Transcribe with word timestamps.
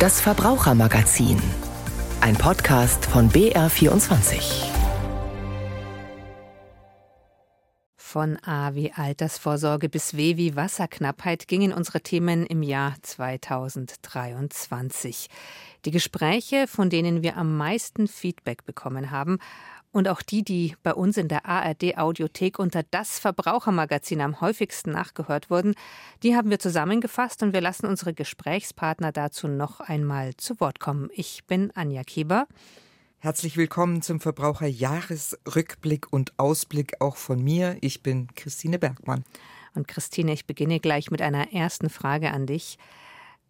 Das 0.00 0.20
Verbrauchermagazin. 0.22 1.38
Ein 2.22 2.34
Podcast 2.34 3.04
von 3.04 3.28
BR24. 3.28 4.64
Von 7.98 8.38
A 8.42 8.74
wie 8.74 8.92
Altersvorsorge 8.92 9.90
bis 9.90 10.16
W 10.16 10.38
wie 10.38 10.56
Wasserknappheit 10.56 11.48
gingen 11.48 11.74
unsere 11.74 12.00
Themen 12.00 12.46
im 12.46 12.62
Jahr 12.62 12.94
2023. 13.02 15.28
Die 15.84 15.90
Gespräche, 15.90 16.66
von 16.66 16.88
denen 16.88 17.22
wir 17.22 17.36
am 17.36 17.58
meisten 17.58 18.08
Feedback 18.08 18.64
bekommen 18.64 19.10
haben, 19.10 19.38
und 19.92 20.08
auch 20.08 20.22
die, 20.22 20.42
die 20.42 20.76
bei 20.82 20.94
uns 20.94 21.16
in 21.16 21.28
der 21.28 21.46
ARD 21.46 21.98
Audiothek 21.98 22.58
unter 22.58 22.82
das 22.82 23.18
Verbrauchermagazin 23.18 24.20
am 24.20 24.40
häufigsten 24.40 24.92
nachgehört 24.92 25.50
wurden, 25.50 25.74
die 26.22 26.36
haben 26.36 26.50
wir 26.50 26.58
zusammengefasst 26.58 27.42
und 27.42 27.52
wir 27.52 27.60
lassen 27.60 27.86
unsere 27.86 28.14
Gesprächspartner 28.14 29.12
dazu 29.12 29.48
noch 29.48 29.80
einmal 29.80 30.36
zu 30.36 30.60
Wort 30.60 30.80
kommen. 30.80 31.10
Ich 31.14 31.44
bin 31.46 31.72
Anja 31.74 32.04
Keber. 32.04 32.46
Herzlich 33.18 33.56
willkommen 33.56 34.00
zum 34.00 34.20
Verbraucherjahresrückblick 34.20 36.10
und 36.10 36.38
Ausblick 36.38 37.00
auch 37.00 37.16
von 37.16 37.42
mir. 37.42 37.76
Ich 37.80 38.02
bin 38.02 38.28
Christine 38.34 38.78
Bergmann. 38.78 39.24
Und 39.74 39.88
Christine, 39.88 40.32
ich 40.32 40.46
beginne 40.46 40.80
gleich 40.80 41.10
mit 41.10 41.20
einer 41.20 41.52
ersten 41.52 41.90
Frage 41.90 42.30
an 42.30 42.46
dich. 42.46 42.78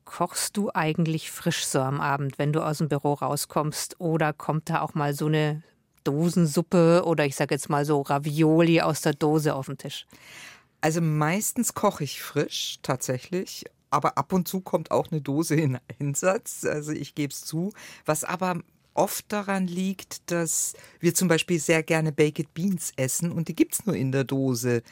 Kochst 0.04 0.56
du 0.56 0.70
eigentlich 0.74 1.30
frisch 1.30 1.64
so 1.66 1.80
am 1.80 2.00
Abend, 2.00 2.38
wenn 2.38 2.52
du 2.52 2.66
aus 2.66 2.78
dem 2.78 2.88
Büro 2.88 3.12
rauskommst? 3.12 4.00
Oder 4.00 4.32
kommt 4.32 4.68
da 4.70 4.80
auch 4.80 4.94
mal 4.94 5.14
so 5.14 5.26
eine 5.26 5.62
Dosensuppe 6.04 7.02
oder 7.04 7.26
ich 7.26 7.36
sage 7.36 7.54
jetzt 7.54 7.68
mal 7.68 7.84
so 7.84 8.00
Ravioli 8.00 8.80
aus 8.80 9.00
der 9.00 9.14
Dose 9.14 9.54
auf 9.54 9.66
den 9.66 9.78
Tisch? 9.78 10.06
Also 10.80 11.00
meistens 11.00 11.74
koche 11.74 12.04
ich 12.04 12.22
frisch, 12.22 12.78
tatsächlich. 12.82 13.64
Aber 13.90 14.16
ab 14.16 14.32
und 14.32 14.46
zu 14.46 14.60
kommt 14.60 14.90
auch 14.90 15.10
eine 15.10 15.20
Dose 15.20 15.56
in 15.56 15.78
Einsatz. 15.98 16.64
Also 16.64 16.92
ich 16.92 17.14
gebe 17.14 17.32
es 17.32 17.44
zu. 17.44 17.72
Was 18.06 18.24
aber 18.24 18.60
oft 18.94 19.32
daran 19.32 19.66
liegt, 19.66 20.30
dass 20.30 20.74
wir 21.00 21.14
zum 21.14 21.28
Beispiel 21.28 21.58
sehr 21.58 21.82
gerne 21.82 22.12
Baked 22.12 22.54
Beans 22.54 22.92
essen 22.96 23.32
und 23.32 23.48
die 23.48 23.54
gibt 23.54 23.74
es 23.74 23.86
nur 23.86 23.96
in 23.96 24.12
der 24.12 24.24
Dose. 24.24 24.82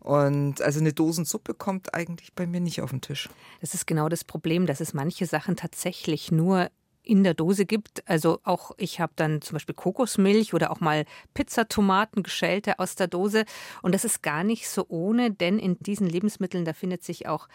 Und 0.00 0.62
also 0.62 0.78
eine 0.78 0.92
Dosensuppe 0.92 1.54
kommt 1.54 1.94
eigentlich 1.94 2.32
bei 2.34 2.46
mir 2.46 2.60
nicht 2.60 2.80
auf 2.80 2.90
den 2.90 3.00
Tisch. 3.00 3.28
Das 3.60 3.74
ist 3.74 3.86
genau 3.86 4.08
das 4.08 4.24
Problem, 4.24 4.66
dass 4.66 4.80
es 4.80 4.94
manche 4.94 5.26
Sachen 5.26 5.56
tatsächlich 5.56 6.30
nur 6.30 6.70
in 7.06 7.24
der 7.24 7.34
Dose 7.34 7.64
gibt. 7.64 8.08
Also 8.08 8.40
auch 8.42 8.72
ich 8.76 9.00
habe 9.00 9.12
dann 9.16 9.40
zum 9.40 9.54
Beispiel 9.54 9.74
Kokosmilch 9.74 10.52
oder 10.52 10.70
auch 10.70 10.80
mal 10.80 11.04
Pizzatomaten, 11.34 12.22
geschälte 12.22 12.78
aus 12.78 12.96
der 12.96 13.06
Dose. 13.06 13.44
Und 13.82 13.94
das 13.94 14.04
ist 14.04 14.22
gar 14.22 14.44
nicht 14.44 14.68
so 14.68 14.84
ohne, 14.88 15.30
denn 15.30 15.58
in 15.58 15.78
diesen 15.78 16.08
Lebensmitteln, 16.08 16.64
da 16.64 16.72
findet 16.72 17.04
sich 17.04 17.26
auch 17.28 17.48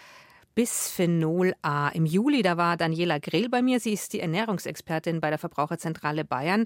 Bisphenol 0.56 1.54
A. 1.62 1.90
Im 1.90 2.06
Juli, 2.06 2.42
da 2.42 2.58
war 2.58 2.78
Daniela 2.78 3.20
Grehl 3.20 3.50
bei 3.50 3.62
mir. 3.62 3.80
Sie 3.80 3.94
ist 3.94 4.14
die 4.14 4.20
Ernährungsexpertin 4.20 5.22
bei 5.22 5.30
der 5.30 5.40
Verbraucherzentrale 5.40 6.26
Bayern. 6.26 6.66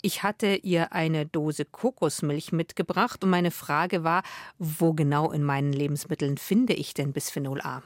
Ich 0.00 0.22
hatte 0.22 0.54
ihr 0.54 0.92
eine 0.92 1.26
Dose 1.26 1.64
Kokosmilch 1.64 2.52
mitgebracht 2.52 3.24
und 3.24 3.30
meine 3.30 3.50
Frage 3.50 4.04
war, 4.04 4.22
wo 4.58 4.92
genau 4.92 5.32
in 5.32 5.42
meinen 5.42 5.72
Lebensmitteln 5.72 6.38
finde 6.38 6.74
ich 6.74 6.94
denn 6.94 7.12
Bisphenol 7.12 7.60
A? 7.62 7.82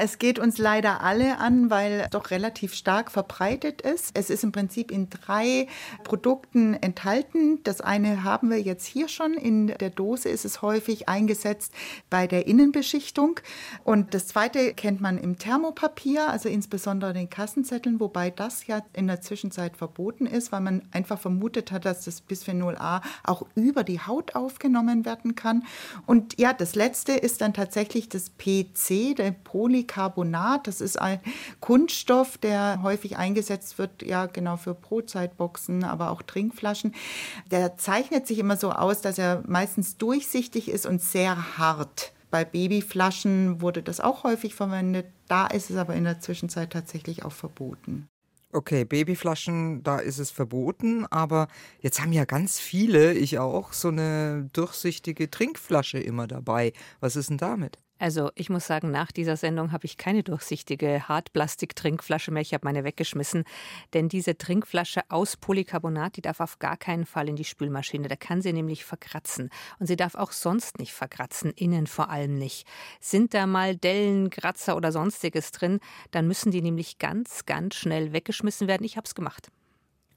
Es 0.00 0.18
geht 0.18 0.38
uns 0.38 0.58
leider 0.58 1.00
alle 1.02 1.38
an, 1.38 1.70
weil 1.70 2.02
es 2.02 2.10
doch 2.10 2.30
relativ 2.30 2.72
stark 2.72 3.10
verbreitet 3.10 3.82
ist. 3.82 4.12
Es 4.14 4.30
ist 4.30 4.44
im 4.44 4.52
Prinzip 4.52 4.92
in 4.92 5.10
drei 5.10 5.66
Produkten 6.04 6.74
enthalten. 6.74 7.60
Das 7.64 7.80
eine 7.80 8.22
haben 8.22 8.48
wir 8.50 8.60
jetzt 8.60 8.86
hier 8.86 9.08
schon. 9.08 9.34
In 9.34 9.66
der 9.66 9.90
Dose 9.90 10.28
ist 10.28 10.44
es 10.44 10.62
häufig 10.62 11.08
eingesetzt 11.08 11.72
bei 12.10 12.28
der 12.28 12.46
Innenbeschichtung. 12.46 13.40
Und 13.82 14.14
das 14.14 14.28
zweite 14.28 14.72
kennt 14.74 15.00
man 15.00 15.18
im 15.18 15.36
Thermopapier, 15.36 16.28
also 16.28 16.48
insbesondere 16.48 17.12
den 17.12 17.28
Kassenzetteln, 17.28 17.98
wobei 17.98 18.30
das 18.30 18.68
ja 18.68 18.82
in 18.92 19.08
der 19.08 19.20
Zwischenzeit 19.20 19.76
verboten 19.76 20.26
ist, 20.26 20.52
weil 20.52 20.60
man 20.60 20.82
einfach 20.92 21.18
vermutet 21.18 21.72
hat, 21.72 21.84
dass 21.84 22.04
das 22.04 22.20
Bisphenol 22.20 22.76
A 22.78 23.02
auch 23.24 23.42
über 23.56 23.82
die 23.82 24.00
Haut 24.00 24.36
aufgenommen 24.36 25.04
werden 25.04 25.34
kann. 25.34 25.64
Und 26.06 26.38
ja, 26.38 26.52
das 26.52 26.76
letzte 26.76 27.12
ist 27.14 27.40
dann 27.40 27.52
tatsächlich 27.52 28.08
das 28.08 28.30
PC, 28.30 29.16
der 29.16 29.32
Poly 29.32 29.87
Polycarbonat. 29.88 30.66
Das 30.66 30.80
ist 30.80 31.00
ein 31.00 31.20
Kunststoff, 31.60 32.38
der 32.38 32.82
häufig 32.82 33.16
eingesetzt 33.16 33.78
wird, 33.78 34.02
ja 34.02 34.26
genau 34.26 34.56
für 34.56 34.74
Brotzeitboxen, 34.74 35.82
aber 35.84 36.10
auch 36.10 36.22
Trinkflaschen. 36.22 36.94
Der 37.50 37.76
zeichnet 37.76 38.26
sich 38.26 38.38
immer 38.38 38.56
so 38.56 38.70
aus, 38.70 39.00
dass 39.00 39.18
er 39.18 39.42
meistens 39.46 39.96
durchsichtig 39.96 40.68
ist 40.68 40.86
und 40.86 41.02
sehr 41.02 41.58
hart. 41.58 42.12
Bei 42.30 42.44
Babyflaschen 42.44 43.62
wurde 43.62 43.82
das 43.82 44.00
auch 44.00 44.22
häufig 44.22 44.54
verwendet. 44.54 45.06
Da 45.28 45.46
ist 45.46 45.70
es 45.70 45.76
aber 45.76 45.94
in 45.94 46.04
der 46.04 46.20
Zwischenzeit 46.20 46.70
tatsächlich 46.70 47.24
auch 47.24 47.32
verboten. 47.32 48.08
Okay, 48.50 48.86
Babyflaschen, 48.86 49.82
da 49.82 49.98
ist 49.98 50.18
es 50.18 50.30
verboten, 50.30 51.04
aber 51.06 51.48
jetzt 51.80 52.00
haben 52.00 52.14
ja 52.14 52.24
ganz 52.24 52.58
viele, 52.58 53.12
ich 53.12 53.38
auch, 53.38 53.74
so 53.74 53.88
eine 53.88 54.48
durchsichtige 54.54 55.30
Trinkflasche 55.30 55.98
immer 55.98 56.26
dabei. 56.26 56.72
Was 57.00 57.16
ist 57.16 57.28
denn 57.28 57.36
damit? 57.36 57.78
Also 57.98 58.30
ich 58.36 58.48
muss 58.48 58.66
sagen, 58.66 58.90
nach 58.90 59.10
dieser 59.10 59.36
Sendung 59.36 59.72
habe 59.72 59.84
ich 59.84 59.96
keine 59.96 60.22
durchsichtige 60.22 61.08
Hartplastik-Trinkflasche 61.08 62.30
mehr. 62.30 62.42
Ich 62.42 62.54
habe 62.54 62.64
meine 62.64 62.84
weggeschmissen. 62.84 63.44
Denn 63.92 64.08
diese 64.08 64.38
Trinkflasche 64.38 65.02
aus 65.08 65.36
Polycarbonat, 65.36 66.16
die 66.16 66.22
darf 66.22 66.40
auf 66.40 66.58
gar 66.58 66.76
keinen 66.76 67.06
Fall 67.06 67.28
in 67.28 67.36
die 67.36 67.44
Spülmaschine. 67.44 68.08
Da 68.08 68.16
kann 68.16 68.40
sie 68.40 68.52
nämlich 68.52 68.84
verkratzen. 68.84 69.50
Und 69.80 69.86
sie 69.86 69.96
darf 69.96 70.14
auch 70.14 70.32
sonst 70.32 70.78
nicht 70.78 70.92
verkratzen, 70.92 71.52
innen 71.56 71.86
vor 71.86 72.10
allem 72.10 72.38
nicht. 72.38 72.66
Sind 73.00 73.34
da 73.34 73.46
mal 73.46 73.76
Dellen, 73.76 74.30
Kratzer 74.30 74.76
oder 74.76 74.92
sonstiges 74.92 75.50
drin, 75.52 75.80
dann 76.10 76.28
müssen 76.28 76.52
die 76.52 76.62
nämlich 76.62 76.98
ganz, 76.98 77.46
ganz 77.46 77.74
schnell 77.74 78.12
weggeschmissen 78.12 78.68
werden. 78.68 78.84
Ich 78.84 78.96
habe 78.96 79.06
es 79.06 79.14
gemacht. 79.14 79.50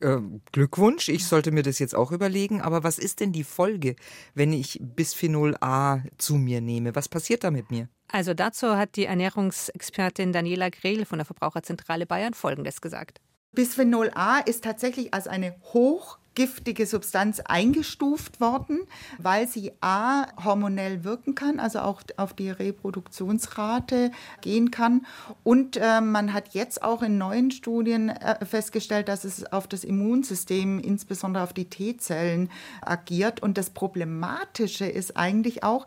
Äh, 0.01 0.17
Glückwunsch, 0.51 1.09
ich 1.09 1.25
sollte 1.25 1.51
mir 1.51 1.63
das 1.63 1.79
jetzt 1.79 1.95
auch 1.95 2.11
überlegen. 2.11 2.61
Aber 2.61 2.83
was 2.83 2.99
ist 2.99 3.19
denn 3.19 3.31
die 3.31 3.43
Folge, 3.43 3.95
wenn 4.33 4.51
ich 4.53 4.79
Bisphenol 4.81 5.55
A 5.61 5.99
zu 6.17 6.35
mir 6.35 6.61
nehme? 6.61 6.95
Was 6.95 7.07
passiert 7.07 7.43
da 7.43 7.51
mit 7.51 7.71
mir? 7.71 7.87
Also 8.07 8.33
dazu 8.33 8.75
hat 8.75 8.95
die 8.95 9.05
Ernährungsexpertin 9.05 10.33
Daniela 10.33 10.69
Grehl 10.69 11.05
von 11.05 11.19
der 11.19 11.25
Verbraucherzentrale 11.25 12.05
Bayern 12.05 12.33
Folgendes 12.33 12.81
gesagt. 12.81 13.21
Bisphenol 13.53 14.11
A 14.15 14.39
ist 14.39 14.63
tatsächlich 14.63 15.13
als 15.13 15.27
eine 15.27 15.55
hoch 15.73 16.17
giftige 16.35 16.85
Substanz 16.85 17.41
eingestuft 17.41 18.39
worden, 18.39 18.81
weil 19.17 19.47
sie 19.47 19.73
a 19.81 20.27
hormonell 20.43 21.03
wirken 21.03 21.35
kann, 21.35 21.59
also 21.59 21.79
auch 21.79 22.01
auf 22.17 22.33
die 22.33 22.49
Reproduktionsrate 22.49 24.11
gehen 24.41 24.71
kann. 24.71 25.05
Und 25.43 25.77
äh, 25.77 26.01
man 26.01 26.33
hat 26.33 26.53
jetzt 26.53 26.83
auch 26.83 27.01
in 27.01 27.17
neuen 27.17 27.51
Studien 27.51 28.09
äh, 28.09 28.45
festgestellt, 28.45 29.09
dass 29.09 29.23
es 29.23 29.51
auf 29.51 29.67
das 29.67 29.83
Immunsystem, 29.83 30.79
insbesondere 30.79 31.43
auf 31.43 31.53
die 31.53 31.69
T-Zellen, 31.69 32.49
agiert. 32.81 33.41
Und 33.41 33.57
das 33.57 33.69
Problematische 33.69 34.85
ist 34.85 35.17
eigentlich 35.17 35.63
auch, 35.63 35.85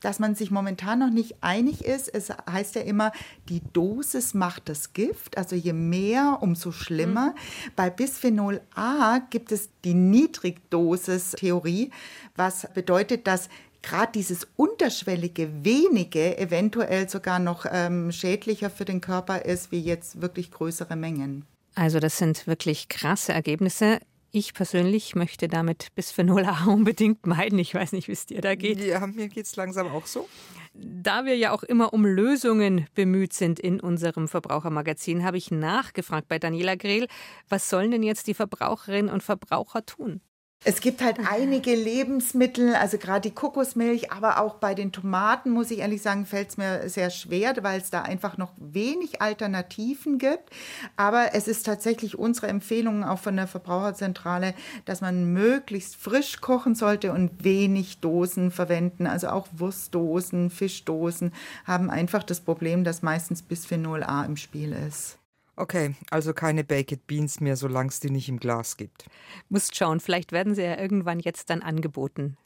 dass 0.00 0.18
man 0.18 0.34
sich 0.34 0.50
momentan 0.50 0.98
noch 0.98 1.10
nicht 1.10 1.36
einig 1.40 1.84
ist. 1.84 2.12
Es 2.12 2.30
heißt 2.30 2.74
ja 2.74 2.82
immer, 2.82 3.12
die 3.48 3.62
Dosis 3.72 4.34
macht 4.34 4.68
das 4.68 4.92
Gift, 4.92 5.38
also 5.38 5.56
je 5.56 5.72
mehr, 5.72 6.38
umso 6.40 6.72
schlimmer. 6.72 7.28
Mhm. 7.28 7.72
Bei 7.76 7.90
Bisphenol 7.90 8.60
A 8.74 9.20
gibt 9.30 9.52
es 9.52 9.70
die 9.84 9.94
Niedrigdosis-Theorie, 9.94 11.90
was 12.34 12.68
bedeutet, 12.74 13.26
dass 13.26 13.48
gerade 13.82 14.12
dieses 14.12 14.46
unterschwellige 14.56 15.64
wenige 15.64 16.36
eventuell 16.38 17.08
sogar 17.08 17.38
noch 17.38 17.66
ähm, 17.70 18.10
schädlicher 18.10 18.70
für 18.70 18.84
den 18.84 19.00
Körper 19.00 19.44
ist, 19.44 19.70
wie 19.70 19.80
jetzt 19.80 20.20
wirklich 20.20 20.50
größere 20.50 20.96
Mengen. 20.96 21.46
Also 21.74 22.00
das 22.00 22.18
sind 22.18 22.46
wirklich 22.46 22.88
krasse 22.88 23.32
Ergebnisse. 23.32 24.00
Ich 24.38 24.52
persönlich 24.52 25.14
möchte 25.14 25.48
damit 25.48 25.94
Bisphenol 25.94 26.44
A 26.44 26.64
unbedingt 26.66 27.26
meiden. 27.26 27.58
Ich 27.58 27.74
weiß 27.74 27.92
nicht, 27.92 28.06
wie 28.06 28.12
es 28.12 28.26
dir 28.26 28.42
da 28.42 28.54
geht. 28.54 28.80
Ja, 28.80 29.06
mir 29.06 29.28
geht 29.28 29.46
es 29.46 29.56
langsam 29.56 29.86
auch 29.86 30.04
so. 30.04 30.28
Da 30.74 31.24
wir 31.24 31.34
ja 31.38 31.52
auch 31.52 31.62
immer 31.62 31.94
um 31.94 32.04
Lösungen 32.04 32.86
bemüht 32.94 33.32
sind 33.32 33.58
in 33.58 33.80
unserem 33.80 34.28
Verbrauchermagazin, 34.28 35.24
habe 35.24 35.38
ich 35.38 35.50
nachgefragt 35.50 36.28
bei 36.28 36.38
Daniela 36.38 36.74
Grehl, 36.74 37.08
was 37.48 37.70
sollen 37.70 37.90
denn 37.90 38.02
jetzt 38.02 38.26
die 38.26 38.34
Verbraucherinnen 38.34 39.10
und 39.10 39.22
Verbraucher 39.22 39.86
tun? 39.86 40.20
Es 40.64 40.80
gibt 40.80 41.00
halt 41.00 41.18
einige 41.30 41.76
Lebensmittel, 41.76 42.74
also 42.74 42.98
gerade 42.98 43.28
die 43.28 43.34
Kokosmilch, 43.34 44.10
aber 44.10 44.40
auch 44.40 44.56
bei 44.56 44.74
den 44.74 44.90
Tomaten, 44.90 45.50
muss 45.50 45.70
ich 45.70 45.78
ehrlich 45.78 46.02
sagen, 46.02 46.26
fällt 46.26 46.48
es 46.48 46.56
mir 46.56 46.88
sehr 46.88 47.10
schwer, 47.10 47.54
weil 47.62 47.80
es 47.80 47.90
da 47.90 48.02
einfach 48.02 48.36
noch 48.36 48.52
wenig 48.56 49.22
Alternativen 49.22 50.18
gibt. 50.18 50.50
Aber 50.96 51.34
es 51.34 51.46
ist 51.46 51.66
tatsächlich 51.66 52.18
unsere 52.18 52.48
Empfehlung 52.48 53.04
auch 53.04 53.20
von 53.20 53.36
der 53.36 53.46
Verbraucherzentrale, 53.46 54.54
dass 54.86 55.00
man 55.00 55.32
möglichst 55.32 55.94
frisch 55.94 56.40
kochen 56.40 56.74
sollte 56.74 57.12
und 57.12 57.44
wenig 57.44 58.00
Dosen 58.00 58.50
verwenden. 58.50 59.06
Also 59.06 59.28
auch 59.28 59.46
Wurstdosen, 59.52 60.50
Fischdosen 60.50 61.32
haben 61.64 61.90
einfach 61.90 62.24
das 62.24 62.40
Problem, 62.40 62.82
dass 62.82 63.02
meistens 63.02 63.42
Bisphenol 63.42 64.02
A 64.02 64.24
im 64.24 64.36
Spiel 64.36 64.72
ist. 64.72 65.18
Okay, 65.56 65.94
also 66.10 66.34
keine 66.34 66.64
Baked 66.64 67.06
Beans 67.06 67.40
mehr, 67.40 67.56
solange 67.56 67.88
es 67.88 68.00
die 68.00 68.10
nicht 68.10 68.28
im 68.28 68.38
Glas 68.38 68.76
gibt. 68.76 69.06
Musst 69.48 69.74
schauen, 69.74 70.00
vielleicht 70.00 70.32
werden 70.32 70.54
sie 70.54 70.62
ja 70.62 70.78
irgendwann 70.78 71.18
jetzt 71.18 71.48
dann 71.48 71.62
angeboten. 71.62 72.36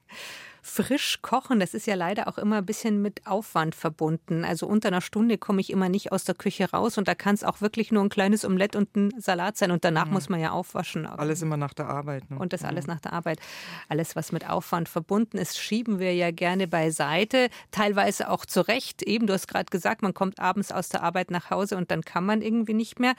Frisch 0.62 1.21
kochen, 1.23 1.61
das 1.61 1.75
ist 1.75 1.87
ja 1.87 1.95
leider 1.95 2.29
auch 2.29 2.39
immer 2.39 2.59
ein 2.59 2.67
bisschen 2.67 3.03
mit 3.03 3.27
Aufwand 3.27 3.75
verbunden. 3.75 4.45
Also 4.45 4.67
unter 4.67 4.89
einer 4.89 5.01
Stunde 5.01 5.39
komme 5.39 5.61
ich 5.61 5.71
immer 5.71 5.89
nicht 5.89 6.12
aus 6.12 6.25
der 6.25 6.35
Küche 6.35 6.71
raus 6.71 6.99
und 6.99 7.09
da 7.09 7.15
kann 7.15 7.35
es 7.35 7.45
auch 7.45 7.61
wirklich 7.61 7.93
nur 7.93 8.03
ein 8.03 8.09
kleines 8.09 8.45
Omelett 8.45 8.77
und 8.77 8.95
ein 8.97 9.12
Salat 9.19 9.57
sein 9.57 9.71
und 9.71 9.85
danach 9.85 10.07
mhm. 10.07 10.12
muss 10.12 10.29
man 10.29 10.41
ja 10.41 10.51
aufwaschen. 10.51 11.07
Alles 11.07 11.43
immer 11.43 11.57
nach 11.57 11.75
der 11.75 11.89
Arbeit. 11.89 12.31
Ne? 12.31 12.39
Und 12.39 12.53
das 12.53 12.65
alles 12.65 12.87
mhm. 12.87 12.95
nach 12.95 13.01
der 13.01 13.12
Arbeit. 13.12 13.41
Alles, 13.89 14.17
was 14.17 14.33
mit 14.33 14.49
Aufwand 14.49 14.89
verbunden 14.89 15.39
ist, 15.39 15.59
schieben 15.59 15.99
wir 15.99 16.15
ja 16.15 16.31
gerne 16.31 16.69
beiseite, 16.69 17.49
teilweise 17.71 18.31
auch 18.31 18.45
zurecht. 18.45 19.03
Eben, 19.03 19.27
du 19.27 19.33
hast 19.33 19.49
gerade 19.49 19.71
gesagt, 19.71 20.03
man 20.03 20.15
kommt 20.15 20.41
abends 20.41 20.73
aus 20.73 20.89
der 20.89 21.03
Arbeit 21.03 21.31
nach 21.31 21.51
Hause 21.51 21.77
und 21.77 21.91
dann 21.91 22.03
kann 22.03 22.25
man 22.25 22.43
irgendwie 22.43 22.75
nicht 22.75 23.01
mehr. 23.01 23.15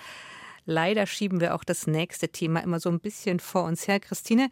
Leider 0.65 1.07
schieben 1.07 1.41
wir 1.41 1.55
auch 1.55 1.63
das 1.63 1.87
nächste 1.87 2.29
Thema 2.29 2.59
immer 2.61 2.79
so 2.79 2.89
ein 2.89 2.99
bisschen 2.99 3.39
vor 3.39 3.63
uns 3.63 3.87
her. 3.87 3.99
Christine, 3.99 4.49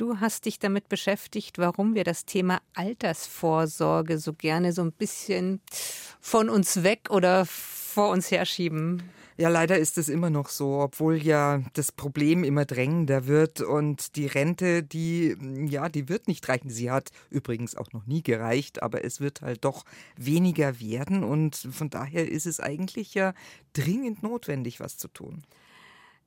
Du 0.00 0.18
hast 0.18 0.46
dich 0.46 0.58
damit 0.58 0.88
beschäftigt, 0.88 1.58
warum 1.58 1.94
wir 1.94 2.04
das 2.04 2.24
Thema 2.24 2.62
Altersvorsorge 2.72 4.16
so 4.16 4.32
gerne 4.32 4.72
so 4.72 4.80
ein 4.80 4.92
bisschen 4.92 5.60
von 6.22 6.48
uns 6.48 6.82
weg 6.82 7.10
oder 7.10 7.44
vor 7.44 8.08
uns 8.08 8.30
herschieben. 8.30 9.02
Ja, 9.36 9.50
leider 9.50 9.76
ist 9.76 9.98
es 9.98 10.08
immer 10.08 10.30
noch 10.30 10.48
so, 10.48 10.80
obwohl 10.80 11.18
ja 11.18 11.62
das 11.74 11.92
Problem 11.92 12.44
immer 12.44 12.64
drängender 12.64 13.26
wird 13.26 13.60
und 13.60 14.16
die 14.16 14.24
Rente, 14.24 14.82
die, 14.82 15.36
ja, 15.68 15.90
die 15.90 16.08
wird 16.08 16.28
nicht 16.28 16.48
reichen. 16.48 16.70
Sie 16.70 16.90
hat 16.90 17.10
übrigens 17.28 17.76
auch 17.76 17.92
noch 17.92 18.06
nie 18.06 18.22
gereicht, 18.22 18.82
aber 18.82 19.04
es 19.04 19.20
wird 19.20 19.42
halt 19.42 19.66
doch 19.66 19.84
weniger 20.16 20.80
werden 20.80 21.22
und 21.24 21.56
von 21.56 21.90
daher 21.90 22.26
ist 22.26 22.46
es 22.46 22.58
eigentlich 22.58 23.12
ja 23.12 23.34
dringend 23.74 24.22
notwendig, 24.22 24.80
was 24.80 24.96
zu 24.96 25.08
tun. 25.08 25.42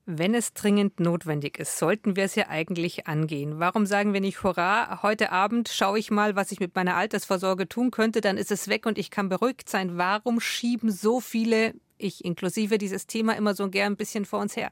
Wenn 0.06 0.36
es 0.36 0.54
dringend 0.54 1.00
notwendig 1.00 1.58
ist, 1.58 1.78
sollten 1.78 2.18
wir 2.18 2.26
es 2.26 2.36
ja 2.36 2.50
eigentlich 2.50 3.08
angehen. 3.08 3.60
Warum 3.60 3.86
sagen 3.86 4.12
wir 4.12 4.20
nicht, 4.20 4.44
hurra, 4.44 5.02
heute 5.02 5.32
Abend 5.32 5.70
schaue 5.70 5.98
ich 5.98 6.12
mal, 6.12 6.36
was 6.36 6.52
ich 6.52 6.60
mit 6.60 6.76
meiner 6.76 6.98
Altersvorsorge 6.98 7.70
tun 7.70 7.90
könnte, 7.90 8.20
dann 8.20 8.36
ist 8.36 8.52
es 8.52 8.68
weg 8.68 8.86
und 8.86 8.98
ich 8.98 9.12
kann 9.12 9.30
beruhigt 9.30 9.70
sein. 9.70 9.98
Warum 9.98 10.42
schieben 10.42 10.92
so 10.92 11.22
viele, 11.22 11.74
ich 11.98 12.26
inklusive, 12.26 12.78
dieses 12.78 13.08
Thema 13.08 13.38
immer 13.38 13.56
so 13.56 13.70
gern 13.70 13.94
ein 13.94 13.98
bisschen 13.98 14.26
vor 14.26 14.42
uns 14.42 14.58
her? 14.58 14.72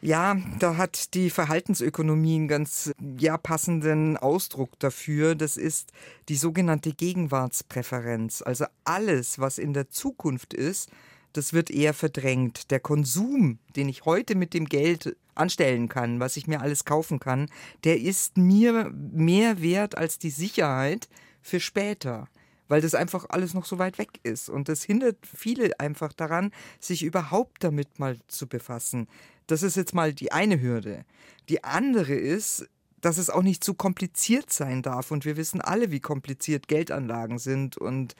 Ja, 0.00 0.36
da 0.60 0.76
hat 0.76 1.14
die 1.14 1.30
Verhaltensökonomie 1.30 2.36
einen 2.36 2.46
ganz 2.46 2.92
ja, 3.18 3.36
passenden 3.38 4.16
Ausdruck 4.16 4.78
dafür. 4.78 5.34
Das 5.34 5.56
ist 5.56 5.90
die 6.28 6.36
sogenannte 6.36 6.92
Gegenwartspräferenz. 6.92 8.40
Also 8.42 8.66
alles, 8.84 9.40
was 9.40 9.58
in 9.58 9.72
der 9.72 9.88
Zukunft 9.88 10.54
ist, 10.54 10.90
das 11.34 11.52
wird 11.52 11.70
eher 11.70 11.94
verdrängt. 11.94 12.70
Der 12.70 12.80
Konsum, 12.80 13.58
den 13.76 13.88
ich 13.88 14.04
heute 14.04 14.34
mit 14.34 14.54
dem 14.54 14.66
Geld 14.66 15.16
anstellen 15.34 15.88
kann, 15.88 16.20
was 16.20 16.36
ich 16.36 16.46
mir 16.46 16.60
alles 16.60 16.84
kaufen 16.84 17.20
kann, 17.20 17.50
der 17.84 18.00
ist 18.00 18.38
mir 18.38 18.90
mehr 18.94 19.60
wert 19.60 19.98
als 19.98 20.18
die 20.18 20.30
Sicherheit 20.30 21.08
für 21.42 21.60
später 21.60 22.28
weil 22.68 22.80
das 22.80 22.94
einfach 22.94 23.26
alles 23.28 23.54
noch 23.54 23.64
so 23.66 23.78
weit 23.78 23.98
weg 23.98 24.20
ist. 24.22 24.48
Und 24.48 24.68
das 24.68 24.82
hindert 24.82 25.18
viele 25.22 25.78
einfach 25.78 26.12
daran, 26.12 26.50
sich 26.80 27.02
überhaupt 27.02 27.62
damit 27.62 27.98
mal 27.98 28.18
zu 28.26 28.46
befassen. 28.46 29.06
Das 29.46 29.62
ist 29.62 29.76
jetzt 29.76 29.94
mal 29.94 30.14
die 30.14 30.32
eine 30.32 30.60
Hürde. 30.60 31.04
Die 31.48 31.62
andere 31.62 32.14
ist, 32.14 32.66
dass 33.04 33.18
es 33.18 33.30
auch 33.30 33.42
nicht 33.42 33.62
zu 33.62 33.74
kompliziert 33.74 34.52
sein 34.52 34.82
darf. 34.82 35.10
Und 35.10 35.24
wir 35.24 35.36
wissen 35.36 35.60
alle, 35.60 35.90
wie 35.90 36.00
kompliziert 36.00 36.68
Geldanlagen 36.68 37.38
sind. 37.38 37.76
Und 37.76 38.16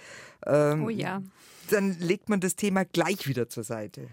ähm, 0.47 0.85
oh 0.85 0.91
ja. 0.91 1.23
dann 1.71 1.99
legt 1.99 2.29
man 2.29 2.41
das 2.41 2.57
Thema 2.57 2.85
gleich 2.85 3.27
wieder 3.27 3.49
zur 3.49 3.65
Seite. 3.65 4.09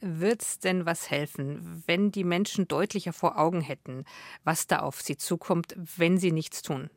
Wird 0.00 0.42
es 0.42 0.58
denn 0.58 0.86
was 0.86 1.10
helfen, 1.10 1.82
wenn 1.86 2.12
die 2.12 2.24
Menschen 2.24 2.68
deutlicher 2.68 3.12
vor 3.12 3.38
Augen 3.38 3.60
hätten, 3.60 4.04
was 4.44 4.66
da 4.66 4.80
auf 4.80 5.00
sie 5.00 5.16
zukommt, 5.16 5.74
wenn 5.96 6.18
sie 6.18 6.32
nichts 6.32 6.62
tun? 6.62 6.90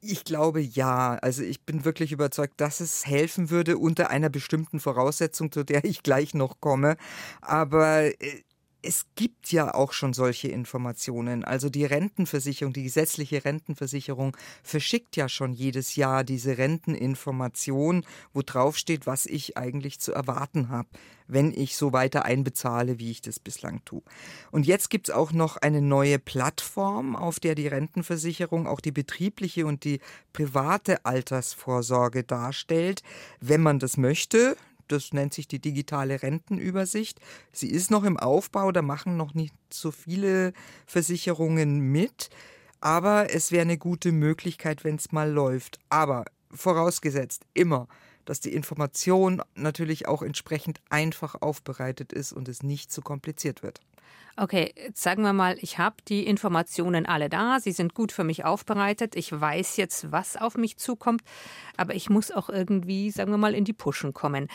Ich 0.00 0.24
glaube 0.24 0.60
ja. 0.60 1.14
Also 1.22 1.42
ich 1.42 1.62
bin 1.62 1.84
wirklich 1.84 2.12
überzeugt, 2.12 2.60
dass 2.60 2.80
es 2.80 3.06
helfen 3.06 3.50
würde 3.50 3.78
unter 3.78 4.10
einer 4.10 4.30
bestimmten 4.30 4.78
Voraussetzung, 4.78 5.50
zu 5.50 5.64
der 5.64 5.84
ich 5.84 6.02
gleich 6.02 6.34
noch 6.34 6.60
komme. 6.60 6.96
Aber 7.40 8.04
äh, 8.22 8.42
es 8.80 9.06
gibt 9.16 9.50
ja 9.50 9.74
auch 9.74 9.92
schon 9.92 10.12
solche 10.12 10.48
Informationen. 10.48 11.44
Also 11.44 11.68
die 11.68 11.84
Rentenversicherung, 11.84 12.72
die 12.72 12.84
gesetzliche 12.84 13.44
Rentenversicherung 13.44 14.36
verschickt 14.62 15.16
ja 15.16 15.28
schon 15.28 15.52
jedes 15.52 15.96
Jahr 15.96 16.22
diese 16.22 16.58
Renteninformation, 16.58 18.04
wo 18.32 18.42
drauf 18.42 18.78
steht, 18.78 19.06
was 19.06 19.26
ich 19.26 19.56
eigentlich 19.56 19.98
zu 19.98 20.12
erwarten 20.12 20.68
habe, 20.68 20.88
wenn 21.26 21.52
ich 21.52 21.76
so 21.76 21.92
weiter 21.92 22.24
einbezahle, 22.24 23.00
wie 23.00 23.10
ich 23.10 23.20
das 23.20 23.40
bislang 23.40 23.84
tue. 23.84 24.02
Und 24.52 24.64
jetzt 24.64 24.90
gibt 24.90 25.08
es 25.08 25.14
auch 25.14 25.32
noch 25.32 25.56
eine 25.56 25.82
neue 25.82 26.20
Plattform, 26.20 27.16
auf 27.16 27.40
der 27.40 27.56
die 27.56 27.68
Rentenversicherung 27.68 28.68
auch 28.68 28.80
die 28.80 28.92
betriebliche 28.92 29.66
und 29.66 29.82
die 29.82 30.00
private 30.32 31.04
Altersvorsorge 31.04 32.22
darstellt, 32.22 33.02
wenn 33.40 33.60
man 33.60 33.80
das 33.80 33.96
möchte. 33.96 34.56
Das 34.88 35.12
nennt 35.12 35.34
sich 35.34 35.48
die 35.48 35.60
digitale 35.60 36.22
Rentenübersicht. 36.22 37.20
Sie 37.52 37.70
ist 37.70 37.90
noch 37.90 38.04
im 38.04 38.16
Aufbau, 38.16 38.72
da 38.72 38.82
machen 38.82 39.16
noch 39.16 39.34
nicht 39.34 39.54
so 39.70 39.90
viele 39.90 40.52
Versicherungen 40.86 41.78
mit. 41.78 42.30
Aber 42.80 43.32
es 43.34 43.50
wäre 43.50 43.62
eine 43.62 43.78
gute 43.78 44.12
Möglichkeit, 44.12 44.84
wenn 44.84 44.96
es 44.96 45.12
mal 45.12 45.30
läuft. 45.30 45.78
Aber 45.88 46.24
vorausgesetzt 46.50 47.44
immer, 47.54 47.88
dass 48.24 48.40
die 48.40 48.52
Information 48.52 49.42
natürlich 49.54 50.06
auch 50.06 50.22
entsprechend 50.22 50.80
einfach 50.90 51.34
aufbereitet 51.40 52.12
ist 52.12 52.32
und 52.32 52.48
es 52.48 52.62
nicht 52.62 52.92
zu 52.92 53.00
kompliziert 53.00 53.62
wird. 53.62 53.80
Okay, 54.36 54.72
sagen 54.94 55.24
wir 55.24 55.32
mal, 55.32 55.58
ich 55.60 55.78
habe 55.78 55.96
die 56.06 56.24
Informationen 56.24 57.06
alle 57.06 57.28
da, 57.28 57.58
sie 57.58 57.72
sind 57.72 57.94
gut 57.94 58.12
für 58.12 58.22
mich 58.22 58.44
aufbereitet, 58.44 59.16
ich 59.16 59.32
weiß 59.32 59.76
jetzt, 59.78 60.12
was 60.12 60.36
auf 60.36 60.56
mich 60.56 60.76
zukommt, 60.76 61.22
aber 61.76 61.96
ich 61.96 62.08
muss 62.08 62.30
auch 62.30 62.48
irgendwie, 62.48 63.10
sagen 63.10 63.32
wir 63.32 63.38
mal, 63.38 63.52
in 63.52 63.64
die 63.64 63.72
Puschen 63.72 64.14
kommen. 64.14 64.46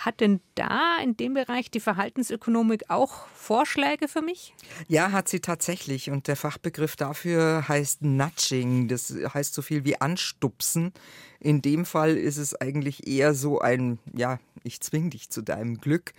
Hat 0.00 0.20
denn 0.20 0.40
da 0.54 0.98
in 1.02 1.18
dem 1.18 1.34
Bereich 1.34 1.70
die 1.70 1.80
Verhaltensökonomik 1.80 2.84
auch 2.88 3.26
Vorschläge 3.34 4.08
für 4.08 4.22
mich? 4.22 4.54
Ja, 4.88 5.12
hat 5.12 5.28
sie 5.28 5.40
tatsächlich. 5.40 6.10
Und 6.10 6.26
der 6.26 6.36
Fachbegriff 6.36 6.96
dafür 6.96 7.68
heißt 7.68 8.00
Nudging. 8.00 8.88
Das 8.88 9.14
heißt 9.34 9.52
so 9.52 9.60
viel 9.60 9.84
wie 9.84 10.00
anstupsen. 10.00 10.94
In 11.38 11.60
dem 11.60 11.84
Fall 11.84 12.16
ist 12.16 12.38
es 12.38 12.58
eigentlich 12.58 13.06
eher 13.06 13.34
so 13.34 13.58
ein, 13.58 13.98
ja, 14.14 14.38
ich 14.62 14.80
zwing 14.80 15.10
dich 15.10 15.28
zu 15.28 15.42
deinem 15.42 15.76
Glück. 15.76 16.14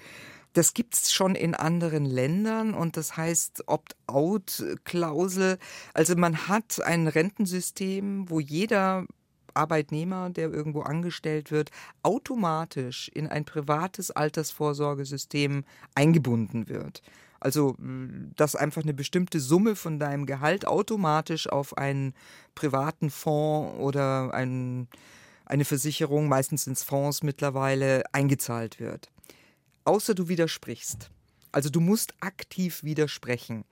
Das 0.54 0.74
gibt 0.74 0.96
es 0.96 1.14
schon 1.14 1.36
in 1.36 1.56
anderen 1.56 2.06
Ländern 2.06 2.74
und 2.74 2.98
das 2.98 3.16
heißt 3.16 3.68
Opt-out-Klausel. 3.68 5.58
Also 5.94 6.16
man 6.16 6.50
hat 6.50 6.82
ein 6.84 7.08
Rentensystem, 7.08 8.30
wo 8.30 8.42
jeder 8.42 9.06
Arbeitnehmer, 9.54 10.30
der 10.30 10.52
irgendwo 10.52 10.82
angestellt 10.82 11.52
wird, 11.52 11.72
automatisch 12.04 13.10
in 13.14 13.28
ein 13.28 13.46
privates 13.46 14.12
Altersvorsorgesystem 14.12 15.64
eingebunden 15.96 16.68
wird. 16.68 17.02
Also, 17.40 17.76
dass 18.36 18.56
einfach 18.56 18.84
eine 18.84 18.94
bestimmte 18.94 19.40
Summe 19.40 19.76
von 19.76 20.00
deinem 20.00 20.26
Gehalt 20.26 20.68
automatisch 20.68 21.50
auf 21.50 21.78
einen 21.78 22.14
privaten 22.56 23.10
Fonds 23.10 23.80
oder 23.80 24.34
ein, 24.34 24.88
eine 25.46 25.66
Versicherung, 25.66 26.28
meistens 26.28 26.68
ins 26.68 26.84
Fonds 26.84 27.24
mittlerweile, 27.24 28.04
eingezahlt 28.14 28.80
wird 28.80 29.10
außer 29.86 30.16
du 30.16 30.28
widersprichst. 30.28 31.10
Also 31.52 31.70
du 31.70 31.80
musst 31.80 32.14
aktiv 32.22 32.84
widersprechen. 32.84 33.66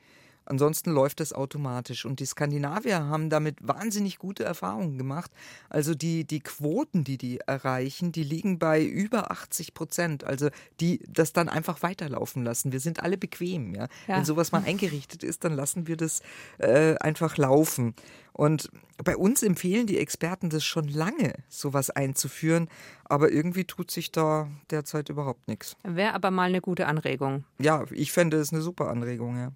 Ansonsten 0.49 0.91
läuft 0.91 1.19
das 1.19 1.31
automatisch. 1.31 2.05
Und 2.05 2.19
die 2.19 2.25
Skandinavier 2.25 3.05
haben 3.05 3.29
damit 3.29 3.55
wahnsinnig 3.61 4.17
gute 4.17 4.43
Erfahrungen 4.43 4.97
gemacht. 4.97 5.31
Also 5.69 5.93
die, 5.93 6.25
die 6.25 6.39
Quoten, 6.39 7.03
die 7.03 7.19
die 7.19 7.39
erreichen, 7.39 8.11
die 8.11 8.23
liegen 8.23 8.57
bei 8.57 8.83
über 8.83 9.31
80 9.31 9.75
Prozent. 9.75 10.23
Also 10.23 10.49
die 10.79 11.01
das 11.07 11.33
dann 11.33 11.49
einfach 11.49 11.83
weiterlaufen 11.83 12.43
lassen. 12.43 12.71
Wir 12.71 12.79
sind 12.79 13.03
alle 13.03 13.17
bequem. 13.17 13.75
Ja? 13.75 13.87
ja. 14.07 14.17
Wenn 14.17 14.25
sowas 14.25 14.51
mal 14.51 14.63
eingerichtet 14.65 15.23
ist, 15.23 15.43
dann 15.43 15.53
lassen 15.53 15.87
wir 15.87 15.97
das 15.97 16.21
äh, 16.57 16.95
einfach 16.97 17.37
laufen. 17.37 17.93
Und 18.33 18.71
bei 19.03 19.17
uns 19.17 19.43
empfehlen 19.43 19.85
die 19.85 19.99
Experten 19.99 20.49
das 20.49 20.63
schon 20.63 20.87
lange, 20.87 21.33
sowas 21.47 21.91
einzuführen. 21.91 22.69
Aber 23.03 23.31
irgendwie 23.31 23.65
tut 23.65 23.91
sich 23.91 24.11
da 24.11 24.49
derzeit 24.71 25.09
überhaupt 25.09 25.47
nichts. 25.47 25.75
Wäre 25.83 26.13
aber 26.13 26.31
mal 26.31 26.49
eine 26.49 26.61
gute 26.61 26.87
Anregung. 26.87 27.43
Ja, 27.59 27.85
ich 27.91 28.11
fände 28.11 28.37
es 28.37 28.51
eine 28.51 28.61
super 28.61 28.89
Anregung, 28.89 29.37
ja. 29.37 29.51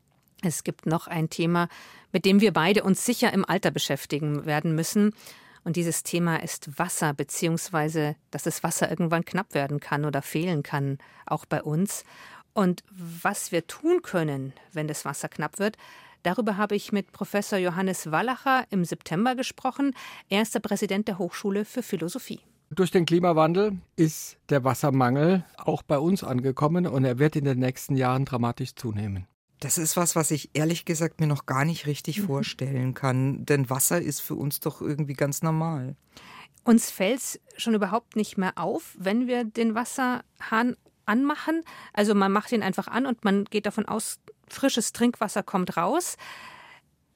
Es 0.45 0.63
gibt 0.63 0.85
noch 0.85 1.07
ein 1.07 1.29
Thema, 1.29 1.69
mit 2.11 2.25
dem 2.25 2.41
wir 2.41 2.51
beide 2.51 2.83
uns 2.83 3.05
sicher 3.05 3.31
im 3.31 3.45
Alter 3.45 3.71
beschäftigen 3.71 4.45
werden 4.45 4.75
müssen. 4.75 5.13
Und 5.63 5.77
dieses 5.77 6.03
Thema 6.03 6.43
ist 6.43 6.77
Wasser, 6.77 7.13
beziehungsweise, 7.13 8.17
dass 8.31 8.43
das 8.43 8.63
Wasser 8.63 8.89
irgendwann 8.89 9.23
knapp 9.23 9.53
werden 9.53 9.79
kann 9.79 10.03
oder 10.03 10.21
fehlen 10.21 10.61
kann, 10.61 10.97
auch 11.25 11.45
bei 11.45 11.63
uns. 11.63 12.03
Und 12.53 12.83
was 12.91 13.53
wir 13.53 13.65
tun 13.65 14.01
können, 14.01 14.53
wenn 14.73 14.89
das 14.89 15.05
Wasser 15.05 15.29
knapp 15.29 15.59
wird, 15.59 15.77
darüber 16.23 16.57
habe 16.57 16.75
ich 16.75 16.91
mit 16.91 17.13
Professor 17.13 17.57
Johannes 17.57 18.11
Wallacher 18.11 18.65
im 18.69 18.83
September 18.83 19.35
gesprochen. 19.35 19.95
Er 20.27 20.41
ist 20.41 20.53
der 20.53 20.59
Präsident 20.59 21.07
der 21.07 21.17
Hochschule 21.17 21.63
für 21.63 21.81
Philosophie. 21.81 22.41
Durch 22.69 22.91
den 22.91 23.05
Klimawandel 23.05 23.77
ist 23.95 24.37
der 24.49 24.63
Wassermangel 24.63 25.45
auch 25.57 25.83
bei 25.83 25.97
uns 25.97 26.23
angekommen 26.23 26.87
und 26.87 27.05
er 27.05 27.19
wird 27.19 27.35
in 27.35 27.45
den 27.45 27.59
nächsten 27.59 27.95
Jahren 27.95 28.25
dramatisch 28.25 28.75
zunehmen. 28.75 29.27
Das 29.63 29.77
ist 29.77 29.95
was, 29.95 30.17
was 30.17 30.29
ich 30.31 30.49
ehrlich 30.53 30.83
gesagt 30.83 31.21
mir 31.21 31.27
noch 31.27 31.45
gar 31.45 31.63
nicht 31.63 31.87
richtig 31.87 32.19
mhm. 32.19 32.25
vorstellen 32.25 32.93
kann. 32.93 33.45
Denn 33.45 33.69
Wasser 33.69 34.01
ist 34.01 34.19
für 34.19 34.35
uns 34.35 34.59
doch 34.59 34.81
irgendwie 34.81 35.13
ganz 35.13 35.41
normal. 35.41 35.95
Uns 36.65 36.91
fällt 36.91 37.19
es 37.19 37.39
schon 37.55 37.73
überhaupt 37.73 38.17
nicht 38.17 38.37
mehr 38.37 38.57
auf, 38.57 38.93
wenn 38.99 39.25
wir 39.25 39.45
den 39.45 39.73
Wasserhahn 39.73 40.75
anmachen. 41.05 41.63
Also 41.93 42.13
man 42.13 42.33
macht 42.33 42.51
ihn 42.51 42.61
einfach 42.61 42.89
an 42.89 43.05
und 43.05 43.23
man 43.23 43.45
geht 43.45 43.65
davon 43.65 43.85
aus, 43.85 44.19
frisches 44.49 44.91
Trinkwasser 44.91 45.43
kommt 45.43 45.77
raus. 45.77 46.17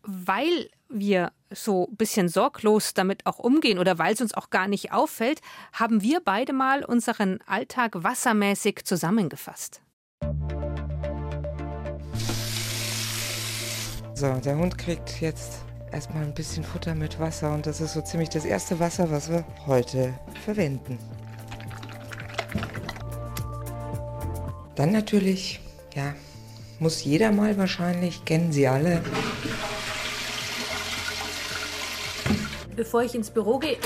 Weil 0.03 0.69
wir 0.87 1.33
so 1.51 1.89
ein 1.91 1.97
bisschen 1.97 2.29
sorglos 2.29 2.93
damit 2.93 3.25
auch 3.25 3.39
umgehen 3.39 3.77
oder 3.77 3.97
weil 3.97 4.13
es 4.13 4.21
uns 4.21 4.33
auch 4.33 4.51
gar 4.51 4.69
nicht 4.69 4.93
auffällt, 4.93 5.41
haben 5.73 6.01
wir 6.01 6.21
beide 6.21 6.53
mal 6.53 6.85
unseren 6.85 7.39
Alltag 7.45 7.91
wassermäßig 8.03 8.85
zusammengefasst. 8.85 9.81
So, 14.19 14.33
der 14.43 14.57
Hund 14.57 14.79
kriegt 14.79 15.21
jetzt 15.21 15.59
erstmal 15.91 16.23
ein 16.23 16.33
bisschen 16.33 16.63
Futter 16.63 16.95
mit 16.95 17.19
Wasser 17.19 17.53
und 17.53 17.67
das 17.67 17.81
ist 17.81 17.93
so 17.93 18.01
ziemlich 18.01 18.29
das 18.29 18.45
erste 18.45 18.79
Wasser, 18.79 19.11
was 19.11 19.29
wir 19.29 19.45
heute 19.67 20.11
verwenden. 20.43 20.97
Dann 24.73 24.91
natürlich, 24.91 25.59
ja, 25.93 26.15
muss 26.79 27.03
jeder 27.03 27.31
mal 27.31 27.59
wahrscheinlich, 27.59 28.25
kennen 28.25 28.51
Sie 28.51 28.67
alle. 28.67 29.03
Bevor 32.75 33.03
ich 33.03 33.13
ins 33.13 33.29
Büro 33.29 33.59
gehe, 33.59 33.77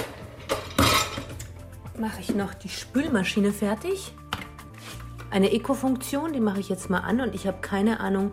mache 2.00 2.22
ich 2.22 2.34
noch 2.34 2.54
die 2.54 2.70
Spülmaschine 2.70 3.52
fertig. 3.52 4.14
Eine 5.30 5.52
Eco-Funktion, 5.52 6.32
die 6.32 6.40
mache 6.40 6.62
ich 6.62 6.70
jetzt 6.70 6.90
mal 6.90 7.00
an 7.00 7.20
und 7.20 7.36
ich 7.36 7.48
habe 7.48 7.60
keine 7.60 8.00
Ahnung, 8.00 8.32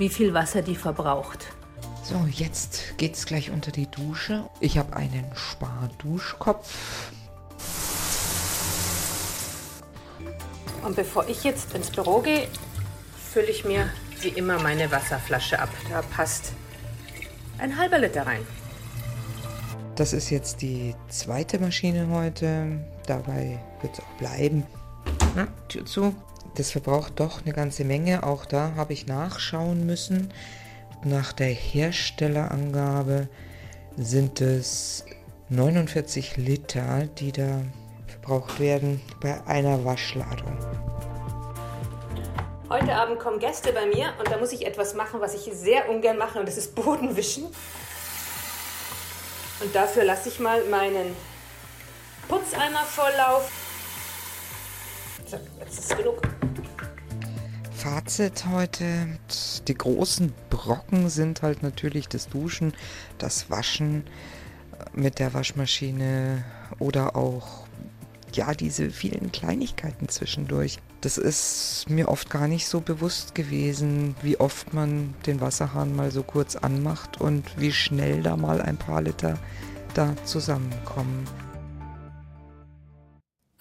wie 0.00 0.08
viel 0.08 0.32
Wasser 0.32 0.62
die 0.62 0.76
verbraucht. 0.76 1.48
So, 2.02 2.26
jetzt 2.30 2.96
geht's 2.96 3.26
gleich 3.26 3.50
unter 3.50 3.70
die 3.70 3.86
Dusche. 3.86 4.48
Ich 4.58 4.78
habe 4.78 4.96
einen 4.96 5.26
Sparduschkopf. 5.34 7.12
Und 10.82 10.96
bevor 10.96 11.28
ich 11.28 11.44
jetzt 11.44 11.74
ins 11.74 11.90
Büro 11.90 12.20
gehe, 12.20 12.48
fülle 13.30 13.48
ich 13.48 13.66
mir 13.66 13.90
wie 14.22 14.28
immer 14.28 14.58
meine 14.62 14.90
Wasserflasche 14.90 15.58
ab. 15.60 15.68
Da 15.90 16.00
passt 16.00 16.54
ein 17.58 17.76
halber 17.76 17.98
Liter 17.98 18.26
rein. 18.26 18.46
Das 19.96 20.14
ist 20.14 20.30
jetzt 20.30 20.62
die 20.62 20.94
zweite 21.08 21.58
Maschine 21.58 22.08
heute. 22.08 22.82
Dabei 23.06 23.58
wird 23.82 23.92
es 23.92 24.00
auch 24.00 24.18
bleiben. 24.18 24.66
Na, 25.36 25.46
Tür 25.68 25.84
zu. 25.84 26.14
Das 26.56 26.70
verbraucht 26.70 27.20
doch 27.20 27.42
eine 27.42 27.52
ganze 27.52 27.84
Menge. 27.84 28.24
Auch 28.24 28.44
da 28.44 28.72
habe 28.76 28.92
ich 28.92 29.06
nachschauen 29.06 29.86
müssen. 29.86 30.32
Nach 31.04 31.32
der 31.32 31.48
Herstellerangabe 31.48 33.28
sind 33.96 34.40
es 34.40 35.04
49 35.48 36.36
Liter, 36.36 37.06
die 37.18 37.32
da 37.32 37.62
verbraucht 38.06 38.60
werden 38.60 39.00
bei 39.20 39.44
einer 39.46 39.84
Waschladung. 39.84 40.58
Heute 42.68 42.94
Abend 42.94 43.18
kommen 43.18 43.40
Gäste 43.40 43.72
bei 43.72 43.86
mir 43.86 44.12
und 44.18 44.30
da 44.30 44.38
muss 44.38 44.52
ich 44.52 44.64
etwas 44.64 44.94
machen, 44.94 45.20
was 45.20 45.34
ich 45.34 45.52
sehr 45.52 45.88
ungern 45.88 46.16
mache 46.18 46.38
und 46.38 46.46
das 46.46 46.56
ist 46.56 46.74
Bodenwischen. 46.74 47.46
Und 49.60 49.74
dafür 49.74 50.04
lasse 50.04 50.28
ich 50.28 50.38
mal 50.38 50.62
meinen 50.66 51.16
Putzeimer 52.28 52.84
volllaufen. 52.84 53.50
So, 55.26 55.38
jetzt 55.60 55.78
ist 55.80 55.96
genug. 55.96 56.22
Fazit 57.80 58.44
heute. 58.44 58.84
Die 59.66 59.74
großen 59.74 60.34
Brocken 60.50 61.08
sind 61.08 61.40
halt 61.40 61.62
natürlich 61.62 62.08
das 62.08 62.28
Duschen, 62.28 62.74
das 63.16 63.48
Waschen 63.48 64.04
mit 64.92 65.18
der 65.18 65.32
Waschmaschine 65.32 66.44
oder 66.78 67.16
auch 67.16 67.66
ja, 68.34 68.52
diese 68.52 68.90
vielen 68.90 69.32
Kleinigkeiten 69.32 70.10
zwischendurch. 70.10 70.78
Das 71.00 71.16
ist 71.16 71.86
mir 71.88 72.10
oft 72.10 72.28
gar 72.28 72.48
nicht 72.48 72.66
so 72.66 72.82
bewusst 72.82 73.34
gewesen, 73.34 74.14
wie 74.20 74.38
oft 74.38 74.74
man 74.74 75.14
den 75.24 75.40
Wasserhahn 75.40 75.96
mal 75.96 76.10
so 76.10 76.22
kurz 76.22 76.56
anmacht 76.56 77.18
und 77.18 77.58
wie 77.58 77.72
schnell 77.72 78.22
da 78.22 78.36
mal 78.36 78.60
ein 78.60 78.76
paar 78.76 79.00
Liter 79.00 79.38
da 79.94 80.14
zusammenkommen. 80.26 81.26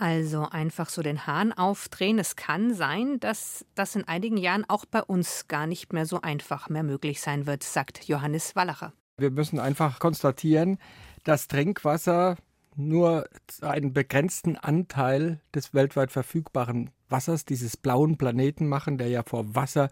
Also 0.01 0.47
einfach 0.49 0.87
so 0.87 1.01
den 1.01 1.27
Hahn 1.27 1.51
aufdrehen. 1.51 2.19
Es 2.19 2.37
kann 2.37 2.73
sein, 2.73 3.19
dass 3.19 3.65
das 3.75 3.97
in 3.97 4.07
einigen 4.07 4.37
Jahren 4.37 4.63
auch 4.69 4.85
bei 4.85 5.03
uns 5.03 5.49
gar 5.49 5.67
nicht 5.67 5.91
mehr 5.91 6.05
so 6.05 6.21
einfach 6.21 6.69
mehr 6.69 6.83
möglich 6.83 7.19
sein 7.19 7.45
wird, 7.45 7.63
sagt 7.63 8.05
Johannes 8.05 8.55
Wallacher. 8.55 8.93
Wir 9.17 9.29
müssen 9.29 9.59
einfach 9.59 9.99
konstatieren, 9.99 10.77
dass 11.25 11.49
Trinkwasser 11.49 12.37
nur 12.77 13.27
einen 13.59 13.91
begrenzten 13.91 14.55
Anteil 14.55 15.41
des 15.53 15.73
weltweit 15.73 16.13
verfügbaren 16.13 16.91
Wassers, 17.09 17.43
dieses 17.43 17.75
blauen 17.75 18.17
Planeten 18.17 18.67
machen, 18.67 18.97
der 18.97 19.09
ja 19.09 19.23
vor 19.23 19.53
Wasser 19.53 19.89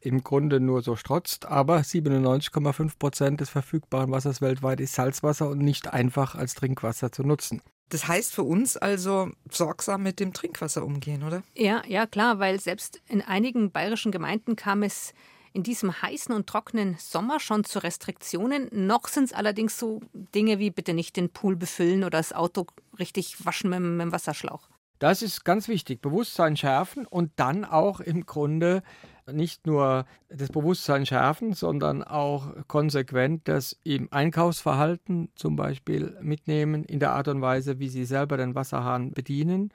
im 0.00 0.24
Grunde 0.24 0.60
nur 0.60 0.80
so 0.80 0.96
strotzt, 0.96 1.44
aber 1.44 1.80
97,5 1.80 2.98
Prozent 2.98 3.40
des 3.42 3.50
verfügbaren 3.50 4.10
Wassers 4.10 4.40
weltweit 4.40 4.80
ist 4.80 4.94
Salzwasser 4.94 5.50
und 5.50 5.58
nicht 5.58 5.92
einfach 5.92 6.36
als 6.36 6.54
Trinkwasser 6.54 7.12
zu 7.12 7.22
nutzen. 7.22 7.60
Das 7.92 8.08
heißt 8.08 8.32
für 8.32 8.42
uns 8.42 8.78
also 8.78 9.28
sorgsam 9.50 10.02
mit 10.02 10.18
dem 10.18 10.32
Trinkwasser 10.32 10.82
umgehen, 10.82 11.22
oder? 11.22 11.42
Ja, 11.54 11.82
ja, 11.86 12.06
klar, 12.06 12.38
weil 12.38 12.58
selbst 12.58 13.02
in 13.06 13.20
einigen 13.20 13.70
bayerischen 13.70 14.12
Gemeinden 14.12 14.56
kam 14.56 14.82
es 14.82 15.12
in 15.52 15.62
diesem 15.62 16.00
heißen 16.00 16.34
und 16.34 16.46
trockenen 16.46 16.96
Sommer 16.98 17.38
schon 17.38 17.64
zu 17.64 17.80
Restriktionen. 17.80 18.70
Noch 18.72 19.08
sind 19.08 19.24
es 19.24 19.32
allerdings 19.34 19.78
so 19.78 20.00
Dinge 20.14 20.58
wie 20.58 20.70
bitte 20.70 20.94
nicht 20.94 21.18
den 21.18 21.28
Pool 21.28 21.54
befüllen 21.54 22.02
oder 22.02 22.16
das 22.16 22.32
Auto 22.32 22.64
richtig 22.98 23.44
waschen 23.44 23.68
mit, 23.68 23.80
mit 23.80 24.00
dem 24.00 24.12
Wasserschlauch. 24.12 24.70
Das 24.98 25.20
ist 25.20 25.44
ganz 25.44 25.68
wichtig. 25.68 26.00
Bewusstsein 26.00 26.56
schärfen 26.56 27.04
und 27.06 27.32
dann 27.36 27.66
auch 27.66 28.00
im 28.00 28.24
Grunde 28.24 28.82
nicht 29.30 29.66
nur 29.66 30.04
das 30.28 30.50
Bewusstsein 30.50 31.06
schärfen, 31.06 31.52
sondern 31.52 32.02
auch 32.02 32.52
konsequent 32.66 33.48
das 33.48 33.78
im 33.84 34.08
Einkaufsverhalten 34.10 35.30
zum 35.34 35.56
Beispiel 35.56 36.16
mitnehmen, 36.20 36.84
in 36.84 36.98
der 37.00 37.12
Art 37.12 37.28
und 37.28 37.40
Weise, 37.40 37.78
wie 37.78 37.88
sie 37.88 38.04
selber 38.04 38.36
den 38.36 38.54
Wasserhahn 38.54 39.12
bedienen, 39.12 39.70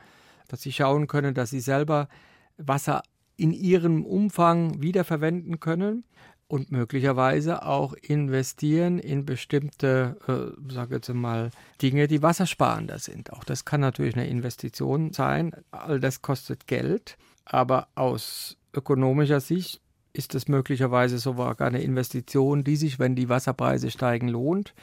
dass 0.48 0.62
sie 0.62 0.72
schauen 0.72 1.08
können, 1.08 1.34
dass 1.34 1.50
sie 1.50 1.60
selber 1.60 2.08
Wasser 2.58 3.04
in 3.38 3.52
ihrem 3.52 4.06
Umfang 4.06 4.82
wiederverwenden 4.82 5.60
können 5.60 6.04
und 6.48 6.72
möglicherweise 6.72 7.66
auch 7.66 7.94
investieren 7.94 9.00
in 9.00 9.26
bestimmte, 9.26 10.18
äh, 10.28 10.74
sage 10.74 10.96
jetzt 10.96 11.14
mal, 11.14 11.52
Dinge, 11.82 12.08
die 12.08 12.22
wassersparender 12.24 13.00
sind. 13.00 13.34
Auch 13.34 13.44
das 13.44 13.66
kann 13.66 13.82
natürlich 13.82 14.16
eine 14.16 14.28
Investition 14.28 15.14
sein. 15.14 15.52
All 15.72 16.00
das 16.00 16.22
kostet 16.22 16.68
Geld, 16.68 17.18
aber 17.46 17.90
aus 17.96 18.57
ökonomischer 18.74 19.40
Sicht 19.40 19.82
ist 20.14 20.36
es 20.36 20.48
möglicherweise 20.48 21.20
sogar 21.20 21.60
eine 21.62 21.82
Investition, 21.82 22.64
die 22.64 22.76
sich, 22.76 23.00
wenn 23.00 23.16
die 23.16 23.30
Wasserpreise 23.30 23.92
steigen, 23.92 24.28
lohnt 24.28 24.74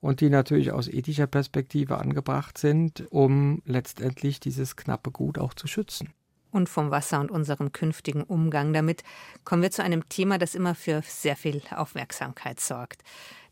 und 0.00 0.20
die 0.20 0.30
natürlich 0.30 0.72
aus 0.72 0.88
ethischer 0.88 1.26
Perspektive 1.26 1.98
angebracht 1.98 2.58
sind, 2.58 3.04
um 3.10 3.62
letztendlich 3.66 4.40
dieses 4.40 4.76
knappe 4.76 5.10
Gut 5.10 5.38
auch 5.38 5.54
zu 5.54 5.66
schützen 5.66 6.12
und 6.50 6.68
vom 6.68 6.90
Wasser 6.90 7.20
und 7.20 7.30
unserem 7.30 7.72
künftigen 7.72 8.22
Umgang 8.22 8.72
damit 8.72 9.02
kommen 9.44 9.62
wir 9.62 9.70
zu 9.70 9.82
einem 9.82 10.08
Thema, 10.08 10.38
das 10.38 10.54
immer 10.54 10.74
für 10.74 11.02
sehr 11.04 11.36
viel 11.36 11.62
Aufmerksamkeit 11.74 12.60
sorgt. 12.60 13.02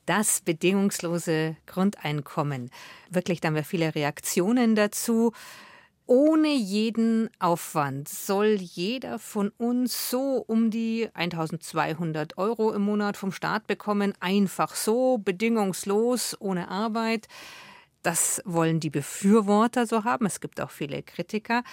Das 0.07 0.41
bedingungslose 0.41 1.57
Grundeinkommen. 1.67 2.71
Wirklich, 3.11 3.41
da 3.41 3.49
haben 3.49 3.57
wir 3.57 3.65
viele 3.65 3.95
Reaktionen 3.95 4.77
dazu. 4.77 5.33
Ohne 6.09 6.55
jeden 6.55 7.29
Aufwand 7.41 8.09
soll 8.09 8.59
jeder 8.61 9.19
von 9.19 9.49
uns 9.59 10.09
so 10.09 10.45
um 10.47 10.71
die 10.71 11.09
1200 11.15 12.39
Euro 12.39 12.73
im 12.73 12.83
Monat 12.83 13.17
vom 13.17 13.33
Staat 13.33 13.67
bekommen. 13.67 14.15
Einfach 14.21 14.77
so, 14.77 15.19
bedingungslos, 15.19 16.37
ohne 16.39 16.69
Arbeit. 16.69 17.27
Das 18.05 18.41
wollen 18.45 18.79
die 18.79 18.91
Befürworter 18.91 19.85
so 19.85 20.05
haben. 20.05 20.27
Es 20.27 20.39
gibt 20.39 20.61
auch 20.61 20.71
viele 20.71 21.03
Kritiker. 21.03 21.65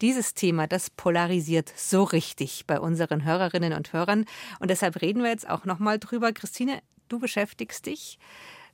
Dieses 0.00 0.34
Thema, 0.34 0.68
das 0.68 0.88
polarisiert 0.90 1.72
so 1.74 2.04
richtig 2.04 2.68
bei 2.68 2.78
unseren 2.78 3.24
Hörerinnen 3.24 3.72
und 3.72 3.92
Hörern. 3.92 4.24
Und 4.60 4.70
deshalb 4.70 5.02
reden 5.02 5.24
wir 5.24 5.30
jetzt 5.30 5.50
auch 5.50 5.64
nochmal 5.64 5.98
drüber. 5.98 6.32
Christine, 6.32 6.80
du 7.08 7.18
beschäftigst 7.18 7.86
dich 7.86 8.20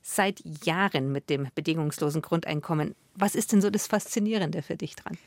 seit 0.07 0.41
Jahren 0.65 1.11
mit 1.11 1.29
dem 1.29 1.49
bedingungslosen 1.53 2.21
Grundeinkommen. 2.21 2.95
Was 3.15 3.35
ist 3.35 3.51
denn 3.51 3.61
so 3.61 3.69
das 3.69 3.87
Faszinierende 3.87 4.61
für 4.61 4.77
dich 4.77 4.95
dran? 4.95 5.17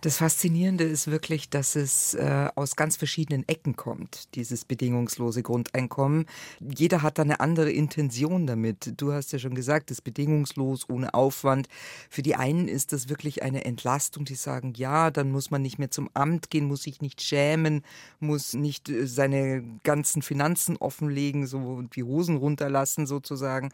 Das 0.00 0.16
Faszinierende 0.16 0.84
ist 0.84 1.10
wirklich, 1.10 1.50
dass 1.50 1.76
es 1.76 2.14
äh, 2.14 2.48
aus 2.54 2.74
ganz 2.74 2.96
verschiedenen 2.96 3.46
Ecken 3.46 3.76
kommt, 3.76 4.34
dieses 4.34 4.64
bedingungslose 4.64 5.42
Grundeinkommen. 5.42 6.24
Jeder 6.58 7.02
hat 7.02 7.18
da 7.18 7.22
eine 7.22 7.40
andere 7.40 7.70
Intention 7.70 8.46
damit. 8.46 8.94
Du 8.96 9.12
hast 9.12 9.30
ja 9.32 9.38
schon 9.38 9.54
gesagt, 9.54 9.90
das 9.90 10.00
bedingungslos, 10.00 10.88
ohne 10.88 11.12
Aufwand. 11.12 11.68
Für 12.08 12.22
die 12.22 12.34
einen 12.34 12.66
ist 12.66 12.94
das 12.94 13.10
wirklich 13.10 13.42
eine 13.42 13.66
Entlastung, 13.66 14.24
die 14.24 14.36
sagen, 14.36 14.72
ja, 14.74 15.10
dann 15.10 15.30
muss 15.30 15.50
man 15.50 15.60
nicht 15.60 15.78
mehr 15.78 15.90
zum 15.90 16.08
Amt 16.14 16.48
gehen, 16.48 16.64
muss 16.64 16.84
sich 16.84 17.02
nicht 17.02 17.20
schämen, 17.20 17.82
muss 18.20 18.54
nicht 18.54 18.88
äh, 18.88 19.06
seine 19.06 19.62
ganzen 19.82 20.22
Finanzen 20.22 20.78
offenlegen, 20.78 21.46
so 21.46 21.82
die 21.82 22.04
Hosen 22.04 22.38
runterlassen 22.38 23.06
sozusagen 23.06 23.70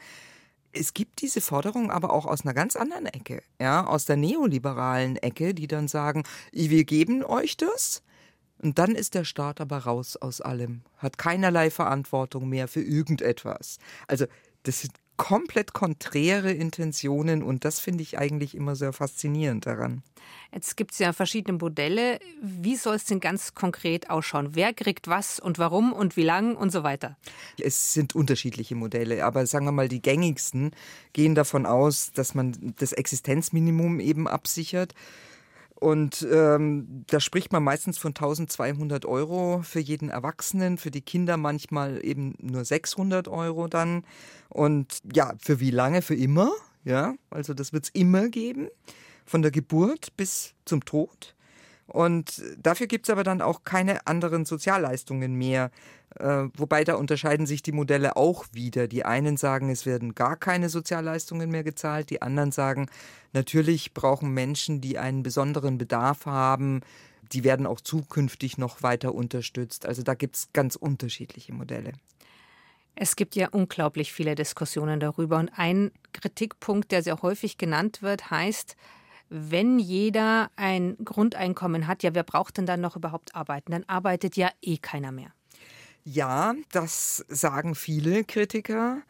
es 0.77 0.95
gibt 0.95 1.23
diese 1.23 1.41
Forderung 1.41 1.91
aber 1.91 2.13
auch 2.13 2.27
aus 2.27 2.43
einer 2.43 2.55
ganz 2.55 2.77
anderen 2.77 3.07
Ecke, 3.07 3.43
ja, 3.61 3.87
aus 3.87 4.05
der 4.05 4.17
neoliberalen 4.17 5.17
Ecke, 5.17 5.55
die 5.55 5.67
dann 5.67 5.89
sagen, 5.89 6.25
wir 6.53 6.85
geben 6.85 7.25
euch 7.25 7.57
das. 7.57 8.03
Und 8.59 8.79
dann 8.79 8.95
ist 8.95 9.15
der 9.15 9.25
Staat 9.25 9.61
aber 9.61 9.79
raus 9.79 10.17
aus 10.17 10.41
allem, 10.41 10.83
hat 10.97 11.19
keinerlei 11.19 11.71
Verantwortung 11.71 12.49
mehr 12.49 12.69
für 12.69 12.83
irgendetwas. 12.83 13.79
Also 14.07 14.27
das 14.63 14.81
sind 14.81 14.93
komplett 15.17 15.73
konträre 15.73 16.53
Intentionen 16.53 17.43
und 17.43 17.65
das 17.65 17.81
finde 17.81 18.03
ich 18.03 18.19
eigentlich 18.19 18.55
immer 18.55 18.77
sehr 18.77 18.93
faszinierend 18.93 19.67
daran. 19.67 20.03
Jetzt 20.53 20.77
gibt 20.77 20.93
es 20.93 20.99
ja 20.99 21.13
verschiedene 21.13 21.59
Modelle. 21.59 22.19
Wie 22.41 22.77
soll 22.77 22.97
es 22.97 23.05
denn 23.05 23.21
ganz 23.21 23.55
konkret 23.55 24.11
ausschauen? 24.11 24.51
Wer 24.53 24.73
kriegt 24.73 25.09
was 25.09 25.39
und 25.39 25.59
warum 25.59 25.93
und 25.93 26.17
wie 26.17 26.23
lang 26.23 26.57
und 26.57 26.71
so 26.71 26.83
weiter? 26.83 27.17
Es 27.61 27.93
sind 27.93 28.15
unterschiedliche 28.15 28.75
Modelle, 28.75 29.25
aber 29.25 29.47
sagen 29.47 29.67
wir 29.67 29.73
mal, 29.73 29.89
die 29.89 30.01
gängigsten 30.01 30.71
gehen 31.13 31.35
davon 31.35 31.67
aus, 31.67 32.13
dass 32.13 32.35
man 32.35 32.75
das 32.79 32.93
Existenzminimum 32.93 34.01
eben 34.01 34.29
absichert 34.29 34.95
und 35.79 36.27
ähm, 36.33 37.05
da 37.07 37.21
spricht 37.21 37.53
man 37.53 37.63
meistens 37.63 37.99
von 37.99 38.11
1200 38.11 39.05
Euro 39.05 39.61
für 39.63 39.81
jeden 39.81 40.09
Erwachsenen, 40.09 40.79
für 40.79 40.91
die 40.91 41.03
Kinder 41.03 41.37
manchmal 41.37 42.05
eben 42.05 42.35
nur 42.41 42.65
600 42.65 43.29
Euro 43.29 43.69
dann. 43.69 44.05
Und 44.49 45.01
ja, 45.13 45.35
für 45.39 45.61
wie 45.61 45.71
lange? 45.71 46.01
Für 46.01 46.15
immer. 46.15 46.51
Ja, 46.85 47.15
also 47.31 47.53
das 47.53 47.73
wird 47.73 47.85
es 47.85 47.91
immer 47.91 48.29
geben, 48.29 48.69
von 49.25 49.43
der 49.43 49.51
Geburt 49.51 50.17
bis 50.17 50.55
zum 50.65 50.85
Tod. 50.85 51.36
Und 51.87 52.43
dafür 52.59 52.87
gibt 52.87 53.07
es 53.07 53.11
aber 53.11 53.23
dann 53.23 53.41
auch 53.41 53.63
keine 53.65 54.07
anderen 54.07 54.45
Sozialleistungen 54.45 55.35
mehr. 55.35 55.71
Äh, 56.19 56.49
wobei 56.57 56.83
da 56.85 56.95
unterscheiden 56.95 57.47
sich 57.47 57.63
die 57.63 57.73
Modelle 57.73 58.17
auch 58.17 58.47
wieder. 58.53 58.89
Die 58.89 59.05
einen 59.05 59.37
sagen, 59.37 59.71
es 59.71 59.87
werden 59.87 60.15
gar 60.15 60.37
keine 60.37 60.69
Sozialleistungen 60.69 61.51
mehr 61.51 61.63
gezahlt. 61.63 62.11
Die 62.11 62.23
anderen 62.23 62.53
sagen, 62.53 62.89
natürlich 63.33 63.95
brauchen 63.95 64.33
Menschen, 64.33 64.81
die 64.81 64.99
einen 64.99 65.23
besonderen 65.23 65.79
Bedarf 65.79 66.27
haben, 66.27 66.81
die 67.33 67.45
werden 67.45 67.67
auch 67.67 67.81
zukünftig 67.81 68.59
noch 68.59 68.83
weiter 68.83 69.15
unterstützt. 69.15 69.87
Also 69.87 70.03
da 70.03 70.15
gibt 70.15 70.37
es 70.37 70.53
ganz 70.53 70.77
unterschiedliche 70.77 71.53
Modelle. 71.53 71.93
Es 72.95 73.15
gibt 73.15 73.37
ja 73.37 73.49
unglaublich 73.51 74.13
viele 74.13 74.35
Diskussionen 74.35 75.01
darüber. 75.01 75.39
Und 75.39 75.51
ein 75.55 75.91
Kritikpunkt, 76.13 76.93
der 76.93 77.03
sehr 77.03 77.21
häufig 77.21 77.59
genannt 77.59 78.01
wird, 78.01 78.31
heißt, 78.31 78.77
wenn 79.29 79.79
jeder 79.79 80.51
ein 80.57 80.97
Grundeinkommen 81.05 81.87
hat, 81.87 82.03
ja, 82.03 82.15
wer 82.15 82.23
braucht 82.23 82.59
denn 82.59 82.67
dann 82.67 82.81
noch 82.81 82.97
überhaupt 82.97 83.35
arbeiten? 83.35 83.73
Dann 83.73 83.85
arbeitet 83.87 84.37
ja 84.37 84.51
eh 84.63 84.79
keiner 84.79 85.13
mehr. 85.13 85.33
Ja, 86.05 86.55
das 86.71 87.25
sagen 87.29 87.75
viele 87.75 88.25
Kritiker. 88.25 89.03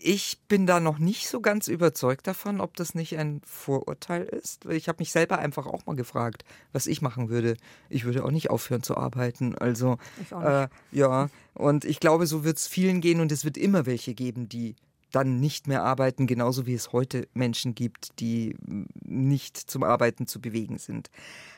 Ich 0.00 0.38
bin 0.46 0.66
da 0.66 0.78
noch 0.78 0.98
nicht 0.98 1.28
so 1.28 1.40
ganz 1.40 1.66
überzeugt 1.66 2.26
davon, 2.26 2.60
ob 2.60 2.76
das 2.76 2.94
nicht 2.94 3.16
ein 3.18 3.40
Vorurteil 3.44 4.24
ist. 4.24 4.66
Ich 4.66 4.88
habe 4.88 5.00
mich 5.00 5.10
selber 5.10 5.38
einfach 5.38 5.66
auch 5.66 5.86
mal 5.86 5.96
gefragt, 5.96 6.44
was 6.72 6.86
ich 6.86 7.02
machen 7.02 7.30
würde. 7.30 7.56
Ich 7.88 8.04
würde 8.04 8.24
auch 8.24 8.30
nicht 8.30 8.50
aufhören 8.50 8.82
zu 8.82 8.96
arbeiten. 8.96 9.56
Also 9.56 9.98
äh, 10.30 10.68
ja, 10.92 11.30
und 11.54 11.84
ich 11.84 11.98
glaube, 11.98 12.26
so 12.26 12.44
wird 12.44 12.58
es 12.58 12.68
vielen 12.68 13.00
gehen 13.00 13.20
und 13.20 13.32
es 13.32 13.44
wird 13.44 13.56
immer 13.56 13.86
welche 13.86 14.14
geben, 14.14 14.48
die 14.48 14.76
dann 15.12 15.40
nicht 15.40 15.66
mehr 15.66 15.82
arbeiten, 15.82 16.26
genauso 16.26 16.66
wie 16.66 16.74
es 16.74 16.92
heute 16.92 17.28
Menschen 17.32 17.74
gibt, 17.74 18.20
die 18.20 18.56
nicht 19.02 19.56
zum 19.56 19.82
Arbeiten 19.82 20.26
zu 20.26 20.40
bewegen 20.40 20.78
sind. 20.78 21.10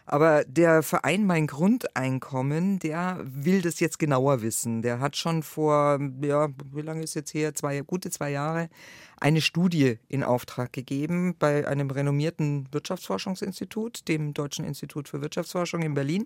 Aber 0.06 0.44
der 0.44 0.82
Verein 0.82 1.26
Mein 1.26 1.46
Grundeinkommen, 1.46 2.78
der 2.78 3.20
will 3.22 3.62
das 3.62 3.80
jetzt 3.80 3.98
genauer 3.98 4.42
wissen. 4.42 4.82
Der 4.82 5.00
hat 5.00 5.16
schon 5.16 5.42
vor, 5.42 5.98
ja, 6.22 6.48
wie 6.72 6.82
lange 6.82 7.02
ist 7.02 7.14
jetzt 7.14 7.34
her? 7.34 7.54
Zwei, 7.54 7.80
gute 7.80 8.10
zwei 8.10 8.30
Jahre 8.30 8.68
eine 9.20 9.40
Studie 9.40 9.98
in 10.08 10.24
Auftrag 10.24 10.72
gegeben 10.72 11.36
bei 11.38 11.66
einem 11.68 11.90
renommierten 11.90 12.66
Wirtschaftsforschungsinstitut, 12.72 14.08
dem 14.08 14.32
Deutschen 14.32 14.64
Institut 14.64 15.08
für 15.08 15.20
Wirtschaftsforschung 15.20 15.82
in 15.82 15.94
Berlin. 15.94 16.24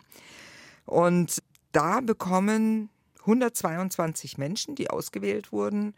Und 0.86 1.42
da 1.72 2.00
bekommen 2.00 2.88
122 3.20 4.38
Menschen, 4.38 4.74
die 4.76 4.90
ausgewählt 4.90 5.50
wurden, 5.50 5.94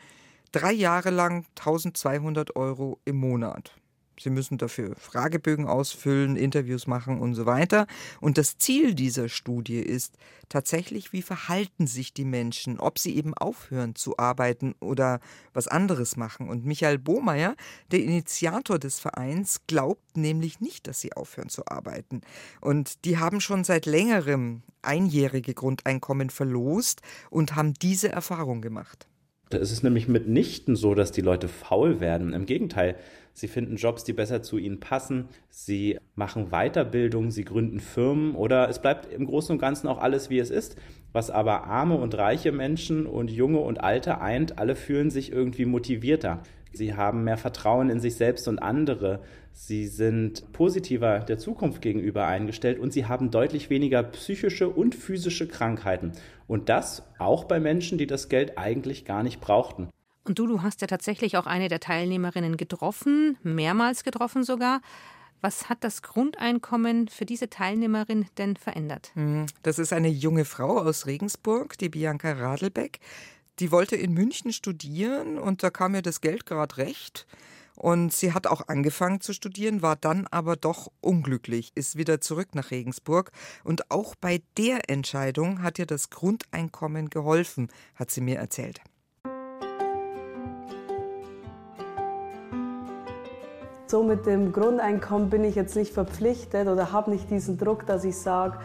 drei 0.53 0.73
Jahre 0.73 1.11
lang 1.11 1.45
1200 1.57 2.57
Euro 2.57 3.01
im 3.05 3.17
Monat. 3.17 3.73
Sie 4.21 4.31
müssen 4.31 4.57
dafür 4.57 4.95
Fragebögen 4.97 5.67
ausfüllen, 5.67 6.37
Interviews 6.37 6.87
machen 6.87 7.21
und 7.21 7.35
so 7.35 7.45
weiter. 7.45 7.87
Und 8.21 8.39
das 8.39 8.57
Ziel 8.57 8.95
dieser 8.95 9.29
Studie 9.29 9.79
ist 9.79 10.17
tatsächlich, 10.49 11.13
wie 11.13 11.23
verhalten 11.23 11.87
sich 11.87 12.15
die 12.15 12.25
Menschen, 12.25 12.81
ob 12.81 12.99
sie 12.99 13.15
eben 13.17 13.35
aufhören 13.35 13.95
zu 13.95 14.17
arbeiten 14.17 14.75
oder 14.81 15.21
was 15.53 15.69
anderes 15.69 16.17
machen. 16.17 16.49
Und 16.49 16.65
Michael 16.65 16.99
Bohmeier, 16.99 17.57
der 17.91 18.01
Initiator 18.01 18.79
des 18.79 18.99
Vereins, 18.99 19.61
glaubt 19.67 20.17
nämlich 20.17 20.61
nicht, 20.61 20.87
dass 20.87 21.01
sie 21.01 21.13
aufhören 21.13 21.51
zu 21.51 21.67
arbeiten. 21.67 22.23
Und 22.61 23.05
die 23.05 23.19
haben 23.19 23.41
schon 23.41 23.65
seit 23.65 23.85
längerem 23.87 24.63
einjährige 24.81 25.53
Grundeinkommen 25.53 26.31
verlost 26.31 27.03
und 27.29 27.55
haben 27.55 27.75
diese 27.75 28.09
Erfahrung 28.09 28.63
gemacht. 28.63 29.09
Da 29.49 29.59
ist 29.59 29.71
es 29.71 29.85
nämlich 29.85 30.09
mitnichten 30.09 30.75
so, 30.75 30.95
dass 30.95 31.13
die 31.13 31.21
Leute 31.21 31.47
faul 31.47 32.01
werden. 32.01 32.33
Im 32.33 32.47
Gegenteil, 32.47 32.97
sie 33.33 33.47
finden 33.47 33.77
Jobs, 33.77 34.03
die 34.03 34.13
besser 34.13 34.43
zu 34.43 34.59
ihnen 34.59 34.81
passen, 34.81 35.29
sie 35.51 35.99
machen 36.17 36.51
Weiterbildung, 36.51 37.31
sie 37.31 37.45
gründen 37.45 37.79
Firmen 37.79 38.35
oder 38.35 38.69
es 38.69 38.81
bleibt 38.81 39.13
im 39.13 39.25
Großen 39.25 39.53
und 39.53 39.61
Ganzen 39.61 39.87
auch 39.87 39.99
alles, 39.99 40.31
wie 40.31 40.41
es 40.41 40.51
ist. 40.51 40.77
Was 41.13 41.31
aber 41.31 41.65
arme 41.65 41.95
und 41.95 42.17
reiche 42.17 42.51
Menschen 42.51 43.07
und 43.07 43.31
junge 43.31 43.61
und 43.61 43.83
alte 43.83 44.21
eint, 44.21 44.59
alle 44.59 44.75
fühlen 44.75 45.11
sich 45.11 45.31
irgendwie 45.31 45.65
motivierter. 45.65 46.43
Sie 46.77 46.95
haben 46.95 47.25
mehr 47.25 47.39
Vertrauen 47.39 47.91
in 47.91 48.01
sich 48.01 48.17
selbst 48.17 48.49
und 48.49 48.59
andere. 48.59 49.21
Sie 49.53 49.87
sind 49.87 50.53
positiver 50.53 51.21
der 51.21 51.39
Zukunft 51.39 51.81
gegenüber 51.81 52.27
eingestellt 52.27 52.79
und 52.79 52.93
sie 52.93 53.07
haben 53.07 53.31
deutlich 53.31 53.71
weniger 53.71 54.03
psychische 54.03 54.69
und 54.69 54.95
physische 54.95 55.49
Krankheiten. 55.49 56.13
Und 56.47 56.69
das 56.69 57.03
auch 57.19 57.45
bei 57.45 57.59
Menschen, 57.59 57.99
die 57.99 58.07
das 58.07 58.29
Geld 58.29 58.59
eigentlich 58.59 59.05
gar 59.05 59.23
nicht 59.23 59.41
brauchten. 59.41 59.89
Und 60.25 60.39
du, 60.39 60.47
du 60.47 60.63
hast 60.63 60.81
ja 60.81 60.87
tatsächlich 60.87 61.37
auch 61.37 61.47
eine 61.47 61.69
der 61.69 61.81
Teilnehmerinnen 61.81 62.57
getroffen, 62.57 63.39
mehrmals 63.43 64.05
getroffen 64.05 64.45
sogar. 64.45 64.81
Was 65.41 65.69
hat 65.69 65.85
das 65.85 66.03
Grundeinkommen 66.03 67.09
für 67.09 67.25
diese 67.25 67.49
Teilnehmerin 67.49 68.27
denn 68.37 68.57
verändert? 68.57 69.13
Mhm. 69.15 69.47
Das 69.63 69.79
ist 69.79 69.93
eine 69.93 70.09
junge 70.09 70.45
Frau 70.45 70.79
aus 70.79 71.07
Regensburg, 71.07 71.79
die 71.79 71.89
Bianca 71.89 72.33
Radelbeck. 72.33 72.99
Die 73.59 73.73
wollte 73.73 73.97
in 73.97 74.13
München 74.13 74.53
studieren 74.53 75.39
und 75.39 75.63
da 75.63 75.71
kam 75.71 75.95
ihr 75.95 76.03
das 76.03 76.21
Geld 76.21 76.45
gerade 76.45 76.77
recht. 76.77 77.27
Und 77.75 78.13
sie 78.13 78.33
hat 78.33 78.47
auch 78.47 78.69
angefangen 78.69 79.21
zu 79.21 79.33
studieren, 79.33 79.81
war 79.81 79.97
dann 79.97 80.27
aber 80.31 80.57
doch 80.57 80.91
unglücklich, 81.01 81.73
ist 81.75 81.97
wieder 81.97 82.21
zurück 82.21 82.55
nach 82.55 82.71
Regensburg. 82.71 83.31
Und 83.65 83.91
auch 83.91 84.15
bei 84.15 84.43
der 84.59 84.91
Entscheidung 84.91 85.63
hat 85.63 85.79
ihr 85.79 85.87
das 85.87 86.11
Grundeinkommen 86.11 87.09
geholfen, 87.11 87.69
hat 87.95 88.11
sie 88.11 88.21
mir 88.21 88.39
erzählt. 88.39 88.81
So 93.87 94.03
mit 94.03 94.27
dem 94.27 94.53
Grundeinkommen 94.53 95.31
bin 95.31 95.45
ich 95.45 95.55
jetzt 95.55 95.77
nicht 95.77 95.93
verpflichtet 95.95 96.67
oder 96.67 96.93
habe 96.93 97.11
nicht 97.11 97.31
diesen 97.31 97.57
Druck, 97.57 97.87
dass 97.87 98.05
ich 98.05 98.17
sage, 98.17 98.59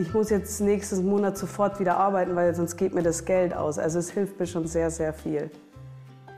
ich 0.00 0.14
muss 0.14 0.30
jetzt 0.30 0.62
nächsten 0.62 1.06
Monat 1.06 1.36
sofort 1.36 1.78
wieder 1.78 1.98
arbeiten, 1.98 2.34
weil 2.34 2.54
sonst 2.54 2.76
geht 2.76 2.94
mir 2.94 3.02
das 3.02 3.26
Geld 3.26 3.54
aus. 3.54 3.78
Also 3.78 3.98
es 3.98 4.10
hilft 4.10 4.40
mir 4.40 4.46
schon 4.46 4.66
sehr, 4.66 4.90
sehr 4.90 5.12
viel. 5.12 5.50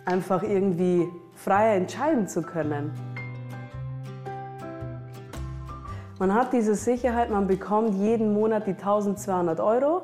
Einfach 0.04 0.42
irgendwie 0.42 1.08
freier 1.36 1.76
entscheiden 1.76 2.26
zu 2.26 2.42
können. 2.42 2.90
Man 6.18 6.34
hat 6.34 6.52
diese 6.52 6.74
Sicherheit, 6.74 7.30
man 7.30 7.46
bekommt 7.46 7.94
jeden 7.94 8.34
Monat 8.34 8.66
die 8.66 8.72
1200 8.72 9.60
Euro 9.60 10.02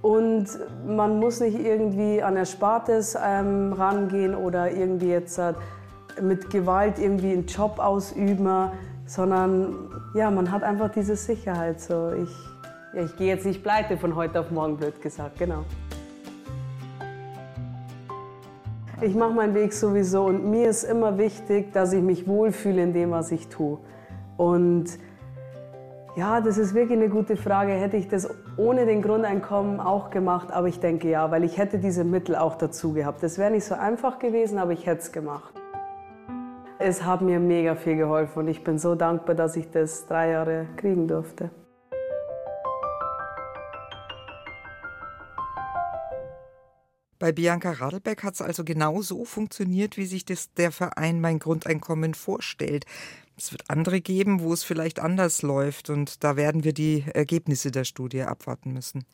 und 0.00 0.46
man 0.86 1.18
muss 1.18 1.40
nicht 1.40 1.58
irgendwie 1.58 2.22
an 2.22 2.36
Erspartes 2.36 3.16
ähm, 3.22 3.74
rangehen 3.74 4.34
oder 4.34 4.70
irgendwie 4.70 5.08
jetzt 5.08 5.38
äh, 5.38 5.52
mit 6.20 6.48
Gewalt 6.48 6.98
irgendwie 6.98 7.32
einen 7.32 7.46
Job 7.46 7.78
ausüben, 7.78 8.70
sondern 9.06 9.90
ja, 10.14 10.30
man 10.30 10.50
hat 10.50 10.62
einfach 10.62 10.90
diese 10.90 11.16
Sicherheit. 11.16 11.80
So, 11.80 12.12
ich 12.12 12.55
ja, 12.94 13.04
ich 13.04 13.16
gehe 13.16 13.28
jetzt 13.28 13.44
nicht 13.44 13.62
pleite 13.62 13.96
von 13.96 14.14
heute 14.16 14.40
auf 14.40 14.50
morgen, 14.50 14.76
blöd 14.76 15.00
gesagt, 15.00 15.38
genau. 15.38 15.64
Ich 19.02 19.14
mache 19.14 19.34
meinen 19.34 19.54
Weg 19.54 19.72
sowieso 19.72 20.24
und 20.24 20.48
mir 20.50 20.70
ist 20.70 20.84
immer 20.84 21.18
wichtig, 21.18 21.72
dass 21.72 21.92
ich 21.92 22.02
mich 22.02 22.26
wohlfühle 22.26 22.82
in 22.82 22.92
dem, 22.92 23.10
was 23.10 23.30
ich 23.32 23.48
tue. 23.48 23.78
Und 24.36 24.98
Ja, 26.16 26.40
das 26.40 26.56
ist 26.56 26.72
wirklich 26.72 26.98
eine 26.98 27.10
gute 27.10 27.36
Frage. 27.36 27.72
Hätte 27.72 27.98
ich 27.98 28.08
das 28.08 28.30
ohne 28.56 28.86
den 28.86 29.02
Grundeinkommen 29.02 29.80
auch 29.80 30.08
gemacht? 30.08 30.50
Aber 30.50 30.66
ich 30.66 30.80
denke 30.80 31.10
ja, 31.10 31.30
weil 31.30 31.44
ich 31.44 31.58
hätte 31.58 31.78
diese 31.78 32.04
Mittel 32.04 32.36
auch 32.36 32.56
dazu 32.56 32.94
gehabt. 32.94 33.22
Das 33.22 33.36
wäre 33.36 33.50
nicht 33.50 33.66
so 33.66 33.74
einfach 33.74 34.18
gewesen, 34.18 34.56
aber 34.56 34.72
ich 34.72 34.86
hätte 34.86 35.02
es 35.02 35.12
gemacht. 35.12 35.52
Es 36.78 37.04
hat 37.04 37.20
mir 37.20 37.38
mega 37.38 37.74
viel 37.74 37.96
geholfen 37.96 38.38
und 38.38 38.48
ich 38.48 38.64
bin 38.64 38.78
so 38.78 38.94
dankbar, 38.94 39.34
dass 39.34 39.56
ich 39.56 39.70
das 39.70 40.06
drei 40.06 40.30
Jahre 40.30 40.64
kriegen 40.78 41.06
durfte. 41.06 41.50
Bei 47.18 47.32
Bianca 47.32 47.72
Radelbeck 47.72 48.22
hat 48.22 48.34
es 48.34 48.42
also 48.42 48.64
genau 48.64 49.02
so 49.02 49.24
funktioniert, 49.24 49.96
wie 49.96 50.06
sich 50.06 50.24
das 50.24 50.52
der 50.54 50.72
Verein 50.72 51.20
Mein 51.20 51.38
Grundeinkommen 51.38 52.14
vorstellt. 52.14 52.84
Es 53.36 53.52
wird 53.52 53.70
andere 53.70 54.00
geben, 54.00 54.40
wo 54.40 54.52
es 54.52 54.62
vielleicht 54.62 55.00
anders 55.00 55.42
läuft 55.42 55.90
und 55.90 56.24
da 56.24 56.36
werden 56.36 56.64
wir 56.64 56.72
die 56.72 57.04
Ergebnisse 57.12 57.70
der 57.70 57.84
Studie 57.84 58.22
abwarten 58.22 58.72
müssen. 58.72 59.04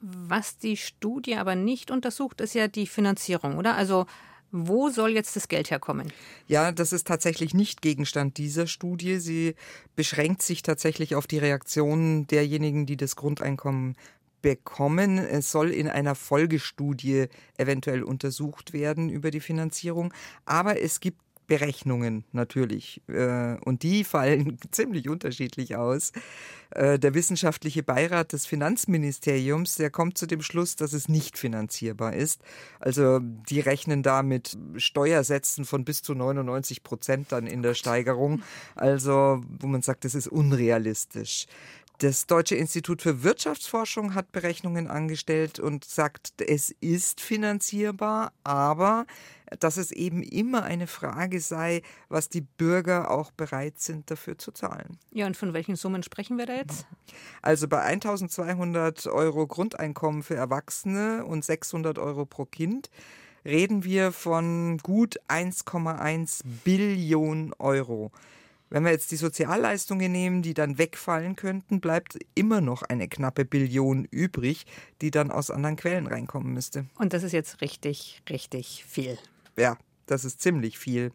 Was 0.00 0.58
die 0.58 0.76
Studie 0.76 1.36
aber 1.36 1.54
nicht 1.54 1.90
untersucht, 1.90 2.40
ist 2.40 2.54
ja 2.54 2.68
die 2.68 2.86
Finanzierung, 2.86 3.56
oder? 3.56 3.76
Also 3.76 4.06
wo 4.52 4.90
soll 4.90 5.12
jetzt 5.12 5.34
das 5.34 5.48
Geld 5.48 5.70
herkommen? 5.70 6.12
Ja, 6.46 6.72
das 6.72 6.92
ist 6.92 7.06
tatsächlich 7.06 7.54
nicht 7.54 7.80
Gegenstand 7.80 8.36
dieser 8.36 8.66
Studie. 8.66 9.18
Sie 9.18 9.54
beschränkt 9.96 10.42
sich 10.42 10.62
tatsächlich 10.62 11.14
auf 11.14 11.26
die 11.26 11.38
Reaktionen 11.38 12.26
derjenigen, 12.26 12.84
die 12.84 12.98
das 12.98 13.16
Grundeinkommen 13.16 13.96
bekommen. 14.42 15.18
Es 15.18 15.50
soll 15.50 15.70
in 15.70 15.88
einer 15.88 16.14
Folgestudie 16.14 17.26
eventuell 17.56 18.02
untersucht 18.02 18.72
werden 18.72 19.08
über 19.08 19.30
die 19.30 19.40
Finanzierung. 19.40 20.12
Aber 20.44 20.80
es 20.80 21.00
gibt 21.00 21.18
Berechnungen 21.46 22.24
natürlich. 22.32 23.02
Äh, 23.08 23.56
und 23.64 23.82
die 23.82 24.04
fallen 24.04 24.58
ziemlich 24.70 25.08
unterschiedlich 25.08 25.76
aus. 25.76 26.12
Äh, 26.70 26.98
der 26.98 27.14
wissenschaftliche 27.14 27.82
Beirat 27.82 28.32
des 28.32 28.46
Finanzministeriums, 28.46 29.74
der 29.74 29.90
kommt 29.90 30.16
zu 30.16 30.26
dem 30.26 30.40
Schluss, 30.40 30.76
dass 30.76 30.94
es 30.94 31.08
nicht 31.08 31.36
finanzierbar 31.36 32.14
ist. 32.14 32.40
Also 32.80 33.18
die 33.20 33.60
rechnen 33.60 34.02
da 34.02 34.22
mit 34.22 34.56
Steuersätzen 34.76 35.64
von 35.64 35.84
bis 35.84 36.02
zu 36.02 36.14
99 36.14 36.82
Prozent 36.82 37.32
dann 37.32 37.46
in 37.46 37.62
der 37.62 37.74
Steigerung. 37.74 38.42
Also 38.74 39.42
wo 39.58 39.66
man 39.66 39.82
sagt, 39.82 40.04
das 40.04 40.14
ist 40.14 40.28
unrealistisch. 40.28 41.46
Das 42.02 42.26
Deutsche 42.26 42.56
Institut 42.56 43.00
für 43.00 43.22
Wirtschaftsforschung 43.22 44.16
hat 44.16 44.32
Berechnungen 44.32 44.88
angestellt 44.88 45.60
und 45.60 45.84
sagt, 45.84 46.42
es 46.44 46.74
ist 46.80 47.20
finanzierbar, 47.20 48.32
aber 48.42 49.06
dass 49.60 49.76
es 49.76 49.92
eben 49.92 50.24
immer 50.24 50.64
eine 50.64 50.88
Frage 50.88 51.38
sei, 51.38 51.82
was 52.08 52.28
die 52.28 52.40
Bürger 52.40 53.08
auch 53.12 53.30
bereit 53.30 53.78
sind 53.78 54.10
dafür 54.10 54.36
zu 54.36 54.50
zahlen. 54.50 54.98
Ja, 55.12 55.26
und 55.28 55.36
von 55.36 55.52
welchen 55.52 55.76
Summen 55.76 56.02
sprechen 56.02 56.38
wir 56.38 56.46
da 56.46 56.54
jetzt? 56.54 56.88
Also 57.40 57.68
bei 57.68 57.82
1200 57.82 59.06
Euro 59.06 59.46
Grundeinkommen 59.46 60.24
für 60.24 60.34
Erwachsene 60.34 61.24
und 61.24 61.44
600 61.44 62.00
Euro 62.00 62.26
pro 62.26 62.46
Kind 62.46 62.90
reden 63.44 63.84
wir 63.84 64.10
von 64.10 64.78
gut 64.78 65.20
1,1 65.28 66.40
Billionen 66.64 67.52
Euro. 67.60 68.10
Wenn 68.72 68.84
wir 68.84 68.90
jetzt 68.90 69.10
die 69.10 69.16
Sozialleistungen 69.16 70.10
nehmen, 70.10 70.42
die 70.42 70.54
dann 70.54 70.78
wegfallen 70.78 71.36
könnten, 71.36 71.80
bleibt 71.80 72.18
immer 72.34 72.60
noch 72.60 72.82
eine 72.82 73.06
knappe 73.06 73.44
Billion 73.44 74.06
übrig, 74.06 74.64
die 75.00 75.10
dann 75.10 75.30
aus 75.30 75.50
anderen 75.50 75.76
Quellen 75.76 76.06
reinkommen 76.06 76.52
müsste. 76.52 76.86
Und 76.96 77.12
das 77.12 77.22
ist 77.22 77.32
jetzt 77.32 77.60
richtig, 77.60 78.22
richtig 78.28 78.84
viel 78.88 79.18
ja, 79.56 79.76
das 80.06 80.24
ist 80.24 80.40
ziemlich 80.40 80.78
viel. 80.78 81.12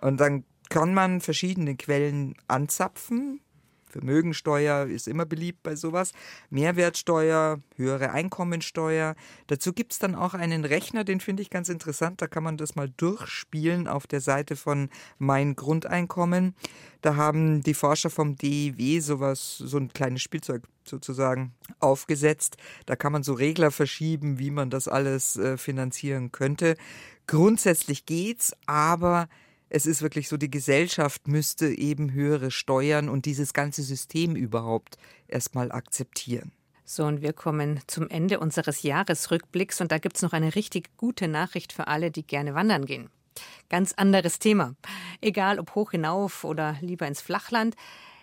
Und 0.00 0.20
dann 0.20 0.44
kann 0.68 0.94
man 0.94 1.20
verschiedene 1.20 1.76
Quellen 1.76 2.34
anzapfen. 2.46 3.40
Vermögensteuer 3.88 4.86
ist 4.86 5.08
immer 5.08 5.26
beliebt 5.26 5.62
bei 5.62 5.76
sowas. 5.76 6.12
Mehrwertsteuer, 6.50 7.60
höhere 7.76 8.10
Einkommensteuer. 8.12 9.14
Dazu 9.46 9.72
gibt 9.72 9.92
es 9.92 9.98
dann 9.98 10.14
auch 10.14 10.34
einen 10.34 10.64
Rechner, 10.64 11.04
den 11.04 11.20
finde 11.20 11.42
ich 11.42 11.50
ganz 11.50 11.68
interessant. 11.68 12.20
Da 12.22 12.26
kann 12.26 12.42
man 12.42 12.56
das 12.56 12.76
mal 12.76 12.88
durchspielen 12.96 13.88
auf 13.88 14.06
der 14.06 14.20
Seite 14.20 14.56
von 14.56 14.88
Mein 15.18 15.56
Grundeinkommen. 15.56 16.54
Da 17.00 17.16
haben 17.16 17.62
die 17.62 17.74
Forscher 17.74 18.10
vom 18.10 18.36
DIW 18.36 19.00
sowas, 19.00 19.58
so 19.58 19.78
ein 19.78 19.92
kleines 19.92 20.22
Spielzeug 20.22 20.62
sozusagen 20.84 21.54
aufgesetzt. 21.80 22.56
Da 22.86 22.96
kann 22.96 23.12
man 23.12 23.22
so 23.22 23.34
Regler 23.34 23.70
verschieben, 23.70 24.38
wie 24.38 24.50
man 24.50 24.70
das 24.70 24.88
alles 24.88 25.36
äh, 25.36 25.56
finanzieren 25.56 26.32
könnte. 26.32 26.76
Grundsätzlich 27.26 28.06
geht's, 28.06 28.54
aber 28.66 29.28
es 29.70 29.86
ist 29.86 30.02
wirklich 30.02 30.28
so, 30.28 30.36
die 30.36 30.50
Gesellschaft 30.50 31.28
müsste 31.28 31.66
eben 31.66 32.12
höhere 32.12 32.50
Steuern 32.50 33.08
und 33.08 33.26
dieses 33.26 33.52
ganze 33.52 33.82
System 33.82 34.36
überhaupt 34.36 34.96
erstmal 35.26 35.72
akzeptieren. 35.72 36.52
So, 36.84 37.04
und 37.04 37.20
wir 37.20 37.34
kommen 37.34 37.80
zum 37.86 38.08
Ende 38.08 38.40
unseres 38.40 38.82
Jahresrückblicks 38.82 39.82
und 39.82 39.92
da 39.92 39.98
gibt 39.98 40.16
es 40.16 40.22
noch 40.22 40.32
eine 40.32 40.54
richtig 40.54 40.96
gute 40.96 41.28
Nachricht 41.28 41.74
für 41.74 41.86
alle, 41.86 42.10
die 42.10 42.26
gerne 42.26 42.54
wandern 42.54 42.86
gehen. 42.86 43.10
Ganz 43.68 43.92
anderes 43.92 44.38
Thema. 44.38 44.74
Egal 45.20 45.58
ob 45.58 45.74
hoch 45.74 45.90
hinauf 45.90 46.44
oder 46.44 46.76
lieber 46.80 47.06
ins 47.06 47.20
Flachland. 47.20 47.76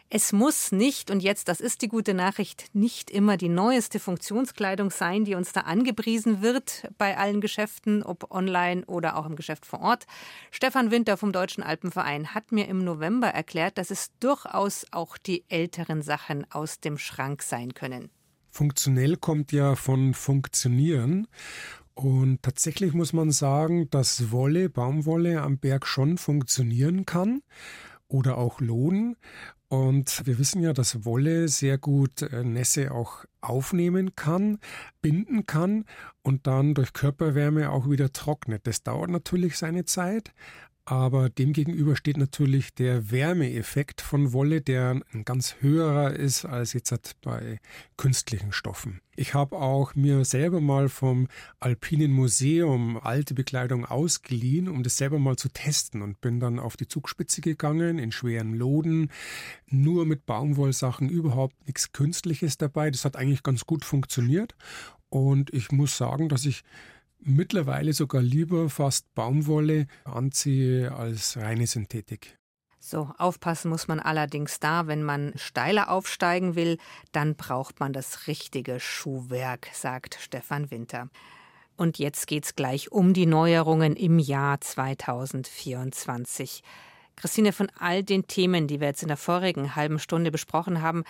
Es 0.09 0.31
muss 0.31 0.71
nicht, 0.71 1.09
und 1.09 1.21
jetzt, 1.21 1.47
das 1.47 1.59
ist 1.59 1.81
die 1.81 1.87
gute 1.87 2.13
Nachricht, 2.13 2.69
nicht 2.73 3.09
immer 3.09 3.37
die 3.37 3.49
neueste 3.49 3.99
Funktionskleidung 3.99 4.91
sein, 4.91 5.25
die 5.25 5.33
uns 5.33 5.51
da 5.51 5.61
angepriesen 5.61 6.43
wird 6.43 6.87
bei 6.99 7.17
allen 7.17 7.41
Geschäften, 7.41 8.03
ob 8.03 8.29
online 8.31 8.85
oder 8.85 9.17
auch 9.17 9.25
im 9.25 9.35
Geschäft 9.35 9.65
vor 9.65 9.81
Ort. 9.81 10.05
Stefan 10.51 10.91
Winter 10.91 11.17
vom 11.17 11.31
Deutschen 11.31 11.63
Alpenverein 11.63 12.35
hat 12.35 12.51
mir 12.51 12.67
im 12.67 12.83
November 12.83 13.27
erklärt, 13.27 13.79
dass 13.79 13.89
es 13.89 14.11
durchaus 14.19 14.85
auch 14.91 15.17
die 15.17 15.43
älteren 15.49 16.03
Sachen 16.03 16.45
aus 16.51 16.79
dem 16.79 16.99
Schrank 16.99 17.41
sein 17.41 17.73
können. 17.73 18.11
Funktionell 18.51 19.17
kommt 19.17 19.51
ja 19.51 19.75
von 19.75 20.13
funktionieren. 20.13 21.27
Und 21.95 22.43
tatsächlich 22.43 22.93
muss 22.93 23.11
man 23.11 23.31
sagen, 23.31 23.89
dass 23.89 24.31
Wolle, 24.31 24.69
Baumwolle 24.69 25.41
am 25.41 25.57
Berg 25.57 25.87
schon 25.87 26.17
funktionieren 26.17 27.05
kann 27.05 27.41
oder 28.07 28.37
auch 28.37 28.61
lohnen. 28.61 29.15
Und 29.75 30.25
wir 30.25 30.39
wissen 30.39 30.61
ja, 30.61 30.71
dass 30.71 31.03
Wolle 31.03 31.49
sehr 31.49 31.77
gut 31.77 32.21
äh, 32.21 32.43
Nässe 32.43 32.91
auch 32.91 33.25
aufnehmen 33.41 34.15
kann, 34.15 34.59
binden 35.01 35.45
kann 35.45 35.83
und 36.21 36.47
dann 36.47 36.73
durch 36.75 36.93
Körperwärme 36.93 37.69
auch 37.69 37.89
wieder 37.89 38.13
trocknet. 38.13 38.65
Das 38.67 38.83
dauert 38.83 39.09
natürlich 39.09 39.57
seine 39.57 39.83
Zeit, 39.83 40.33
aber 40.85 41.29
demgegenüber 41.29 41.95
steht 41.95 42.17
natürlich 42.17 42.75
der 42.75 43.09
Wärmeeffekt 43.09 44.01
von 44.01 44.33
Wolle, 44.33 44.61
der 44.61 45.01
ein 45.13 45.25
ganz 45.25 45.55
höherer 45.59 46.13
ist 46.13 46.45
als 46.45 46.73
jetzt 46.73 46.91
halt 46.91 47.15
bei 47.23 47.59
künstlichen 47.97 48.51
Stoffen. 48.51 49.01
Ich 49.15 49.33
habe 49.33 49.55
auch 49.55 49.95
mir 49.95 50.25
selber 50.25 50.61
mal 50.61 50.87
vom 50.89 51.27
Alpinen 51.59 52.11
Museum 52.11 52.99
alte 53.01 53.33
Bekleidung 53.33 53.85
ausgeliehen, 53.85 54.67
um 54.67 54.83
das 54.83 54.97
selber 54.97 55.17
mal 55.17 55.37
zu 55.37 55.49
testen 55.49 56.03
und 56.03 56.21
bin 56.21 56.39
dann 56.39 56.59
auf 56.59 56.77
die 56.77 56.87
Zugspitze 56.87 57.41
gegangen 57.41 57.97
in 57.97 58.11
schweren 58.11 58.53
Loden, 58.53 59.09
nur 59.67 60.05
mit 60.05 60.27
Baumwollsachen, 60.27 61.09
überhaupt 61.09 61.65
nichts 61.65 61.93
Künstliches 61.93 62.59
dabei. 62.59 62.91
Das 62.91 63.05
hat 63.05 63.15
eigentlich 63.15 63.41
ganz 63.41 63.65
gut 63.65 63.85
funktioniert 63.85 64.55
und 65.09 65.51
ich 65.51 65.71
muss 65.71 65.97
sagen, 65.97 66.29
dass 66.29 66.45
ich 66.45 66.63
mittlerweile 67.25 67.93
sogar 67.93 68.21
lieber 68.21 68.69
fast 68.69 69.13
Baumwolle 69.15 69.87
anziehe 70.05 70.93
als 70.93 71.37
reine 71.37 71.67
Synthetik. 71.67 72.37
So, 72.79 73.09
aufpassen 73.17 73.69
muss 73.69 73.87
man 73.87 73.99
allerdings 73.99 74.59
da, 74.59 74.85
wenn 74.85 75.03
man 75.03 75.33
steiler 75.35 75.89
aufsteigen 75.89 76.55
will, 76.55 76.77
dann 77.11 77.35
braucht 77.35 77.79
man 77.79 77.93
das 77.93 78.27
richtige 78.27 78.79
Schuhwerk, 78.79 79.69
sagt 79.73 80.19
Stefan 80.21 80.69
Winter. 80.69 81.09
Und 81.77 81.97
jetzt 81.97 82.27
geht's 82.27 82.55
gleich 82.55 82.91
um 82.91 83.13
die 83.13 83.25
Neuerungen 83.25 83.95
im 83.95 84.19
Jahr 84.19 84.61
2024. 84.61 86.61
Christine, 87.15 87.53
von 87.53 87.71
all 87.79 88.03
den 88.03 88.27
Themen, 88.27 88.67
die 88.67 88.79
wir 88.79 88.87
jetzt 88.87 89.01
in 89.01 89.07
der 89.07 89.17
vorigen 89.17 89.75
halben 89.75 89.99
Stunde 89.99 90.31
besprochen 90.31 90.81
haben, 90.81 91.03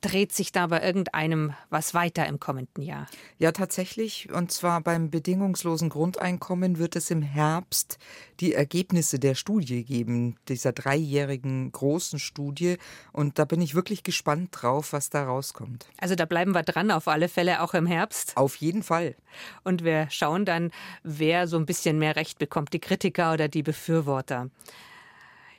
dreht 0.00 0.32
sich 0.32 0.52
da 0.52 0.66
bei 0.66 0.82
irgendeinem 0.82 1.54
was 1.70 1.94
weiter 1.94 2.26
im 2.26 2.38
kommenden 2.38 2.82
Jahr? 2.82 3.06
Ja, 3.38 3.52
tatsächlich. 3.52 4.30
Und 4.32 4.52
zwar 4.52 4.80
beim 4.80 5.10
bedingungslosen 5.10 5.88
Grundeinkommen 5.88 6.78
wird 6.78 6.96
es 6.96 7.10
im 7.10 7.22
Herbst 7.22 7.98
die 8.40 8.54
Ergebnisse 8.54 9.18
der 9.18 9.34
Studie 9.34 9.84
geben, 9.84 10.36
dieser 10.48 10.72
dreijährigen 10.72 11.72
großen 11.72 12.18
Studie. 12.18 12.76
Und 13.12 13.38
da 13.38 13.44
bin 13.44 13.60
ich 13.60 13.74
wirklich 13.74 14.02
gespannt 14.02 14.50
drauf, 14.52 14.92
was 14.92 15.10
da 15.10 15.24
rauskommt. 15.24 15.86
Also 15.98 16.14
da 16.14 16.24
bleiben 16.24 16.52
wir 16.52 16.62
dran, 16.62 16.90
auf 16.90 17.08
alle 17.08 17.28
Fälle 17.28 17.62
auch 17.62 17.74
im 17.74 17.86
Herbst. 17.86 18.36
Auf 18.36 18.56
jeden 18.56 18.82
Fall. 18.82 19.16
Und 19.64 19.84
wir 19.84 20.08
schauen 20.10 20.44
dann, 20.44 20.70
wer 21.02 21.48
so 21.48 21.56
ein 21.56 21.66
bisschen 21.66 21.98
mehr 21.98 22.16
Recht 22.16 22.38
bekommt, 22.38 22.72
die 22.72 22.80
Kritiker 22.80 23.32
oder 23.32 23.48
die 23.48 23.62
Befürworter. 23.62 24.50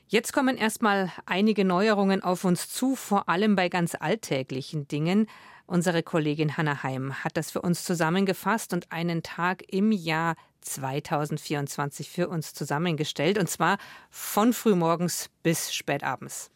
Jetzt 0.09 0.31
kommen 0.31 0.55
erstmal 0.55 1.11
einige 1.25 1.65
Neuerungen 1.65 2.23
auf 2.23 2.45
uns 2.45 2.69
zu, 2.69 2.95
vor 2.95 3.27
allem 3.27 3.57
bei 3.57 3.67
ganz 3.67 3.93
alltäglichen 3.93 4.87
Dingen. 4.87 5.27
Unsere 5.65 6.01
Kollegin 6.01 6.55
Hanna 6.55 6.81
Heim 6.81 7.25
hat 7.25 7.35
das 7.35 7.51
für 7.51 7.61
uns 7.61 7.83
zusammengefasst 7.83 8.71
und 8.71 8.89
einen 8.89 9.21
Tag 9.21 9.63
im 9.67 9.91
Jahr 9.91 10.35
2024 10.61 12.09
für 12.09 12.29
uns 12.29 12.53
zusammengestellt, 12.53 13.37
und 13.37 13.49
zwar 13.49 13.79
von 14.09 14.53
frühmorgens 14.53 15.29
bis 15.43 15.73
spätabends. 15.73 16.51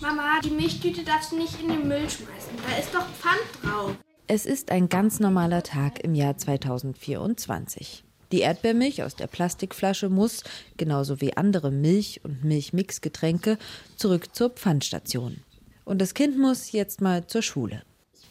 Mama, 0.00 0.38
die 0.44 0.50
Milchtüte 0.50 1.02
darfst 1.02 1.32
du 1.32 1.36
nicht 1.38 1.60
in 1.60 1.70
den 1.70 1.88
Müll 1.88 2.08
schmeißen. 2.08 2.52
Da 2.68 2.78
ist 2.78 2.94
doch 2.94 3.04
Pfand 3.14 3.40
drauf. 3.64 3.96
Es 4.28 4.46
ist 4.46 4.70
ein 4.70 4.88
ganz 4.88 5.18
normaler 5.18 5.64
Tag 5.64 5.98
im 6.04 6.14
Jahr 6.14 6.36
2024. 6.36 8.04
Die 8.32 8.40
Erdbeermilch 8.40 9.02
aus 9.02 9.16
der 9.16 9.26
Plastikflasche 9.26 10.08
muss, 10.08 10.44
genauso 10.76 11.20
wie 11.20 11.36
andere 11.36 11.70
Milch- 11.70 12.20
und 12.24 12.44
Milchmixgetränke, 12.44 13.58
zurück 13.96 14.34
zur 14.34 14.50
Pfandstation. 14.50 15.38
Und 15.84 16.00
das 16.00 16.14
Kind 16.14 16.38
muss 16.38 16.72
jetzt 16.72 17.00
mal 17.00 17.26
zur 17.26 17.42
Schule. 17.42 17.82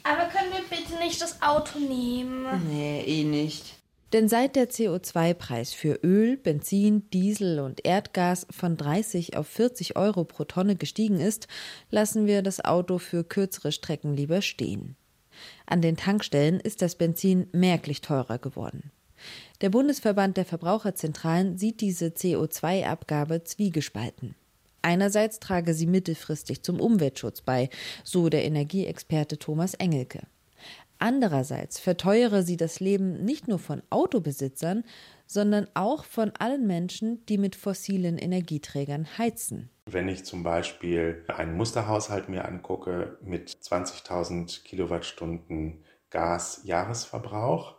Aber 0.03 0.29
können 0.29 0.51
wir 0.51 0.77
bitte 0.77 0.97
nicht 0.99 1.21
das 1.21 1.41
Auto 1.41 1.79
nehmen? 1.79 2.45
Nee, 2.69 3.03
eh 3.05 3.23
nicht. 3.23 3.77
Denn 4.13 4.29
seit 4.29 4.55
der 4.55 4.69
CO2-Preis 4.69 5.73
für 5.73 5.99
Öl, 6.01 6.37
Benzin, 6.37 7.09
Diesel 7.09 7.59
und 7.59 7.85
Erdgas 7.85 8.47
von 8.49 8.77
30 8.77 9.35
auf 9.35 9.47
40 9.47 9.97
Euro 9.97 10.23
pro 10.23 10.45
Tonne 10.45 10.77
gestiegen 10.77 11.19
ist, 11.19 11.47
lassen 11.89 12.25
wir 12.25 12.41
das 12.41 12.63
Auto 12.63 12.99
für 12.99 13.25
kürzere 13.25 13.73
Strecken 13.73 14.15
lieber 14.15 14.41
stehen. 14.41 14.95
An 15.65 15.81
den 15.81 15.97
Tankstellen 15.97 16.61
ist 16.61 16.81
das 16.81 16.95
Benzin 16.95 17.47
merklich 17.51 17.99
teurer 17.99 18.37
geworden. 18.37 18.91
Der 19.61 19.69
Bundesverband 19.69 20.37
der 20.37 20.45
Verbraucherzentralen 20.45 21.57
sieht 21.57 21.81
diese 21.81 22.07
CO2-Abgabe 22.07 23.43
zwiegespalten. 23.43 24.35
Einerseits 24.83 25.39
trage 25.39 25.73
sie 25.73 25.87
mittelfristig 25.87 26.61
zum 26.61 26.79
Umweltschutz 26.79 27.41
bei, 27.41 27.69
so 28.03 28.29
der 28.29 28.45
Energieexperte 28.45 29.39
Thomas 29.39 29.73
Engelke. 29.73 30.21
Andererseits 30.99 31.79
verteuere 31.79 32.43
sie 32.43 32.57
das 32.57 32.79
Leben 32.79 33.23
nicht 33.25 33.47
nur 33.47 33.59
von 33.59 33.81
Autobesitzern, 33.89 34.83
sondern 35.25 35.67
auch 35.73 36.05
von 36.05 36.31
allen 36.39 36.67
Menschen, 36.67 37.25
die 37.25 37.37
mit 37.37 37.55
fossilen 37.55 38.17
Energieträgern 38.17 39.07
heizen. 39.17 39.69
Wenn 39.85 40.07
ich 40.07 40.23
zum 40.23 40.43
Beispiel 40.43 41.23
einen 41.27 41.57
Musterhaushalt 41.57 42.29
mir 42.29 42.45
angucke 42.45 43.17
mit 43.21 43.49
20.000 43.49 44.63
Kilowattstunden 44.63 45.83
Gas-Jahresverbrauch, 46.09 47.76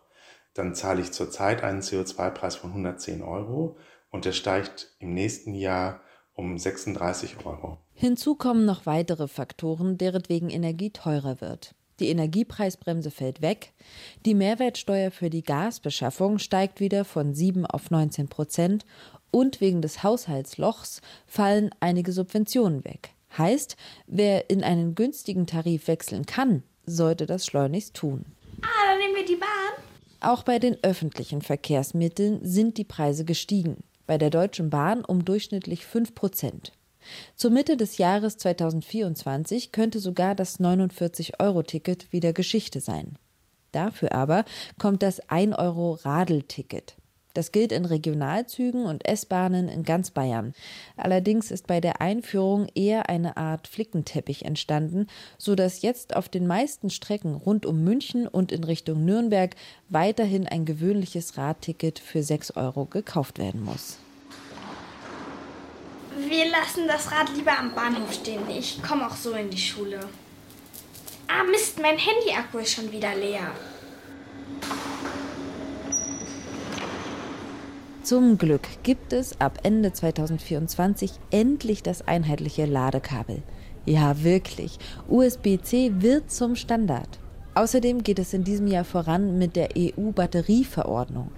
dann 0.59 0.75
zahle 0.75 1.01
ich 1.01 1.12
zurzeit 1.12 1.62
einen 1.62 1.81
CO2-Preis 1.81 2.57
von 2.57 2.71
110 2.71 3.23
Euro 3.23 3.77
und 4.11 4.25
der 4.25 4.33
steigt 4.33 4.94
im 4.99 5.14
nächsten 5.14 5.55
Jahr 5.55 6.01
um 6.35 6.59
36 6.59 7.44
Euro. 7.44 7.79
Hinzu 7.94 8.35
kommen 8.35 8.64
noch 8.64 8.85
weitere 8.85 9.29
Faktoren, 9.29 9.99
deretwegen 9.99 10.51
Energie 10.51 10.90
teurer 10.90 11.40
wird. 11.40 11.75
Die 12.01 12.09
Energiepreisbremse 12.09 13.11
fällt 13.11 13.42
weg, 13.42 13.73
die 14.25 14.35
Mehrwertsteuer 14.35 15.11
für 15.11 15.31
die 15.31 15.42
Gasbeschaffung 15.42 16.38
steigt 16.38 16.81
wieder 16.81 17.05
von 17.05 17.35
7 17.35 17.66
auf 17.66 17.90
19 17.90 18.29
Prozent 18.29 18.85
und 19.31 19.61
wegen 19.61 19.83
des 19.83 20.03
Haushaltslochs 20.03 21.03
fallen 21.27 21.71
einige 21.81 22.12
Subventionen 22.12 22.85
weg. 22.85 23.11
Heißt, 23.37 23.77
wer 24.07 24.49
in 24.51 24.64
einen 24.64 24.94
günstigen 24.94 25.47
Tarif 25.47 25.87
wechseln 25.87 26.25
kann, 26.25 26.62
sollte 26.87 27.27
das 27.27 27.47
schleunigst 27.47 27.94
tun. 27.94 28.25
Ah, 28.62 28.90
dann 28.90 28.99
nehmen 28.99 29.16
wir 29.16 29.25
die 29.25 29.37
Bahn. 29.37 29.88
Auch 30.20 30.42
bei 30.42 30.59
den 30.59 30.76
öffentlichen 30.83 31.42
Verkehrsmitteln 31.42 32.40
sind 32.42 32.76
die 32.76 32.85
Preise 32.85 33.24
gestiegen. 33.24 33.85
Bei 34.07 34.18
der 34.18 34.31
Deutschen 34.31 34.68
Bahn 34.70 35.04
um 35.04 35.24
durchschnittlich 35.24 35.87
5 35.87 36.14
Prozent. 36.14 36.72
Zur 37.37 37.50
Mitte 37.50 37.76
des 37.76 37.98
Jahres 37.98 38.37
2024 38.38 39.70
könnte 39.70 40.00
sogar 40.00 40.35
das 40.35 40.59
49-Euro-Ticket 40.59 42.12
wieder 42.12 42.33
Geschichte 42.33 42.81
sein. 42.81 43.16
Dafür 43.70 44.12
aber 44.12 44.44
kommt 44.78 45.02
das 45.02 45.22
1-Euro-Radelticket. 45.28 46.96
Das 47.35 47.53
gilt 47.53 47.73
in 47.73 47.85
Regionalzügen 47.85 48.87
und 48.87 49.07
S-Bahnen 49.07 49.69
in 49.69 49.83
ganz 49.83 50.11
Bayern. 50.11 50.55
Allerdings 50.97 51.51
ist 51.51 51.67
bei 51.67 51.81
der 51.81 52.01
Einführung 52.01 52.69
eher 52.75 53.09
eine 53.09 53.37
Art 53.37 53.69
Flickenteppich 53.69 54.45
entstanden, 54.45 55.07
so 55.37 55.55
dass 55.55 55.83
jetzt 55.83 56.17
auf 56.17 56.29
den 56.29 56.47
meisten 56.47 56.91
Strecken 56.91 57.35
rund 57.35 57.67
um 57.67 57.85
München 57.85 58.27
und 58.27 58.51
in 58.53 58.64
Richtung 58.64 59.05
Nürnberg 59.05 59.55
weiterhin 59.88 60.47
ein 60.47 60.64
gewöhnliches 60.64 61.37
Radticket 61.37 61.99
für 61.99 62.23
6 62.23 62.53
Euro 62.57 62.87
gekauft 62.87 63.38
werden 63.38 63.62
muss. 63.62 63.99
Wir 66.27 66.51
lassen 66.51 66.88
das 66.88 67.12
Rad 67.12 67.29
lieber 67.37 67.57
am 67.57 67.75
Bahnhof 67.75 68.12
stehen. 68.12 68.43
Ich 68.51 68.83
komme 68.83 69.07
auch 69.07 69.14
so 69.14 69.33
in 69.33 69.51
die 69.51 69.59
Schule. 69.59 70.01
Ah, 71.29 71.45
Mist, 71.45 71.79
mein 71.81 71.97
Handy-Akku 71.97 72.59
ist 72.59 72.73
schon 72.73 72.91
wieder 72.91 73.14
leer. 73.14 73.53
Zum 78.09 78.38
Glück 78.38 78.66
gibt 78.85 79.12
es 79.12 79.38
ab 79.38 79.59
Ende 79.64 79.92
2024 79.92 81.11
endlich 81.31 81.83
das 81.83 82.09
einheitliche 82.09 82.64
Ladekabel. 82.64 83.42
Ja, 83.85 84.23
wirklich. 84.23 84.79
USB-C 85.09 85.92
wird 85.99 86.31
zum 86.31 86.57
Standard. 86.57 87.18
Außerdem 87.55 88.03
geht 88.03 88.18
es 88.18 88.33
in 88.33 88.44
diesem 88.44 88.66
Jahr 88.66 88.85
voran 88.85 89.37
mit 89.37 89.57
der 89.57 89.68
EU-Batterieverordnung. 89.77 91.33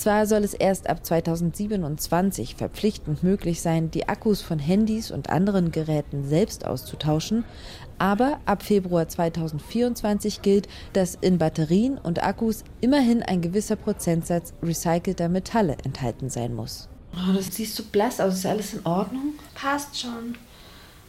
Zwar 0.00 0.24
soll 0.24 0.44
es 0.44 0.54
erst 0.54 0.88
ab 0.88 1.04
2027 1.04 2.54
verpflichtend 2.54 3.22
möglich 3.22 3.60
sein, 3.60 3.90
die 3.90 4.08
Akkus 4.08 4.40
von 4.40 4.58
Handys 4.58 5.10
und 5.10 5.28
anderen 5.28 5.72
Geräten 5.72 6.26
selbst 6.26 6.64
auszutauschen, 6.64 7.44
aber 7.98 8.40
ab 8.46 8.62
Februar 8.62 9.08
2024 9.08 10.40
gilt, 10.40 10.68
dass 10.94 11.16
in 11.16 11.36
Batterien 11.36 11.98
und 11.98 12.24
Akkus 12.24 12.64
immerhin 12.80 13.22
ein 13.22 13.42
gewisser 13.42 13.76
Prozentsatz 13.76 14.54
recycelter 14.62 15.28
Metalle 15.28 15.76
enthalten 15.84 16.30
sein 16.30 16.54
muss. 16.54 16.88
Oh, 17.12 17.34
das 17.34 17.54
siehst 17.54 17.78
du 17.78 17.82
blass 17.84 18.20
aus. 18.20 18.36
Ist 18.36 18.46
alles 18.46 18.72
in 18.72 18.86
Ordnung? 18.86 19.34
Passt 19.54 20.00
schon. 20.00 20.34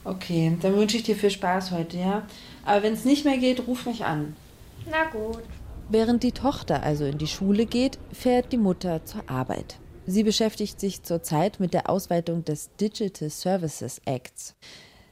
Okay, 0.04 0.58
dann 0.62 0.76
wünsche 0.76 0.98
ich 0.98 1.04
dir 1.04 1.16
viel 1.16 1.32
Spaß 1.32 1.72
heute, 1.72 1.96
ja? 1.96 2.24
Aber 2.66 2.84
wenn 2.84 2.92
es 2.92 3.06
nicht 3.06 3.24
mehr 3.24 3.38
geht, 3.38 3.66
ruf 3.66 3.86
mich 3.86 4.04
an. 4.04 4.36
Na 4.86 5.06
gut. 5.06 5.44
Während 5.92 6.24
die 6.24 6.32
Tochter 6.32 6.84
also 6.84 7.04
in 7.04 7.18
die 7.18 7.28
Schule 7.28 7.66
geht, 7.66 8.00
fährt 8.14 8.54
die 8.54 8.58
Mutter 8.58 9.04
zur 9.04 9.30
Arbeit. 9.30 9.78
Sie 10.06 10.24
beschäftigt 10.24 10.80
sich 10.80 11.04
zurzeit 11.04 11.60
mit 11.60 11.74
der 11.74 11.90
Ausweitung 11.90 12.46
des 12.46 12.70
Digital 12.80 13.30
Services 13.30 14.00
Acts. 14.06 14.56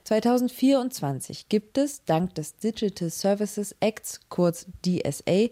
2024 0.06 1.50
gibt 1.50 1.78
es 1.78 2.06
dank 2.06 2.34
des 2.36 2.56
Digital 2.56 3.10
Services 3.10 3.76
Acts, 3.82 4.22
kurz 4.30 4.68
DSA, 4.86 5.50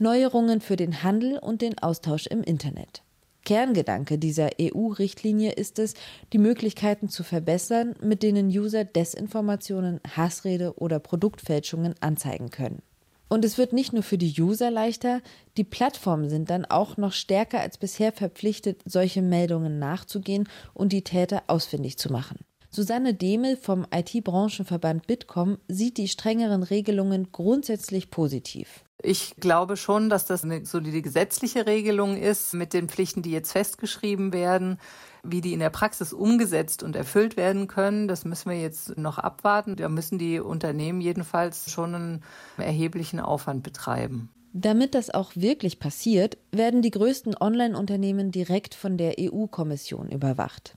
Neuerungen 0.00 0.60
für 0.60 0.74
den 0.74 1.04
Handel 1.04 1.38
und 1.38 1.62
den 1.62 1.78
Austausch 1.78 2.26
im 2.26 2.42
Internet. 2.42 3.04
Kerngedanke 3.44 4.18
dieser 4.18 4.50
EU-Richtlinie 4.60 5.52
ist 5.52 5.78
es, 5.78 5.94
die 6.32 6.38
Möglichkeiten 6.38 7.08
zu 7.08 7.22
verbessern, 7.22 7.94
mit 8.02 8.24
denen 8.24 8.48
User 8.48 8.84
Desinformationen, 8.84 10.00
Hassrede 10.16 10.76
oder 10.76 10.98
Produktfälschungen 10.98 11.94
anzeigen 12.00 12.50
können. 12.50 12.82
Und 13.28 13.44
es 13.44 13.58
wird 13.58 13.72
nicht 13.72 13.92
nur 13.92 14.02
für 14.02 14.18
die 14.18 14.40
User 14.40 14.70
leichter, 14.70 15.20
die 15.56 15.64
Plattformen 15.64 16.28
sind 16.28 16.48
dann 16.50 16.64
auch 16.64 16.96
noch 16.96 17.12
stärker 17.12 17.60
als 17.60 17.76
bisher 17.78 18.12
verpflichtet, 18.12 18.82
solche 18.84 19.22
Meldungen 19.22 19.78
nachzugehen 19.78 20.48
und 20.74 20.92
die 20.92 21.02
Täter 21.02 21.42
ausfindig 21.48 21.98
zu 21.98 22.12
machen. 22.12 22.38
Susanne 22.76 23.14
Demel 23.14 23.56
vom 23.56 23.86
IT-Branchenverband 23.90 25.06
Bitkom 25.06 25.56
sieht 25.66 25.96
die 25.96 26.08
strengeren 26.08 26.62
Regelungen 26.62 27.32
grundsätzlich 27.32 28.10
positiv. 28.10 28.84
Ich 29.02 29.36
glaube 29.36 29.78
schon, 29.78 30.10
dass 30.10 30.26
das 30.26 30.44
eine 30.44 30.66
solide 30.66 31.00
gesetzliche 31.00 31.66
Regelung 31.66 32.18
ist 32.18 32.52
mit 32.52 32.74
den 32.74 32.90
Pflichten, 32.90 33.22
die 33.22 33.30
jetzt 33.30 33.52
festgeschrieben 33.52 34.34
werden. 34.34 34.78
Wie 35.22 35.40
die 35.40 35.54
in 35.54 35.60
der 35.60 35.70
Praxis 35.70 36.12
umgesetzt 36.12 36.82
und 36.82 36.96
erfüllt 36.96 37.38
werden 37.38 37.66
können, 37.66 38.08
das 38.08 38.26
müssen 38.26 38.50
wir 38.50 38.60
jetzt 38.60 38.98
noch 38.98 39.16
abwarten. 39.16 39.76
Da 39.76 39.88
müssen 39.88 40.18
die 40.18 40.38
Unternehmen 40.38 41.00
jedenfalls 41.00 41.70
schon 41.70 41.94
einen 41.94 42.24
erheblichen 42.58 43.20
Aufwand 43.20 43.62
betreiben. 43.62 44.28
Damit 44.52 44.94
das 44.94 45.08
auch 45.08 45.34
wirklich 45.34 45.78
passiert, 45.78 46.36
werden 46.52 46.82
die 46.82 46.90
größten 46.90 47.38
Online-Unternehmen 47.40 48.32
direkt 48.32 48.74
von 48.74 48.98
der 48.98 49.14
EU-Kommission 49.18 50.10
überwacht. 50.10 50.76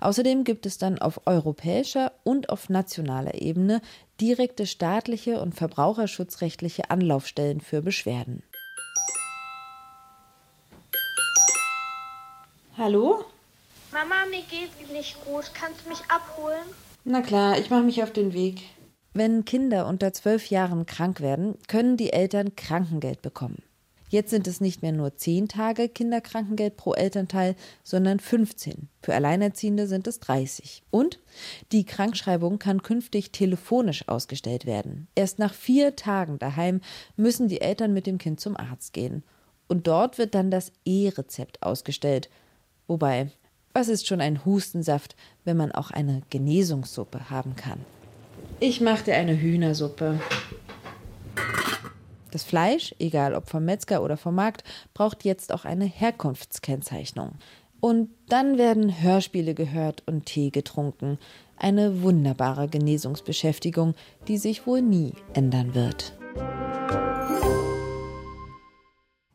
Außerdem 0.00 0.44
gibt 0.44 0.66
es 0.66 0.78
dann 0.78 0.98
auf 0.98 1.26
europäischer 1.26 2.12
und 2.22 2.50
auf 2.50 2.68
nationaler 2.68 3.34
Ebene 3.34 3.80
direkte 4.20 4.66
staatliche 4.66 5.40
und 5.40 5.54
verbraucherschutzrechtliche 5.54 6.90
Anlaufstellen 6.90 7.60
für 7.60 7.82
Beschwerden. 7.82 8.42
Hallo? 12.76 13.24
Mama, 13.92 14.26
mir 14.28 14.42
geht's 14.50 14.90
nicht 14.92 15.24
gut. 15.24 15.50
Kannst 15.54 15.84
du 15.84 15.90
mich 15.90 16.00
abholen? 16.08 16.64
Na 17.04 17.20
klar, 17.20 17.58
ich 17.58 17.70
mache 17.70 17.82
mich 17.82 18.02
auf 18.02 18.12
den 18.12 18.32
Weg. 18.32 18.62
Wenn 19.12 19.44
Kinder 19.44 19.86
unter 19.86 20.12
zwölf 20.12 20.50
Jahren 20.50 20.86
krank 20.86 21.20
werden, 21.20 21.56
können 21.68 21.96
die 21.96 22.12
Eltern 22.12 22.56
Krankengeld 22.56 23.22
bekommen. 23.22 23.62
Jetzt 24.14 24.30
sind 24.30 24.46
es 24.46 24.60
nicht 24.60 24.80
mehr 24.80 24.92
nur 24.92 25.16
zehn 25.16 25.48
Tage 25.48 25.88
Kinderkrankengeld 25.88 26.76
pro 26.76 26.94
Elternteil, 26.94 27.56
sondern 27.82 28.20
15. 28.20 28.88
Für 29.02 29.12
Alleinerziehende 29.12 29.88
sind 29.88 30.06
es 30.06 30.20
30. 30.20 30.84
Und 30.92 31.18
die 31.72 31.84
Krankschreibung 31.84 32.60
kann 32.60 32.84
künftig 32.84 33.32
telefonisch 33.32 34.06
ausgestellt 34.06 34.66
werden. 34.66 35.08
Erst 35.16 35.40
nach 35.40 35.52
vier 35.52 35.96
Tagen 35.96 36.38
daheim 36.38 36.80
müssen 37.16 37.48
die 37.48 37.60
Eltern 37.60 37.92
mit 37.92 38.06
dem 38.06 38.18
Kind 38.18 38.38
zum 38.38 38.56
Arzt 38.56 38.92
gehen. 38.92 39.24
Und 39.66 39.88
dort 39.88 40.16
wird 40.16 40.36
dann 40.36 40.48
das 40.48 40.70
E-Rezept 40.84 41.64
ausgestellt. 41.64 42.30
Wobei, 42.86 43.32
was 43.72 43.88
ist 43.88 44.06
schon 44.06 44.20
ein 44.20 44.44
Hustensaft, 44.44 45.16
wenn 45.42 45.56
man 45.56 45.72
auch 45.72 45.90
eine 45.90 46.22
Genesungssuppe 46.30 47.30
haben 47.30 47.56
kann? 47.56 47.80
Ich 48.60 48.80
mache 48.80 49.06
dir 49.06 49.16
eine 49.16 49.36
Hühnersuppe. 49.36 50.20
Das 52.34 52.42
Fleisch, 52.42 52.96
egal 52.98 53.32
ob 53.32 53.48
vom 53.48 53.64
Metzger 53.64 54.02
oder 54.02 54.16
vom 54.16 54.34
Markt, 54.34 54.64
braucht 54.92 55.24
jetzt 55.24 55.52
auch 55.52 55.64
eine 55.64 55.84
Herkunftskennzeichnung. 55.84 57.34
Und 57.78 58.10
dann 58.28 58.58
werden 58.58 59.00
Hörspiele 59.00 59.54
gehört 59.54 60.02
und 60.06 60.26
Tee 60.26 60.50
getrunken. 60.50 61.20
Eine 61.56 62.02
wunderbare 62.02 62.66
Genesungsbeschäftigung, 62.66 63.94
die 64.26 64.38
sich 64.38 64.66
wohl 64.66 64.82
nie 64.82 65.12
ändern 65.32 65.76
wird. 65.76 66.18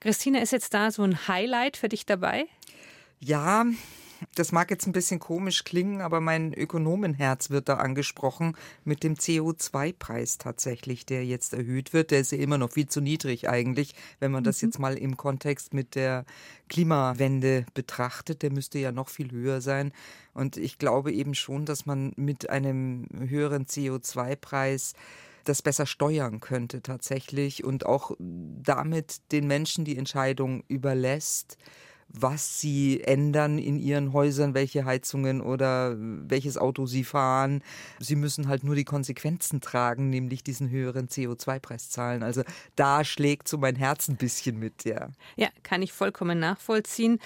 Christina, 0.02 0.40
ist 0.40 0.52
jetzt 0.52 0.74
da 0.74 0.92
so 0.92 1.04
ein 1.04 1.30
Highlight 1.30 1.78
für 1.78 1.88
dich 1.88 2.06
dabei? 2.06 2.48
Ja, 3.22 3.64
das 4.36 4.51
mag 4.51 4.69
jetzt 4.71 4.86
ein 4.86 4.91
bisschen 4.91 5.19
komisch 5.19 5.63
klingen, 5.63 6.01
aber 6.01 6.19
mein 6.21 6.53
Ökonomenherz 6.53 7.49
wird 7.49 7.69
da 7.69 7.75
angesprochen 7.75 8.55
mit 8.84 9.03
dem 9.03 9.15
CO2-Preis 9.15 10.38
tatsächlich, 10.38 11.05
der 11.05 11.25
jetzt 11.25 11.53
erhöht 11.53 11.93
wird. 11.93 12.12
Der 12.12 12.19
ist 12.19 12.32
ja 12.32 12.38
immer 12.38 12.58
noch 12.58 12.71
viel 12.71 12.88
zu 12.88 13.01
niedrig 13.01 13.49
eigentlich, 13.49 13.95
wenn 14.19 14.32
man 14.32 14.43
das 14.43 14.62
mhm. 14.62 14.67
jetzt 14.67 14.79
mal 14.79 14.97
im 14.97 15.17
Kontext 15.17 15.73
mit 15.73 15.95
der 15.95 16.25
Klimawende 16.67 17.65
betrachtet. 17.73 18.41
Der 18.41 18.51
müsste 18.51 18.79
ja 18.79 18.91
noch 18.91 19.10
viel 19.10 19.32
höher 19.32 19.62
sein. 19.62 19.91
Und 20.34 20.58
ich 20.58 20.77
glaube 20.77 21.12
eben 21.12 21.36
schon, 21.36 21.65
dass 21.65 21.86
man 21.86 22.13
mit 22.15 22.49
einem 22.49 23.08
höheren 23.27 23.65
CO2-Preis 23.65 24.93
das 25.45 25.62
besser 25.62 25.86
steuern 25.86 26.39
könnte 26.39 26.82
tatsächlich 26.82 27.63
und 27.63 27.86
auch 27.86 28.12
damit 28.19 29.21
den 29.32 29.47
Menschen 29.47 29.86
die 29.86 29.97
Entscheidung 29.97 30.63
überlässt, 30.67 31.58
was 32.10 32.60
sie 32.60 33.02
ändern 33.02 33.60
in 33.60 33.78
ihren 33.78 34.13
Häusern, 34.13 34.54
welche 34.54 34.86
Heizungen 34.86 35.41
oder 35.41 35.95
welches 35.98 36.58
Auto 36.58 36.86
sie 36.86 37.04
fahren. 37.04 37.63
Sie 38.00 38.15
müssen 38.15 38.48
halt 38.48 38.63
nur 38.63 38.76
die 38.76 38.84
Konsequenzen 38.84 39.62
tragen, 39.62 40.10
nämlich 40.10 40.43
diesen 40.43 40.69
höheren 40.69 41.08
CO2-Preis 41.08 41.89
zahlen. 41.89 42.24
Also 42.24 42.43
da 42.76 43.04
schlägt 43.04 43.48
so 43.48 43.58
mein 43.58 43.76
Herz 43.76 44.08
ein 44.08 44.17
bisschen 44.17 44.58
mit, 44.58 44.86
ja. 44.86 45.10
Ja, 45.36 45.50
kann 45.63 45.82
ich 45.82 45.93
vollkommen 45.93 46.39
nachvollziehen. 46.39 47.19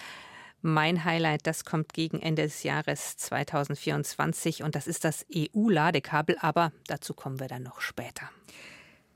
Mein 0.62 1.04
Highlight, 1.04 1.46
das 1.46 1.66
kommt 1.66 1.94
gegen 1.94 2.22
Ende 2.22 2.44
des 2.44 2.64
Jahres 2.64 3.18
2024 3.18 4.64
und 4.64 4.76
das 4.76 4.88
ist 4.88 5.04
das 5.04 5.26
EU-Ladekabel, 5.34 6.38
aber 6.40 6.72
dazu 6.88 7.14
kommen 7.14 7.42
wir 7.42 7.50
dann 7.50 7.64
noch 7.64 7.82
später. 7.82 8.30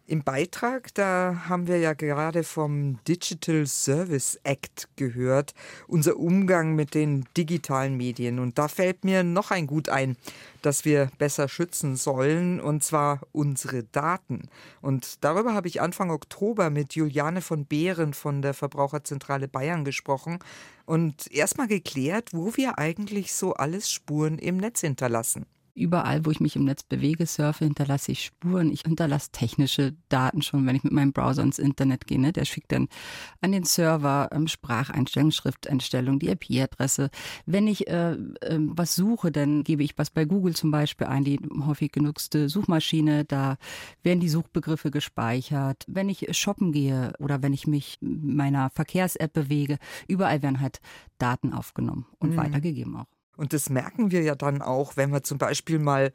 Im 0.10 0.24
Beitrag, 0.24 0.93
da 0.93 1.43
haben 1.50 1.67
wir 1.67 1.80
ja 1.80 1.91
gerade 1.91 2.43
vom 2.43 2.98
Digital 3.04 3.67
Service 3.67 4.39
Act 4.43 4.88
gehört, 4.96 5.54
unser 5.86 6.15
Umgang 6.15 6.76
mit 6.76 6.96
den 6.96 7.26
digitalen 7.36 7.98
Medien. 7.98 8.39
Und 8.39 8.58
da 8.58 8.70
fällt 8.70 9.04
mir 9.04 9.26
noch 9.26 9.52
ein 9.52 9.67
Gut 9.67 9.89
ein, 9.89 10.15
das 10.62 10.86
wir 10.86 11.12
besser 11.17 11.50
schützen 11.50 11.98
sollen, 11.98 12.62
und 12.62 12.86
zwar 12.86 13.20
unsere 13.34 13.84
Daten. 13.84 14.48
Und 14.82 15.26
darüber 15.26 15.54
habe 15.54 15.67
ich 15.67 15.82
Anfang 15.82 16.10
Oktober 16.10 16.70
mit 16.70 16.96
Juliane 16.96 17.41
von 17.41 17.65
Behren 17.65 18.13
von 18.13 18.41
der 18.41 18.54
Verbraucherzentrale 18.54 19.50
Bayern 19.50 19.84
gesprochen 19.84 20.39
und 20.86 21.30
erstmal 21.34 21.67
geklärt, 21.67 22.30
wo 22.32 22.56
wir 22.56 22.80
eigentlich 22.80 23.34
so 23.34 23.56
alles 23.56 23.91
Spuren 23.91 24.39
im 24.39 24.56
Netz 24.56 24.80
hinterlassen. 24.80 25.48
Überall, 25.77 26.25
wo 26.25 26.31
ich 26.31 26.39
mich 26.39 26.55
im 26.55 26.65
Netz 26.65 26.81
bewege, 26.81 27.27
surfe, 27.27 27.65
hinterlasse 27.65 28.11
ich 28.11 28.25
Spuren. 28.25 28.71
Ich 28.71 28.81
hinterlasse 28.81 29.29
technische 29.31 29.95
Daten 30.09 30.41
schon, 30.41 30.65
wenn 30.65 30.75
ich 30.75 30.83
mit 30.83 30.91
meinem 30.91 31.13
Browser 31.13 31.43
ins 31.43 31.59
Internet 31.59 32.07
gehe. 32.07 32.19
Ne? 32.19 32.33
Der 32.33 32.45
schickt 32.45 32.71
dann 32.71 32.87
an 33.41 33.51
den 33.51 33.63
Server 33.63 34.29
ähm, 34.31 34.47
Spracheinstellungen, 34.47 35.31
Schrifteinstellungen, 35.31 36.19
die 36.19 36.29
IP-Adresse. 36.29 37.11
Wenn 37.45 37.67
ich 37.67 37.87
äh, 37.87 38.13
äh, 38.13 38.57
was 38.59 38.95
suche, 38.95 39.31
dann 39.31 39.63
gebe 39.63 39.83
ich 39.83 39.95
was 39.99 40.09
bei 40.09 40.25
Google 40.25 40.55
zum 40.55 40.71
Beispiel 40.71 41.05
ein, 41.05 41.23
die 41.23 41.39
häufig 41.63 41.91
genutzte 41.91 42.49
Suchmaschine. 42.49 43.23
Da 43.23 43.57
werden 44.01 44.19
die 44.19 44.29
Suchbegriffe 44.29 44.89
gespeichert. 44.89 45.83
Wenn 45.87 46.09
ich 46.09 46.35
shoppen 46.35 46.71
gehe 46.71 47.13
oder 47.19 47.43
wenn 47.43 47.53
ich 47.53 47.67
mich 47.67 47.99
meiner 48.01 48.71
Verkehrs-App 48.71 49.31
bewege, 49.31 49.77
überall 50.07 50.41
werden 50.41 50.59
halt 50.59 50.79
Daten 51.19 51.53
aufgenommen 51.53 52.07
und 52.17 52.31
mhm. 52.31 52.37
weitergegeben 52.37 52.95
auch. 52.95 53.16
Und 53.38 53.54
das 53.54 53.69
merken 53.69 54.12
wir 54.12 54.21
ja 54.23 54.36
dann 54.36 54.62
auch, 54.62 54.97
wenn 54.97 55.12
wir 55.12 55.23
zum 55.23 55.38
Beispiel 55.38 55.80
mal 55.80 56.12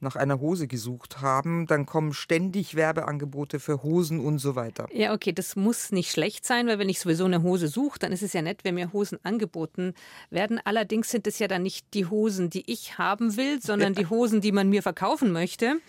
nach 0.00 0.16
einer 0.16 0.40
Hose 0.40 0.68
gesucht 0.68 1.20
haben, 1.20 1.66
dann 1.66 1.86
kommen 1.86 2.12
ständig 2.12 2.74
Werbeangebote 2.74 3.58
für 3.58 3.82
Hosen 3.82 4.20
und 4.20 4.38
so 4.38 4.54
weiter. 4.54 4.86
Ja, 4.92 5.12
okay, 5.12 5.32
das 5.32 5.56
muss 5.56 5.90
nicht 5.90 6.10
schlecht 6.10 6.46
sein, 6.46 6.66
weil 6.66 6.78
wenn 6.78 6.88
ich 6.88 7.00
sowieso 7.00 7.24
eine 7.24 7.42
Hose 7.42 7.68
suche, 7.68 7.98
dann 7.98 8.12
ist 8.12 8.22
es 8.22 8.32
ja 8.32 8.42
nett, 8.42 8.64
wenn 8.64 8.76
mir 8.76 8.92
Hosen 8.92 9.18
angeboten 9.24 9.94
werden. 10.30 10.60
Allerdings 10.64 11.10
sind 11.10 11.26
es 11.26 11.38
ja 11.38 11.48
dann 11.48 11.62
nicht 11.62 11.94
die 11.94 12.06
Hosen, 12.06 12.50
die 12.50 12.70
ich 12.70 12.98
haben 12.98 13.36
will, 13.36 13.60
sondern 13.60 13.94
die 13.94 14.06
Hosen, 14.06 14.40
die 14.40 14.52
man 14.52 14.68
mir 14.68 14.82
verkaufen 14.82 15.32
möchte. 15.32 15.80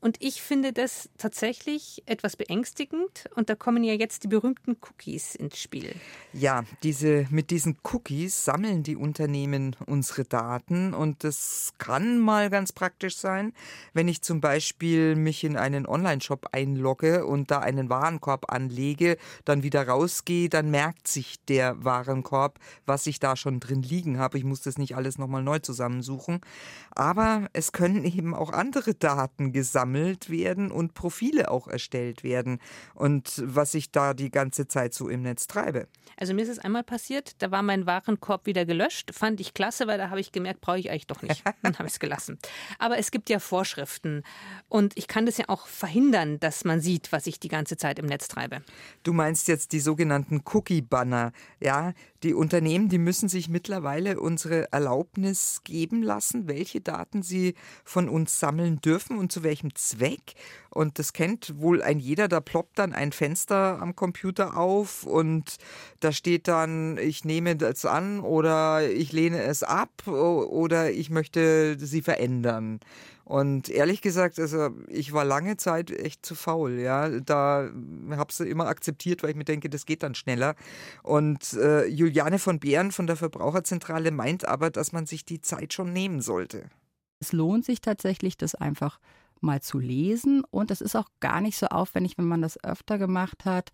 Und 0.00 0.22
ich 0.22 0.42
finde 0.42 0.72
das 0.72 1.08
tatsächlich 1.16 2.02
etwas 2.06 2.36
beängstigend. 2.36 3.28
Und 3.34 3.48
da 3.48 3.54
kommen 3.54 3.82
ja 3.82 3.94
jetzt 3.94 4.24
die 4.24 4.28
berühmten 4.28 4.76
Cookies 4.80 5.34
ins 5.34 5.58
Spiel. 5.58 5.94
Ja, 6.32 6.64
diese, 6.82 7.26
mit 7.30 7.50
diesen 7.50 7.78
Cookies 7.82 8.44
sammeln 8.44 8.82
die 8.82 8.94
Unternehmen 8.94 9.74
unsere 9.86 10.24
Daten. 10.24 10.92
Und 10.92 11.24
das 11.24 11.72
kann 11.78 12.18
mal 12.18 12.50
ganz 12.50 12.72
praktisch 12.72 13.16
sein, 13.16 13.52
wenn 13.94 14.06
ich 14.06 14.22
zum 14.22 14.40
Beispiel 14.40 15.16
mich 15.16 15.44
in 15.44 15.56
einen 15.56 15.86
Online-Shop 15.86 16.48
einlogge 16.52 17.24
und 17.24 17.50
da 17.50 17.60
einen 17.60 17.88
Warenkorb 17.88 18.52
anlege, 18.52 19.16
dann 19.44 19.62
wieder 19.62 19.88
rausgehe, 19.88 20.50
dann 20.50 20.70
merkt 20.70 21.08
sich 21.08 21.36
der 21.48 21.82
Warenkorb, 21.84 22.58
was 22.84 23.06
ich 23.06 23.18
da 23.18 23.34
schon 23.34 23.60
drin 23.60 23.82
liegen 23.82 24.18
habe. 24.18 24.36
Ich 24.36 24.44
muss 24.44 24.60
das 24.60 24.76
nicht 24.76 24.94
alles 24.94 25.16
nochmal 25.16 25.42
neu 25.42 25.58
zusammensuchen. 25.58 26.42
Aber 26.90 27.48
es 27.54 27.72
können 27.72 28.04
eben 28.04 28.34
auch 28.34 28.52
andere 28.52 28.94
Daten 28.94 29.52
gesammelt 29.52 29.85
gesammelt 29.86 30.30
werden 30.30 30.70
und 30.70 30.94
Profile 30.94 31.50
auch 31.50 31.68
erstellt 31.68 32.24
werden. 32.24 32.58
Und 32.94 33.42
was 33.44 33.74
ich 33.74 33.90
da 33.90 34.14
die 34.14 34.30
ganze 34.30 34.68
Zeit 34.68 34.94
so 34.94 35.08
im 35.08 35.22
Netz 35.22 35.46
treibe. 35.46 35.86
Also 36.16 36.34
mir 36.34 36.42
ist 36.42 36.48
es 36.48 36.58
einmal 36.58 36.82
passiert, 36.82 37.42
da 37.42 37.50
war 37.50 37.62
mein 37.62 37.86
Warenkorb 37.86 38.46
wieder 38.46 38.64
gelöscht. 38.64 39.14
Fand 39.14 39.40
ich 39.40 39.54
klasse, 39.54 39.86
weil 39.86 39.98
da 39.98 40.10
habe 40.10 40.20
ich 40.20 40.32
gemerkt, 40.32 40.60
brauche 40.60 40.78
ich 40.78 40.90
eigentlich 40.90 41.06
doch 41.06 41.22
nicht. 41.22 41.42
Dann 41.62 41.74
habe 41.78 41.86
ich 41.86 41.94
es 41.94 42.00
gelassen. 42.00 42.38
Aber 42.78 42.98
es 42.98 43.10
gibt 43.10 43.28
ja 43.30 43.38
Vorschriften. 43.38 44.22
Und 44.68 44.96
ich 44.96 45.08
kann 45.08 45.26
das 45.26 45.36
ja 45.36 45.46
auch 45.48 45.66
verhindern, 45.66 46.40
dass 46.40 46.64
man 46.64 46.80
sieht, 46.80 47.12
was 47.12 47.26
ich 47.26 47.38
die 47.38 47.48
ganze 47.48 47.76
Zeit 47.76 47.98
im 47.98 48.06
Netz 48.06 48.28
treibe. 48.28 48.62
Du 49.02 49.12
meinst 49.12 49.48
jetzt 49.48 49.72
die 49.72 49.80
sogenannten 49.80 50.42
Cookie-Banner. 50.44 51.32
Ja, 51.60 51.92
die 52.26 52.34
Unternehmen, 52.34 52.88
die 52.88 52.98
müssen 52.98 53.28
sich 53.28 53.48
mittlerweile 53.48 54.18
unsere 54.18 54.72
Erlaubnis 54.72 55.60
geben 55.62 56.02
lassen, 56.02 56.48
welche 56.48 56.80
Daten 56.80 57.22
sie 57.22 57.54
von 57.84 58.08
uns 58.08 58.40
sammeln 58.40 58.80
dürfen 58.80 59.16
und 59.16 59.30
zu 59.30 59.44
welchem 59.44 59.74
Zweck. 59.76 60.34
Und 60.70 60.98
das 60.98 61.12
kennt 61.12 61.60
wohl 61.60 61.82
ein 61.82 62.00
jeder, 62.00 62.26
da 62.26 62.40
ploppt 62.40 62.80
dann 62.80 62.92
ein 62.92 63.12
Fenster 63.12 63.80
am 63.80 63.94
Computer 63.94 64.56
auf 64.56 65.04
und 65.04 65.56
da 66.00 66.10
steht 66.10 66.48
dann, 66.48 66.98
ich 66.98 67.24
nehme 67.24 67.54
das 67.54 67.84
an 67.84 68.18
oder 68.20 68.90
ich 68.90 69.12
lehne 69.12 69.42
es 69.42 69.62
ab 69.62 70.08
oder 70.08 70.90
ich 70.90 71.08
möchte 71.10 71.76
sie 71.78 72.02
verändern. 72.02 72.80
Und 73.26 73.68
ehrlich 73.68 74.02
gesagt, 74.02 74.38
also 74.38 74.70
ich 74.86 75.12
war 75.12 75.24
lange 75.24 75.56
Zeit 75.56 75.90
echt 75.90 76.24
zu 76.24 76.36
faul, 76.36 76.78
ja. 76.78 77.08
Da 77.18 77.68
habe 78.10 78.32
ich 78.32 78.40
immer 78.40 78.68
akzeptiert, 78.68 79.24
weil 79.24 79.30
ich 79.30 79.36
mir 79.36 79.44
denke, 79.44 79.68
das 79.68 79.84
geht 79.84 80.04
dann 80.04 80.14
schneller. 80.14 80.54
Und 81.02 81.54
äh, 81.54 81.86
Juliane 81.86 82.38
von 82.38 82.60
Beeren 82.60 82.92
von 82.92 83.08
der 83.08 83.16
Verbraucherzentrale 83.16 84.12
meint 84.12 84.46
aber, 84.46 84.70
dass 84.70 84.92
man 84.92 85.06
sich 85.06 85.24
die 85.24 85.40
Zeit 85.40 85.72
schon 85.72 85.92
nehmen 85.92 86.20
sollte. 86.20 86.70
Es 87.18 87.32
lohnt 87.32 87.64
sich 87.64 87.80
tatsächlich, 87.80 88.36
das 88.36 88.54
einfach 88.54 89.00
mal 89.40 89.60
zu 89.60 89.80
lesen. 89.80 90.44
Und 90.48 90.70
es 90.70 90.80
ist 90.80 90.94
auch 90.94 91.08
gar 91.18 91.40
nicht 91.40 91.58
so 91.58 91.66
aufwendig, 91.66 92.18
wenn 92.18 92.28
man 92.28 92.42
das 92.42 92.62
öfter 92.62 92.96
gemacht 92.96 93.44
hat, 93.44 93.72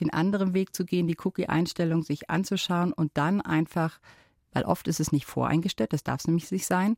den 0.00 0.12
anderen 0.12 0.52
Weg 0.52 0.74
zu 0.74 0.84
gehen, 0.84 1.06
die 1.06 1.16
Cookie-Einstellung 1.22 2.02
sich 2.02 2.28
anzuschauen 2.28 2.92
und 2.92 3.12
dann 3.14 3.40
einfach 3.40 4.00
weil 4.52 4.64
oft 4.64 4.88
ist 4.88 5.00
es 5.00 5.12
nicht 5.12 5.26
voreingestellt, 5.26 5.92
das 5.92 6.04
darf 6.04 6.20
es 6.20 6.26
nämlich 6.26 6.50
nicht 6.50 6.66
sein, 6.66 6.96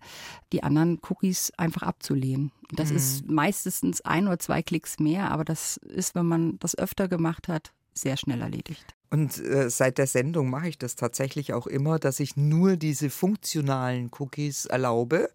die 0.53 0.63
anderen 0.63 1.01
Cookies 1.09 1.53
einfach 1.57 1.83
abzulehnen. 1.83 2.53
Das 2.73 2.91
mhm. 2.91 2.97
ist 2.97 3.29
meistens 3.29 4.01
ein 4.03 4.27
oder 4.27 4.39
zwei 4.39 4.63
Klicks 4.63 4.99
mehr, 4.99 5.31
aber 5.31 5.45
das 5.45 5.77
ist, 5.77 6.15
wenn 6.15 6.27
man 6.27 6.59
das 6.59 6.77
öfter 6.77 7.09
gemacht 7.09 7.49
hat, 7.49 7.73
sehr 7.95 8.17
schnell 8.17 8.41
erledigt. 8.41 8.95
Und 9.11 9.39
äh, 9.45 9.69
seit 9.69 9.99
der 9.99 10.07
Sendung 10.07 10.49
mache 10.49 10.69
ich 10.69 10.79
das 10.79 10.97
tatsächlich 10.97 11.53
auch 11.53 11.67
immer, 11.67 11.99
dass 11.99 12.19
ich 12.19 12.37
nur 12.37 12.77
diese 12.77 13.11
funktionalen 13.11 14.11
Cookies 14.19 14.65
erlaube. 14.65 15.31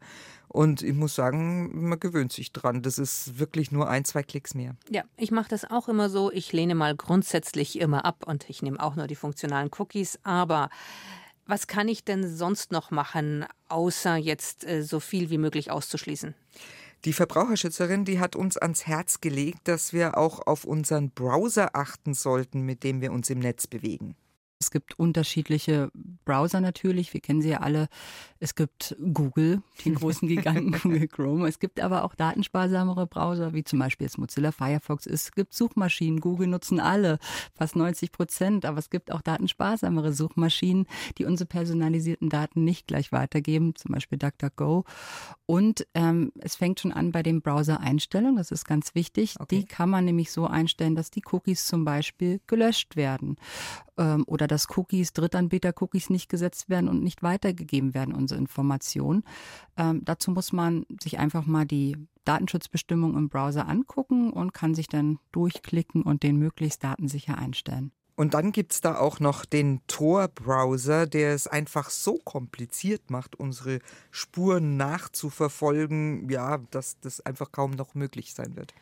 Und 0.47 0.81
ich 0.81 0.95
muss 0.95 1.13
sagen, 1.13 1.87
man 1.87 1.99
gewöhnt 1.99 2.33
sich 2.33 2.51
dran. 2.51 2.81
Das 2.81 2.97
ist 2.97 3.37
wirklich 3.37 3.71
nur 3.71 3.87
ein, 3.87 4.03
zwei 4.05 4.23
Klicks 4.23 4.55
mehr. 4.55 4.75
Ja, 4.89 5.03
ich 5.17 5.29
mache 5.29 5.49
das 5.49 5.69
auch 5.69 5.89
immer 5.89 6.09
so. 6.09 6.31
Ich 6.31 6.51
lehne 6.53 6.73
mal 6.73 6.95
grundsätzlich 6.95 7.79
immer 7.79 8.05
ab 8.05 8.23
und 8.25 8.49
ich 8.49 8.63
nehme 8.63 8.81
auch 8.81 8.95
nur 8.95 9.05
die 9.05 9.15
funktionalen 9.15 9.69
Cookies. 9.77 10.17
Aber 10.23 10.69
was 11.47 11.67
kann 11.67 11.87
ich 11.87 12.03
denn 12.03 12.27
sonst 12.27 12.71
noch 12.71 12.91
machen, 12.91 13.45
außer 13.69 14.15
jetzt 14.17 14.65
äh, 14.65 14.83
so 14.83 14.99
viel 14.99 15.29
wie 15.29 15.37
möglich 15.37 15.71
auszuschließen? 15.71 16.35
Die 17.05 17.13
Verbraucherschützerin, 17.13 18.05
die 18.05 18.19
hat 18.19 18.35
uns 18.35 18.57
ans 18.57 18.85
Herz 18.85 19.21
gelegt, 19.21 19.67
dass 19.67 19.93
wir 19.93 20.17
auch 20.17 20.45
auf 20.45 20.65
unseren 20.65 21.11
Browser 21.11 21.75
achten 21.75 22.13
sollten, 22.13 22.61
mit 22.61 22.83
dem 22.83 23.01
wir 23.01 23.11
uns 23.11 23.29
im 23.29 23.39
Netz 23.39 23.67
bewegen. 23.67 24.15
Es 24.59 24.71
gibt 24.71 24.97
unterschiedliche 24.97 25.91
Browser 26.25 26.61
natürlich, 26.61 27.13
wir 27.13 27.21
kennen 27.21 27.41
sie 27.41 27.49
ja 27.49 27.59
alle. 27.59 27.89
Es 28.39 28.55
gibt 28.55 28.95
Google, 29.13 29.61
den 29.85 29.93
großen 29.93 30.27
Giganten 30.27 30.71
Google 30.71 31.07
Chrome. 31.07 31.47
Es 31.47 31.59
gibt 31.59 31.79
aber 31.79 32.03
auch 32.03 32.15
datensparsamere 32.15 33.05
Browser, 33.05 33.53
wie 33.53 33.63
zum 33.63 33.77
Beispiel 33.77 34.05
jetzt 34.05 34.17
Mozilla 34.17 34.51
Firefox. 34.51 35.05
Es 35.05 35.31
gibt 35.31 35.53
Suchmaschinen, 35.53 36.21
Google 36.21 36.47
nutzen 36.47 36.79
alle, 36.79 37.19
fast 37.53 37.75
90 37.75 38.11
Prozent. 38.11 38.65
Aber 38.65 38.79
es 38.79 38.89
gibt 38.89 39.11
auch 39.11 39.21
datensparsamere 39.21 40.11
Suchmaschinen, 40.11 40.87
die 41.19 41.25
unsere 41.25 41.47
personalisierten 41.47 42.29
Daten 42.29 42.63
nicht 42.63 42.87
gleich 42.87 43.11
weitergeben, 43.11 43.75
zum 43.75 43.91
Beispiel 43.93 44.17
DuckDuckGo. 44.17 44.85
Und 45.45 45.85
ähm, 45.93 46.31
es 46.39 46.55
fängt 46.55 46.79
schon 46.79 46.91
an 46.91 47.11
bei 47.11 47.21
den 47.21 47.41
Browser-Einstellungen, 47.41 48.37
das 48.37 48.51
ist 48.51 48.65
ganz 48.65 48.95
wichtig. 48.95 49.35
Okay. 49.39 49.59
Die 49.59 49.65
kann 49.65 49.89
man 49.89 50.05
nämlich 50.05 50.31
so 50.31 50.47
einstellen, 50.47 50.95
dass 50.95 51.11
die 51.11 51.21
Cookies 51.31 51.65
zum 51.65 51.85
Beispiel 51.85 52.41
gelöscht 52.47 52.95
werden 52.95 53.37
ähm, 53.97 54.23
oder 54.27 54.46
dass 54.47 54.67
Cookies, 54.75 55.13
Drittanbieter-Cookies 55.13 56.09
nicht 56.09 56.29
gesetzt 56.29 56.69
werden 56.69 56.89
und 56.89 57.03
nicht 57.03 57.23
weitergegeben 57.23 57.93
werden, 57.93 58.13
unsere 58.13 58.39
Informationen. 58.39 59.23
Ähm, 59.77 60.01
dazu 60.03 60.31
muss 60.31 60.53
man 60.53 60.85
sich 61.01 61.19
einfach 61.19 61.45
mal 61.45 61.65
die 61.65 61.97
Datenschutzbestimmungen 62.25 63.17
im 63.17 63.29
Browser 63.29 63.67
angucken 63.67 64.31
und 64.31 64.53
kann 64.53 64.75
sich 64.75 64.87
dann 64.87 65.19
durchklicken 65.31 66.03
und 66.03 66.23
den 66.23 66.37
möglichst 66.37 66.83
datensicher 66.83 67.37
einstellen. 67.37 67.91
Und 68.17 68.33
dann 68.33 68.51
gibt 68.51 68.73
es 68.73 68.81
da 68.81 68.97
auch 68.97 69.19
noch 69.19 69.45
den 69.45 69.81
Tor-Browser, 69.85 71.05
der 71.05 71.35
es 71.35 71.45
einfach 71.45 71.91
so 71.91 72.15
kompliziert 72.17 73.11
macht, 73.11 73.35
unsere 73.35 73.79
Spuren 74.09 74.75
nachzuverfolgen, 74.75 76.27
ja, 76.27 76.57
dass 76.71 76.99
das 76.99 77.21
einfach 77.21 77.51
kaum 77.51 77.71
noch 77.71 77.93
möglich 77.93 78.33
sein 78.33 78.55
wird. 78.55 78.73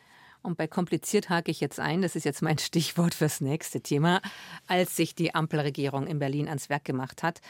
Und 0.46 0.56
bei 0.56 0.68
kompliziert 0.68 1.28
hake 1.28 1.50
ich 1.50 1.60
jetzt 1.60 1.80
ein, 1.80 2.02
das 2.02 2.16
ist 2.16 2.24
jetzt 2.24 2.40
mein 2.40 2.58
Stichwort 2.58 3.14
fürs 3.14 3.40
nächste 3.40 3.80
Thema, 3.80 4.22
als 4.66 4.96
sich 4.96 5.14
die 5.14 5.34
Ampelregierung 5.34 6.06
in 6.06 6.18
Berlin 6.18 6.48
ans 6.48 6.70
Werk 6.70 6.84
gemacht 6.84 7.22
hat. 7.22 7.40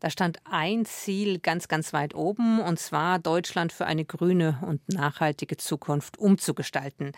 Da 0.00 0.10
stand 0.10 0.40
ein 0.44 0.84
Ziel 0.84 1.38
ganz, 1.38 1.68
ganz 1.68 1.92
weit 1.92 2.14
oben, 2.14 2.60
und 2.60 2.78
zwar 2.78 3.18
Deutschland 3.18 3.72
für 3.72 3.86
eine 3.86 4.04
grüne 4.04 4.58
und 4.62 4.86
nachhaltige 4.88 5.56
Zukunft 5.56 6.18
umzugestalten. 6.18 7.12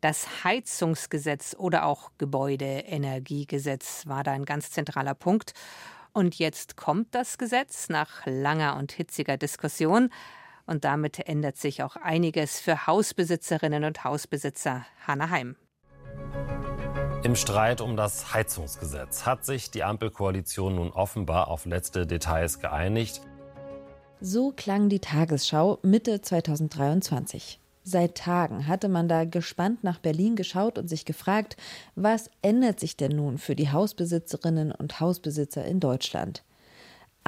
Das 0.00 0.44
Heizungsgesetz 0.44 1.56
oder 1.58 1.84
auch 1.86 2.10
Gebäudeenergiegesetz 2.18 4.06
war 4.06 4.24
da 4.24 4.32
ein 4.32 4.44
ganz 4.44 4.70
zentraler 4.70 5.14
Punkt. 5.14 5.54
Und 6.12 6.36
jetzt 6.36 6.76
kommt 6.76 7.14
das 7.14 7.38
Gesetz 7.38 7.88
nach 7.88 8.24
langer 8.24 8.76
und 8.76 8.92
hitziger 8.92 9.36
Diskussion. 9.36 10.10
Und 10.68 10.84
damit 10.84 11.26
ändert 11.26 11.56
sich 11.56 11.82
auch 11.82 11.96
einiges 11.96 12.60
für 12.60 12.86
Hausbesitzerinnen 12.86 13.84
und 13.84 14.04
Hausbesitzer. 14.04 14.84
Hanna 15.06 15.30
Heim. 15.30 15.56
Im 17.22 17.36
Streit 17.36 17.80
um 17.80 17.96
das 17.96 18.34
Heizungsgesetz 18.34 19.24
hat 19.24 19.46
sich 19.46 19.70
die 19.70 19.82
Ampelkoalition 19.82 20.74
nun 20.74 20.90
offenbar 20.90 21.48
auf 21.48 21.64
letzte 21.64 22.06
Details 22.06 22.60
geeinigt. 22.60 23.22
So 24.20 24.52
klang 24.54 24.90
die 24.90 25.00
Tagesschau 25.00 25.78
Mitte 25.80 26.20
2023. 26.20 27.60
Seit 27.82 28.16
Tagen 28.16 28.66
hatte 28.66 28.90
man 28.90 29.08
da 29.08 29.24
gespannt 29.24 29.84
nach 29.84 29.98
Berlin 29.98 30.36
geschaut 30.36 30.76
und 30.76 30.88
sich 30.88 31.06
gefragt, 31.06 31.56
was 31.94 32.30
ändert 32.42 32.78
sich 32.78 32.94
denn 32.98 33.16
nun 33.16 33.38
für 33.38 33.56
die 33.56 33.70
Hausbesitzerinnen 33.72 34.72
und 34.72 35.00
Hausbesitzer 35.00 35.64
in 35.64 35.80
Deutschland? 35.80 36.44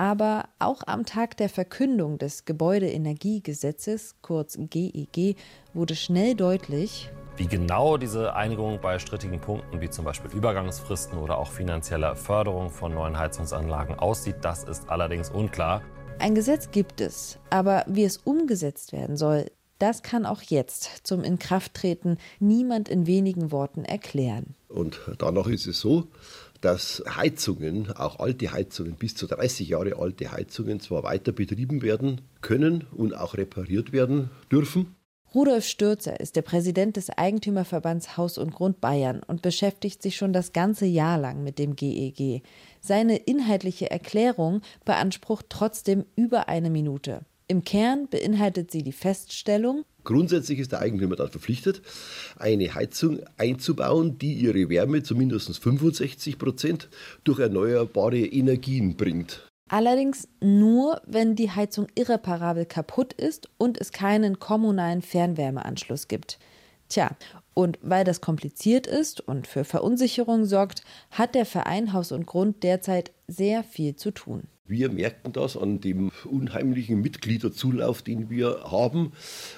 Aber 0.01 0.49
auch 0.59 0.81
am 0.87 1.05
Tag 1.05 1.37
der 1.37 1.51
Verkündung 1.51 2.17
des 2.17 2.47
Gebäudeenergiegesetzes, 2.47 4.15
kurz 4.23 4.57
GEG, 4.59 5.19
e 5.19 5.35
wurde 5.75 5.95
schnell 5.95 6.35
deutlich, 6.35 7.11
wie 7.37 7.47
genau 7.47 7.99
diese 7.99 8.35
Einigung 8.35 8.81
bei 8.81 8.99
strittigen 8.99 9.43
Punkten 9.43 9.83
wie 9.83 9.91
zum 9.91 10.07
Beispiel 10.07 10.31
Übergangsfristen 10.31 11.19
oder 11.19 11.37
auch 11.37 11.51
finanzieller 11.51 12.17
Förderung 12.17 12.71
von 12.71 12.95
neuen 12.95 13.19
Heizungsanlagen 13.19 13.99
aussieht, 13.99 14.37
das 14.41 14.65
ist 14.65 14.89
allerdings 14.89 15.29
unklar. 15.29 15.83
Ein 16.19 16.35
Gesetz 16.35 16.71
gibt 16.71 17.03
es, 17.03 17.39
aber 17.51 17.85
wie 17.87 18.05
es 18.05 18.17
umgesetzt 18.17 18.95
werden 18.95 19.19
soll, 19.19 19.51
das 19.81 20.03
kann 20.03 20.25
auch 20.25 20.41
jetzt 20.41 21.07
zum 21.07 21.25
Inkrafttreten 21.25 22.17
niemand 22.39 22.89
in 22.89 23.07
wenigen 23.07 23.53
Worten 23.53 23.85
erklären. 23.85 24.55
Und 24.69 24.99
danach 25.19 25.47
ist 25.47 25.67
es 25.67 25.81
so, 25.81 26.07
dass 26.61 27.03
Heizungen, 27.09 27.91
auch 27.93 28.19
alte 28.19 28.53
Heizungen, 28.53 28.95
bis 28.95 29.15
zu 29.15 29.27
30 29.27 29.69
Jahre 29.69 29.99
alte 29.99 30.33
Heizungen, 30.33 30.81
zwar 30.81 31.03
weiter 31.03 31.33
betrieben 31.33 31.83
werden 31.83 32.21
können 32.41 32.87
und 32.93 33.15
auch 33.15 33.35
repariert 33.35 33.93
werden 33.93 34.31
dürfen. 34.51 34.95
Rudolf 35.33 35.65
Stürzer 35.65 36.19
ist 36.19 36.35
der 36.35 36.43
Präsident 36.43 36.97
des 36.97 37.09
Eigentümerverbands 37.11 38.17
Haus 38.17 38.37
und 38.37 38.53
Grund 38.53 38.81
Bayern 38.81 39.23
und 39.25 39.43
beschäftigt 39.43 40.03
sich 40.03 40.17
schon 40.17 40.33
das 40.33 40.53
ganze 40.53 40.87
Jahr 40.87 41.19
lang 41.19 41.45
mit 41.45 41.61
dem 41.61 41.77
GEG. 41.77 42.21
E 42.21 42.43
Seine 42.81 43.17
inhaltliche 43.17 43.91
Erklärung 43.93 44.61
beansprucht 44.85 45.47
trotzdem 45.49 46.05
über 46.17 46.49
eine 46.49 46.69
Minute. 46.69 47.21
Im 47.47 47.63
Kern 47.63 48.09
beinhaltet 48.09 48.73
sie 48.73 48.83
die 48.83 48.93
Feststellung, 48.93 49.85
Grundsätzlich 50.05 50.59
ist 50.59 50.73
der 50.73 50.81
Eigentümer 50.81 51.17
dann 51.17 51.31
verpflichtet, 51.31 51.83
eine 52.37 52.75
Heizung 52.75 53.21
einzubauen, 53.37 54.19
die 54.19 54.35
ihre 54.35 54.69
Wärme 54.69 55.03
zu 55.03 55.15
mindestens 55.15 55.59
65 55.59 56.39
Prozent 56.39 56.89
durch 57.25 57.39
erneuerbare 57.39 58.19
Energien 58.19 58.97
bringt. 58.97 59.47
Allerdings 59.69 60.27
nur, 60.41 61.01
wenn 61.07 61.37
die 61.37 61.51
Heizung 61.51 61.87
irreparabel 61.95 62.67
kaputt 62.67 63.13
ist 63.13 63.49
und 63.57 63.81
es 63.81 63.93
keinen 63.93 64.41
kommunalen 64.41 65.01
Fernwärmeanschluss 65.01 66.09
gibt. 66.09 66.41
Tja, 66.89 67.11
und 67.55 67.79
weil 67.81 68.03
das 68.03 68.21
kompliziert 68.21 68.89
ist 68.89 69.21
und 69.21 69.47
für 69.47 69.63
Verunsicherung 69.63 70.45
sorgt, 70.45 70.83
hat 71.13 71.37
der 71.37 71.47
Verein 71.47 71.93
Haus 71.93 72.11
und 72.11 72.27
Grund 72.27 72.65
derzeit 72.65 73.13
sehr 73.29 73.63
viel 73.63 73.95
zu 73.95 74.11
tun. 74.11 74.49
Wir 74.71 74.89
merken 74.89 75.33
das 75.33 75.57
an 75.57 75.81
dem 75.81 76.13
unheimlichen 76.31 77.01
Mitgliederzulauf, 77.01 78.03
den 78.03 78.31
wir 78.31 78.61
haben, 78.71 79.11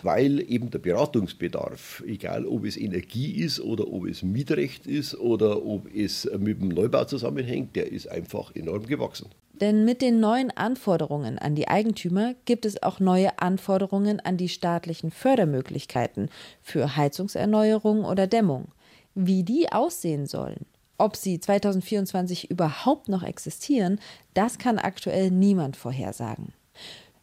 weil 0.03 0.41
eben 0.51 0.71
der 0.71 0.79
Beratungsbedarf, 0.79 2.03
egal 2.07 2.47
ob 2.47 2.65
es 2.65 2.79
Energie 2.79 3.33
ist 3.33 3.61
oder 3.61 3.93
ob 3.93 4.07
es 4.07 4.23
Mietrecht 4.23 4.87
ist 4.87 5.15
oder 5.15 5.67
ob 5.67 5.95
es 5.95 6.27
mit 6.39 6.63
dem 6.63 6.69
Neubau 6.69 7.05
zusammenhängt, 7.05 7.77
der 7.77 7.93
ist 7.93 8.09
einfach 8.09 8.57
enorm 8.57 8.87
gewachsen. 8.87 9.27
Denn 9.53 9.85
mit 9.85 10.01
den 10.01 10.19
neuen 10.19 10.51
Anforderungen 10.51 11.39
an 11.39 11.57
die 11.57 11.69
Eigentümer 11.69 12.35
gibt 12.47 12.65
es 12.65 12.83
auch 12.83 12.99
neue 12.99 13.39
Anforderungen 13.39 14.19
an 14.19 14.39
die 14.39 14.49
staatlichen 14.49 15.11
Fördermöglichkeiten 15.11 16.31
für 16.63 16.97
Heizungserneuerung 16.97 18.07
oder 18.07 18.27
Dämmung. 18.27 18.69
Wie 19.15 19.43
die 19.43 19.71
aussehen 19.71 20.25
sollen, 20.25 20.65
ob 21.03 21.17
sie 21.17 21.41
2024 21.41 22.51
überhaupt 22.51 23.09
noch 23.09 23.25
existieren, 23.25 23.99
das 24.35 24.59
kann 24.59 24.79
aktuell 24.79 25.31
niemand 25.31 25.77
vorhersagen. 25.77 26.53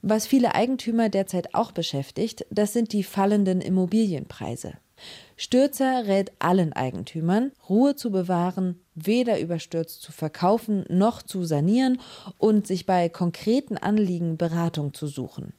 Was 0.02 0.28
viele 0.28 0.54
Eigentümer 0.54 1.10
derzeit 1.10 1.56
auch 1.56 1.72
beschäftigt, 1.72 2.46
das 2.50 2.74
sind 2.74 2.94
die 2.94 3.04
fallenden 3.04 3.62
Immobilienpreise. 3.62 4.74
Stürzer 5.38 6.08
rät 6.08 6.34
allen 6.40 6.74
Eigentümern, 6.74 7.52
Ruhe 7.70 7.96
zu 7.96 8.12
bewahren, 8.12 8.82
weder 8.96 9.40
überstürzt 9.40 10.02
zu 10.02 10.12
verkaufen 10.12 10.84
noch 10.90 11.22
zu 11.22 11.46
sanieren 11.46 12.02
und 12.38 12.68
sich 12.68 12.86
bei 12.86 13.08
konkreten 13.08 13.78
Anliegen 13.78 14.38
Beratung 14.38 14.94
zu 14.94 15.08
suchen. 15.08 15.54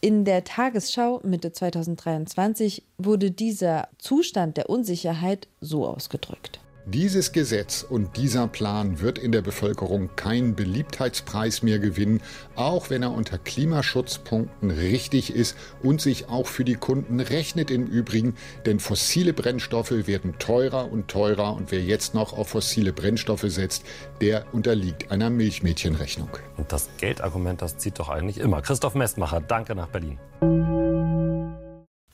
In 0.00 0.24
der 0.24 0.44
Tagesschau 0.44 1.20
Mitte 1.22 1.52
2023 1.52 2.82
wurde 2.96 3.30
dieser 3.30 3.88
Zustand 3.98 4.56
der 4.56 4.70
Unsicherheit 4.70 5.48
so 5.60 5.86
ausgedrückt. 5.86 6.60
Dieses 6.88 7.32
Gesetz 7.32 7.82
und 7.82 8.16
dieser 8.16 8.46
Plan 8.46 9.00
wird 9.00 9.18
in 9.18 9.32
der 9.32 9.42
Bevölkerung 9.42 10.10
keinen 10.14 10.54
Beliebtheitspreis 10.54 11.64
mehr 11.64 11.80
gewinnen, 11.80 12.22
auch 12.54 12.90
wenn 12.90 13.02
er 13.02 13.10
unter 13.10 13.38
Klimaschutzpunkten 13.38 14.70
richtig 14.70 15.34
ist 15.34 15.56
und 15.82 16.00
sich 16.00 16.28
auch 16.28 16.46
für 16.46 16.62
die 16.62 16.76
Kunden 16.76 17.18
rechnet 17.18 17.72
im 17.72 17.88
Übrigen, 17.88 18.36
denn 18.66 18.78
fossile 18.78 19.32
Brennstoffe 19.32 19.90
werden 20.06 20.38
teurer 20.38 20.92
und 20.92 21.08
teurer 21.08 21.56
und 21.56 21.72
wer 21.72 21.82
jetzt 21.82 22.14
noch 22.14 22.38
auf 22.38 22.50
fossile 22.50 22.92
Brennstoffe 22.92 23.46
setzt, 23.46 23.82
der 24.20 24.44
unterliegt 24.52 25.10
einer 25.10 25.28
Milchmädchenrechnung. 25.28 26.30
Und 26.56 26.70
das 26.70 26.88
Geldargument, 26.98 27.62
das 27.62 27.78
zieht 27.78 27.98
doch 27.98 28.10
eigentlich 28.10 28.38
immer. 28.38 28.62
Christoph 28.62 28.94
Messmacher, 28.94 29.40
danke 29.40 29.74
nach 29.74 29.88
Berlin. 29.88 30.20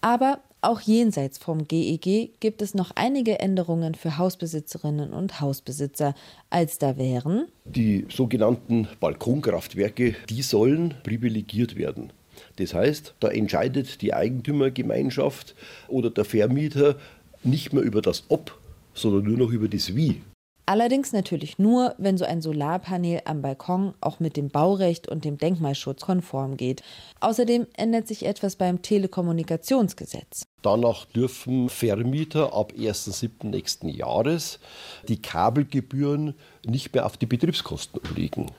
Aber 0.01 0.39
auch 0.63 0.81
jenseits 0.81 1.39
vom 1.39 1.67
GEG 1.69 2.07
e 2.07 2.31
gibt 2.41 2.63
es 2.63 2.75
noch 2.75 2.93
einige 2.95 3.41
Änderungen 3.41 3.95
für 3.95 4.17
Hausbesitzerinnen 4.17 5.13
und 5.13 5.41
Hausbesitzer, 5.41 6.15
als 6.51 6.79
da 6.79 6.97
wären 6.97 7.47
die 7.65 8.07
sogenannten 8.09 8.89
Balkonkraftwerke, 9.01 10.15
die 10.29 10.43
sollen 10.43 10.95
privilegiert 11.03 11.77
werden. 11.77 12.13
Das 12.57 12.75
heißt, 12.75 13.15
da 13.21 13.29
entscheidet 13.29 14.03
die 14.03 14.15
Eigentümergemeinschaft 14.15 15.55
oder 15.89 16.11
der 16.11 16.25
Vermieter 16.25 16.97
nicht 17.43 17.73
mehr 17.73 17.83
über 17.83 18.03
das 18.03 18.25
Ob, 18.29 18.59
sondern 18.95 19.25
nur 19.25 19.39
noch 19.39 19.51
über 19.51 19.69
das 19.69 19.95
Wie. 19.95 20.23
Allerdings 20.65 21.13
natürlich 21.13 21.59
nur, 21.59 21.95
wenn 21.99 22.17
so 22.17 22.25
ein 22.25 22.41
Solarpanel 22.41 23.23
am 23.25 23.43
Balkon 23.43 23.95
auch 24.01 24.21
mit 24.21 24.37
dem 24.37 24.49
Baurecht 24.49 25.09
und 25.09 25.25
dem 25.25 25.37
Denkmalschutz 25.37 26.03
konform 26.03 26.57
geht. 26.57 26.83
Außerdem 27.21 27.67
ändert 27.75 28.07
sich 28.07 28.25
etwas 28.25 28.55
beim 28.55 28.81
Telekommunikationsgesetz. 28.81 30.45
Danach 30.63 31.05
dürfen 31.07 31.69
Vermieter 31.69 32.55
ab 32.55 32.73
1.7. 32.79 33.49
nächsten 33.49 33.89
Jahres 33.89 34.61
die 35.09 35.21
Kabelgebühren 35.21 36.35
nicht 36.65 36.95
mehr 36.95 37.07
auf 37.07 37.17
die 37.17 37.27
Betriebskosten 37.27 38.01
umlegen. 38.01 38.53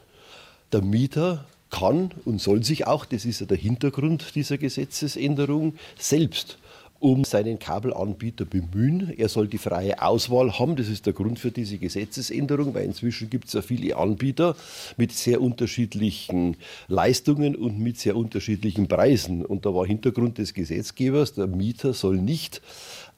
Der 0.74 0.82
Mieter 0.82 1.46
kann 1.70 2.12
und 2.26 2.42
soll 2.42 2.64
sich 2.64 2.86
auch, 2.86 3.06
das 3.06 3.26
ist 3.26 3.40
ja 3.40 3.48
der 3.48 3.58
Hintergrund 3.58 4.36
dieser 4.36 4.58
Gesetzesänderung, 4.58 5.76
selbst 5.98 6.58
um 7.04 7.26
seinen 7.26 7.60
Kabelanbieter 7.60 8.46
bemühen. 8.46 9.14
Er 9.18 9.28
soll 9.28 9.50
die 9.50 9.58
freie 9.58 10.02
Auswahl 10.02 10.58
haben. 10.58 10.78
Das 10.78 10.88
ist 10.88 11.06
der 11.06 11.12
Grund 11.12 11.38
für 11.38 11.52
diese 11.52 11.78
Gesetzesänderung, 11.78 12.74
weil 12.74 12.86
inzwischen 12.86 13.30
gibt 13.30 13.48
es 13.48 13.54
ja 13.54 13.62
viele 13.62 13.98
Anbieter 13.98 14.56
mit 14.96 15.12
sehr 15.12 15.42
unterschiedlichen 15.42 16.56
Leistungen 16.88 17.58
und 17.58 17.78
mit 17.78 18.00
sehr 18.00 18.16
unterschiedlichen 18.16 18.88
Preisen. 18.88 19.46
Und 19.46 19.66
da 19.66 19.76
war 19.76 19.86
Hintergrund 19.86 20.38
des 20.38 20.54
Gesetzgebers, 20.54 21.34
der 21.34 21.48
Mieter 21.48 21.94
soll 21.94 22.16
nicht 22.16 22.62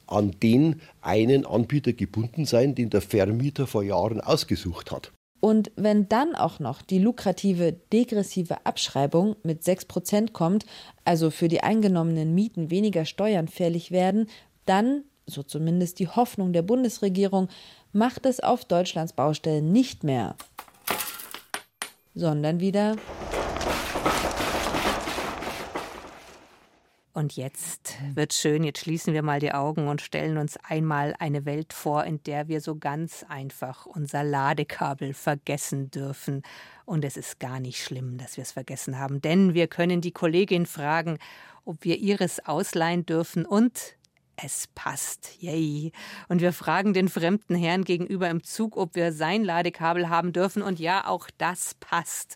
an 0.08 0.32
den 0.42 0.82
einen 1.02 1.46
Anbieter 1.46 1.94
gebunden 1.94 2.46
sein, 2.46 2.74
den 2.74 2.90
der 2.90 3.02
Vermieter 3.02 3.68
vor 3.68 3.84
Jahren 3.84 4.20
ausgesucht 4.20 4.92
hat. 4.92 5.12
Und 5.40 5.72
wenn 5.76 6.10
dann 6.10 6.34
auch 6.36 6.60
noch 6.60 6.82
die 6.82 7.00
lukrative 7.00 7.74
degressive 7.94 8.66
Abschreibung 8.66 9.36
mit 9.44 9.62
6% 9.64 10.32
kommt, 10.32 10.66
also 11.04 11.30
für 11.30 11.48
die 11.48 11.62
eingenommenen 11.62 12.34
Mieten 12.34 12.72
weniger 12.72 13.06
Steuern 13.06 13.48
fällig 13.48 13.92
werden, 13.92 14.28
dann, 14.66 15.04
so 15.28 15.44
zumindest 15.44 16.00
die 16.00 16.08
Hoffnung 16.08 16.54
der 16.54 16.64
Bundesregierung, 16.64 17.50
macht 17.94 18.26
es 18.26 18.40
auf 18.40 18.66
Deutschlands 18.66 19.14
Baustellen 19.14 19.72
nicht 19.72 20.04
mehr, 20.04 20.36
sondern 22.16 22.60
wieder 22.60 22.96
Und 27.16 27.38
jetzt 27.38 27.96
wird 28.14 28.34
schön, 28.34 28.66
jetzt 28.66 28.82
schließen 28.82 29.14
wir 29.14 29.24
mal 29.24 29.40
die 29.40 29.54
Augen 29.54 29.88
und 29.88 30.02
stellen 30.02 30.38
uns 30.38 30.58
einmal 30.58 31.16
eine 31.18 31.46
Welt 31.46 31.72
vor, 31.72 32.04
in 32.04 32.22
der 32.24 32.50
wir 32.50 32.60
so 32.60 32.76
ganz 32.76 33.26
einfach 33.30 33.86
unser 33.86 34.22
Ladekabel 34.26 35.14
vergessen 35.14 35.90
dürfen. 35.90 36.42
Und 36.84 37.06
es 37.06 37.16
ist 37.16 37.40
gar 37.40 37.62
nicht 37.62 37.82
schlimm, 37.82 38.18
dass 38.18 38.36
wir 38.36 38.42
es 38.42 38.52
vergessen 38.52 39.00
haben, 39.00 39.22
denn 39.22 39.54
wir 39.54 39.68
können 39.68 40.02
die 40.02 40.12
Kollegin 40.12 40.66
fragen, 40.66 41.18
ob 41.64 41.86
wir 41.86 42.00
ihres 42.00 42.46
ausleihen 42.46 43.06
dürfen 43.06 43.46
und 43.46 43.96
es 44.36 44.68
passt. 44.76 45.42
Yay. 45.42 45.94
Und 46.28 46.42
wir 46.42 46.52
fragen 46.52 46.94
den 46.94 47.08
fremden 47.08 47.56
Herrn 47.56 47.86
gegenüber 47.86 48.30
im 48.30 48.44
Zug, 48.44 48.76
ob 48.76 48.96
wir 48.96 49.14
sein 49.14 49.46
Ladekabel 49.46 50.10
haben 50.10 50.34
dürfen. 50.34 50.62
Und 50.62 50.82
ja, 50.82 51.08
auch 51.08 51.30
das 51.38 51.76
passt. 51.76 52.36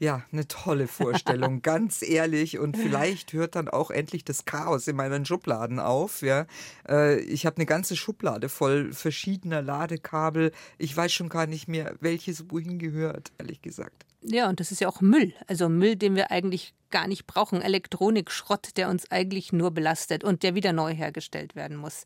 Ja, 0.00 0.22
eine 0.30 0.46
tolle 0.46 0.86
Vorstellung, 0.86 1.60
ganz 1.62 2.02
ehrlich. 2.02 2.58
Und 2.58 2.76
vielleicht 2.76 3.32
hört 3.32 3.56
dann 3.56 3.68
auch 3.68 3.90
endlich 3.90 4.24
das 4.24 4.44
Chaos 4.44 4.86
in 4.86 4.96
meinen 4.96 5.24
Schubladen 5.24 5.80
auf. 5.80 6.22
Ja. 6.22 6.46
Äh, 6.88 7.20
ich 7.20 7.46
habe 7.46 7.56
eine 7.56 7.66
ganze 7.66 7.96
Schublade 7.96 8.48
voll 8.48 8.92
verschiedener 8.92 9.60
Ladekabel. 9.60 10.52
Ich 10.78 10.96
weiß 10.96 11.12
schon 11.12 11.28
gar 11.28 11.46
nicht 11.46 11.66
mehr, 11.66 11.96
welches 12.00 12.50
wohin 12.50 12.78
gehört, 12.78 13.32
ehrlich 13.38 13.60
gesagt. 13.60 14.06
Ja, 14.22 14.48
und 14.48 14.60
das 14.60 14.72
ist 14.72 14.80
ja 14.80 14.88
auch 14.88 15.00
Müll. 15.00 15.32
Also 15.46 15.68
Müll, 15.68 15.96
den 15.96 16.14
wir 16.14 16.30
eigentlich 16.30 16.74
gar 16.90 17.06
nicht 17.08 17.26
brauchen. 17.26 17.62
Elektronikschrott, 17.62 18.76
der 18.76 18.88
uns 18.88 19.10
eigentlich 19.10 19.52
nur 19.52 19.70
belastet 19.70 20.24
und 20.24 20.42
der 20.42 20.54
wieder 20.54 20.72
neu 20.72 20.94
hergestellt 20.94 21.54
werden 21.56 21.76
muss. 21.76 22.04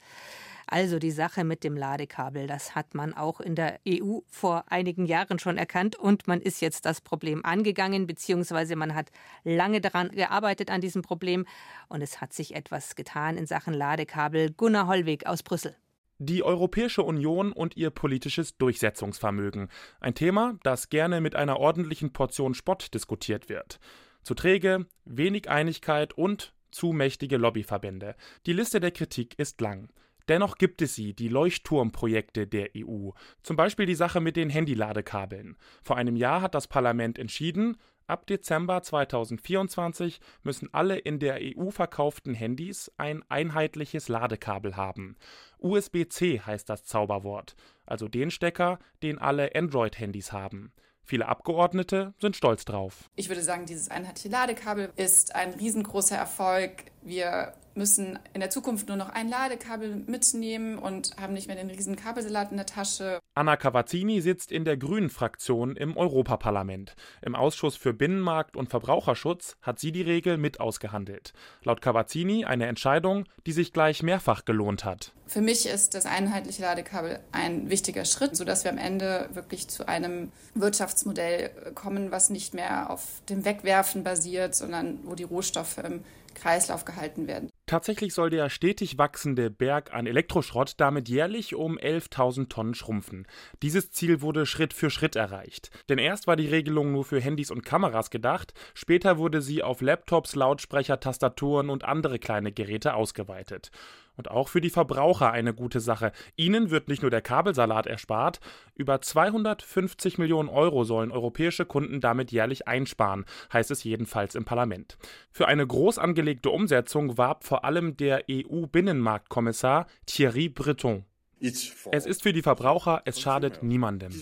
Also 0.66 0.98
die 0.98 1.10
Sache 1.10 1.44
mit 1.44 1.64
dem 1.64 1.76
Ladekabel, 1.76 2.46
das 2.46 2.74
hat 2.74 2.94
man 2.94 3.14
auch 3.14 3.40
in 3.40 3.54
der 3.54 3.80
EU 3.88 4.20
vor 4.28 4.64
einigen 4.68 5.06
Jahren 5.06 5.38
schon 5.38 5.58
erkannt 5.58 5.96
und 5.96 6.26
man 6.26 6.40
ist 6.40 6.60
jetzt 6.60 6.86
das 6.86 7.00
Problem 7.00 7.44
angegangen, 7.44 8.06
beziehungsweise 8.06 8.76
man 8.76 8.94
hat 8.94 9.10
lange 9.44 9.80
daran 9.80 10.10
gearbeitet 10.10 10.70
an 10.70 10.80
diesem 10.80 11.02
Problem 11.02 11.46
und 11.88 12.02
es 12.02 12.20
hat 12.20 12.32
sich 12.32 12.54
etwas 12.54 12.94
getan 12.94 13.36
in 13.36 13.46
Sachen 13.46 13.74
Ladekabel. 13.74 14.52
Gunnar 14.52 14.86
Hollweg 14.86 15.26
aus 15.26 15.42
Brüssel. 15.42 15.76
Die 16.18 16.44
Europäische 16.44 17.02
Union 17.02 17.50
und 17.50 17.76
ihr 17.76 17.90
politisches 17.90 18.56
Durchsetzungsvermögen. 18.56 19.68
Ein 19.98 20.14
Thema, 20.14 20.56
das 20.62 20.88
gerne 20.88 21.20
mit 21.20 21.34
einer 21.34 21.58
ordentlichen 21.58 22.12
Portion 22.12 22.54
Spott 22.54 22.94
diskutiert 22.94 23.48
wird. 23.48 23.80
Zu 24.22 24.34
träge, 24.34 24.86
wenig 25.04 25.50
Einigkeit 25.50 26.12
und 26.16 26.54
zu 26.70 26.92
mächtige 26.92 27.38
Lobbyverbände. 27.38 28.14
Die 28.46 28.52
Liste 28.52 28.78
der 28.78 28.92
Kritik 28.92 29.36
ist 29.38 29.60
lang. 29.60 29.88
Dennoch 30.28 30.58
gibt 30.58 30.82
es 30.82 30.94
sie, 30.94 31.14
die 31.14 31.28
Leuchtturmprojekte 31.28 32.46
der 32.46 32.70
EU. 32.76 33.10
Zum 33.42 33.56
Beispiel 33.56 33.86
die 33.86 33.94
Sache 33.94 34.20
mit 34.20 34.36
den 34.36 34.50
Handyladekabeln. 34.50 35.56
Vor 35.82 35.96
einem 35.96 36.16
Jahr 36.16 36.40
hat 36.42 36.54
das 36.54 36.68
Parlament 36.68 37.18
entschieden, 37.18 37.76
ab 38.06 38.26
Dezember 38.26 38.82
2024 38.82 40.20
müssen 40.42 40.68
alle 40.72 40.98
in 40.98 41.18
der 41.18 41.38
EU 41.40 41.70
verkauften 41.70 42.34
Handys 42.34 42.90
ein 42.96 43.22
einheitliches 43.28 44.08
Ladekabel 44.08 44.76
haben. 44.76 45.16
USB-C 45.58 46.40
heißt 46.40 46.68
das 46.68 46.84
Zauberwort, 46.84 47.54
also 47.86 48.08
den 48.08 48.30
Stecker, 48.30 48.78
den 49.02 49.18
alle 49.18 49.54
Android-Handys 49.54 50.32
haben. 50.32 50.72
Viele 51.04 51.26
Abgeordnete 51.26 52.14
sind 52.20 52.36
stolz 52.36 52.64
drauf. 52.64 53.10
Ich 53.16 53.28
würde 53.28 53.42
sagen, 53.42 53.66
dieses 53.66 53.90
einheitliche 53.90 54.28
Ladekabel 54.28 54.92
ist 54.96 55.34
ein 55.34 55.52
riesengroßer 55.54 56.16
Erfolg. 56.16 56.84
Wir 57.02 57.54
müssen 57.74 58.18
in 58.34 58.40
der 58.40 58.50
Zukunft 58.50 58.88
nur 58.88 58.96
noch 58.96 59.08
ein 59.08 59.28
Ladekabel 59.28 60.02
mitnehmen 60.06 60.78
und 60.78 61.16
haben 61.20 61.32
nicht 61.32 61.46
mehr 61.46 61.56
den 61.56 61.70
riesen 61.70 61.96
Kabelsalat 61.96 62.50
in 62.50 62.56
der 62.56 62.66
Tasche. 62.66 63.18
Anna 63.34 63.56
Cavazzini 63.56 64.20
sitzt 64.20 64.52
in 64.52 64.64
der 64.64 64.76
Grünen-Fraktion 64.76 65.76
im 65.76 65.96
Europaparlament. 65.96 66.94
Im 67.22 67.34
Ausschuss 67.34 67.76
für 67.76 67.92
Binnenmarkt 67.92 68.56
und 68.56 68.68
Verbraucherschutz 68.68 69.56
hat 69.62 69.78
sie 69.78 69.92
die 69.92 70.02
Regel 70.02 70.36
mit 70.36 70.60
ausgehandelt. 70.60 71.32
Laut 71.62 71.80
Cavazzini 71.80 72.44
eine 72.44 72.66
Entscheidung, 72.66 73.24
die 73.46 73.52
sich 73.52 73.72
gleich 73.72 74.02
mehrfach 74.02 74.44
gelohnt 74.44 74.84
hat. 74.84 75.12
Für 75.26 75.40
mich 75.40 75.66
ist 75.66 75.94
das 75.94 76.04
einheitliche 76.04 76.62
Ladekabel 76.62 77.20
ein 77.32 77.70
wichtiger 77.70 78.04
Schritt, 78.04 78.36
sodass 78.36 78.64
wir 78.64 78.70
am 78.70 78.78
Ende 78.78 79.30
wirklich 79.32 79.68
zu 79.68 79.88
einem 79.88 80.30
Wirtschaftsmodell 80.54 81.72
kommen, 81.74 82.10
was 82.10 82.28
nicht 82.28 82.52
mehr 82.52 82.90
auf 82.90 83.22
dem 83.28 83.44
Wegwerfen 83.44 84.04
basiert, 84.04 84.54
sondern 84.54 84.98
wo 85.04 85.14
die 85.14 85.22
Rohstoffe 85.22 85.78
im 85.78 86.04
Kreislauf 86.34 86.84
gehalten 86.84 87.26
werden. 87.26 87.51
Tatsächlich 87.72 88.12
soll 88.12 88.28
der 88.28 88.50
stetig 88.50 88.98
wachsende 88.98 89.48
Berg 89.48 89.94
an 89.94 90.06
Elektroschrott 90.06 90.74
damit 90.76 91.08
jährlich 91.08 91.54
um 91.54 91.78
11.000 91.78 92.50
Tonnen 92.50 92.74
schrumpfen. 92.74 93.26
Dieses 93.62 93.90
Ziel 93.90 94.20
wurde 94.20 94.44
Schritt 94.44 94.74
für 94.74 94.90
Schritt 94.90 95.16
erreicht. 95.16 95.70
Denn 95.88 95.96
erst 95.96 96.26
war 96.26 96.36
die 96.36 96.48
Regelung 96.48 96.92
nur 96.92 97.06
für 97.06 97.18
Handys 97.18 97.50
und 97.50 97.64
Kameras 97.64 98.10
gedacht, 98.10 98.52
später 98.74 99.16
wurde 99.16 99.40
sie 99.40 99.62
auf 99.62 99.80
Laptops, 99.80 100.34
Lautsprecher, 100.34 101.00
Tastaturen 101.00 101.70
und 101.70 101.82
andere 101.82 102.18
kleine 102.18 102.52
Geräte 102.52 102.92
ausgeweitet. 102.92 103.70
Und 104.16 104.30
auch 104.30 104.48
für 104.48 104.60
die 104.60 104.70
Verbraucher 104.70 105.32
eine 105.32 105.54
gute 105.54 105.80
Sache. 105.80 106.12
Ihnen 106.36 106.70
wird 106.70 106.88
nicht 106.88 107.02
nur 107.02 107.10
der 107.10 107.22
Kabelsalat 107.22 107.86
erspart, 107.86 108.40
über 108.74 109.00
250 109.00 110.18
Millionen 110.18 110.48
Euro 110.48 110.84
sollen 110.84 111.10
europäische 111.12 111.64
Kunden 111.64 112.00
damit 112.00 112.30
jährlich 112.32 112.68
einsparen, 112.68 113.24
heißt 113.52 113.70
es 113.70 113.84
jedenfalls 113.84 114.34
im 114.34 114.44
Parlament. 114.44 114.98
Für 115.30 115.48
eine 115.48 115.66
groß 115.66 115.98
angelegte 115.98 116.50
Umsetzung 116.50 117.16
warb 117.16 117.44
vor 117.44 117.64
allem 117.64 117.96
der 117.96 118.24
EU-Binnenmarktkommissar 118.30 119.86
Thierry 120.06 120.48
Breton. 120.48 121.04
Es 121.40 122.06
ist 122.06 122.22
für 122.22 122.32
die 122.32 122.42
Verbraucher, 122.42 123.02
es 123.04 123.20
schadet 123.20 123.62
niemandem. 123.62 124.12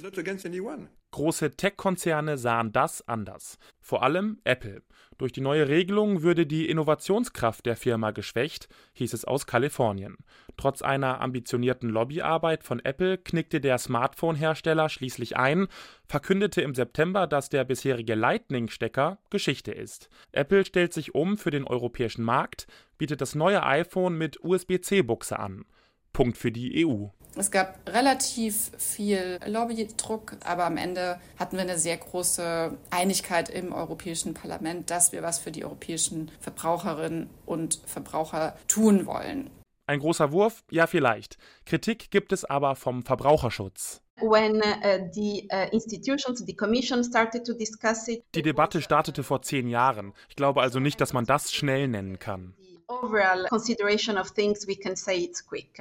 Große 1.12 1.56
Tech-Konzerne 1.56 2.38
sahen 2.38 2.72
das 2.72 3.06
anders. 3.08 3.58
Vor 3.80 4.02
allem 4.02 4.38
Apple. 4.44 4.82
Durch 5.18 5.32
die 5.32 5.40
neue 5.42 5.68
Regelung 5.68 6.22
würde 6.22 6.46
die 6.46 6.68
Innovationskraft 6.70 7.66
der 7.66 7.76
Firma 7.76 8.12
geschwächt, 8.12 8.68
hieß 8.94 9.12
es 9.12 9.24
aus 9.24 9.46
Kalifornien. 9.46 10.16
Trotz 10.56 10.80
einer 10.80 11.20
ambitionierten 11.20 11.90
Lobbyarbeit 11.90 12.64
von 12.64 12.82
Apple 12.82 13.18
knickte 13.18 13.60
der 13.60 13.76
Smartphone-Hersteller 13.76 14.88
schließlich 14.88 15.36
ein, 15.36 15.66
verkündete 16.06 16.62
im 16.62 16.74
September, 16.74 17.26
dass 17.26 17.50
der 17.50 17.64
bisherige 17.64 18.14
Lightning-Stecker 18.14 19.18
Geschichte 19.28 19.72
ist. 19.72 20.08
Apple 20.32 20.64
stellt 20.64 20.94
sich 20.94 21.14
um 21.14 21.36
für 21.36 21.50
den 21.50 21.64
europäischen 21.64 22.24
Markt, 22.24 22.66
bietet 22.96 23.20
das 23.20 23.34
neue 23.34 23.62
iPhone 23.62 24.16
mit 24.16 24.42
USB-C-Buchse 24.42 25.38
an. 25.38 25.66
Punkt 26.12 26.38
für 26.38 26.50
die 26.50 26.86
EU. 26.86 27.08
Es 27.36 27.50
gab 27.50 27.78
relativ 27.88 28.72
viel 28.76 29.38
Lobbydruck, 29.46 30.36
aber 30.44 30.64
am 30.64 30.76
Ende 30.76 31.20
hatten 31.38 31.56
wir 31.56 31.62
eine 31.62 31.78
sehr 31.78 31.96
große 31.96 32.76
Einigkeit 32.90 33.48
im 33.48 33.72
Europäischen 33.72 34.34
Parlament, 34.34 34.90
dass 34.90 35.12
wir 35.12 35.22
was 35.22 35.38
für 35.38 35.52
die 35.52 35.64
europäischen 35.64 36.30
Verbraucherinnen 36.40 37.30
und 37.46 37.80
Verbraucher 37.86 38.56
tun 38.66 39.06
wollen. 39.06 39.50
Ein 39.86 40.00
großer 40.00 40.32
Wurf? 40.32 40.62
Ja, 40.70 40.86
vielleicht. 40.86 41.36
Kritik 41.66 42.10
gibt 42.10 42.32
es 42.32 42.44
aber 42.44 42.76
vom 42.76 43.02
Verbraucherschutz. 43.02 44.02
When, 44.20 44.56
uh, 44.56 45.08
the, 45.12 45.48
uh, 45.50 45.66
institutions, 45.72 46.44
the 46.46 46.54
commission 46.54 47.02
started 47.02 47.44
to 47.46 47.54
discuss 47.54 48.06
it, 48.06 48.22
die 48.34 48.42
Debatte 48.42 48.82
startete 48.82 49.22
vor 49.22 49.40
zehn 49.42 49.66
Jahren. 49.66 50.12
Ich 50.28 50.36
glaube 50.36 50.60
also 50.60 50.78
nicht, 50.78 51.00
dass 51.00 51.12
man 51.12 51.24
das 51.24 51.52
schnell 51.52 51.88
nennen 51.88 52.18
kann. 52.18 52.54
Overall 52.86 53.46
consideration 53.48 54.18
of 54.18 54.32
things, 54.32 54.66
we 54.68 54.76
can 54.76 54.94
say 54.94 55.24
it's 55.24 55.44
quick. 55.44 55.80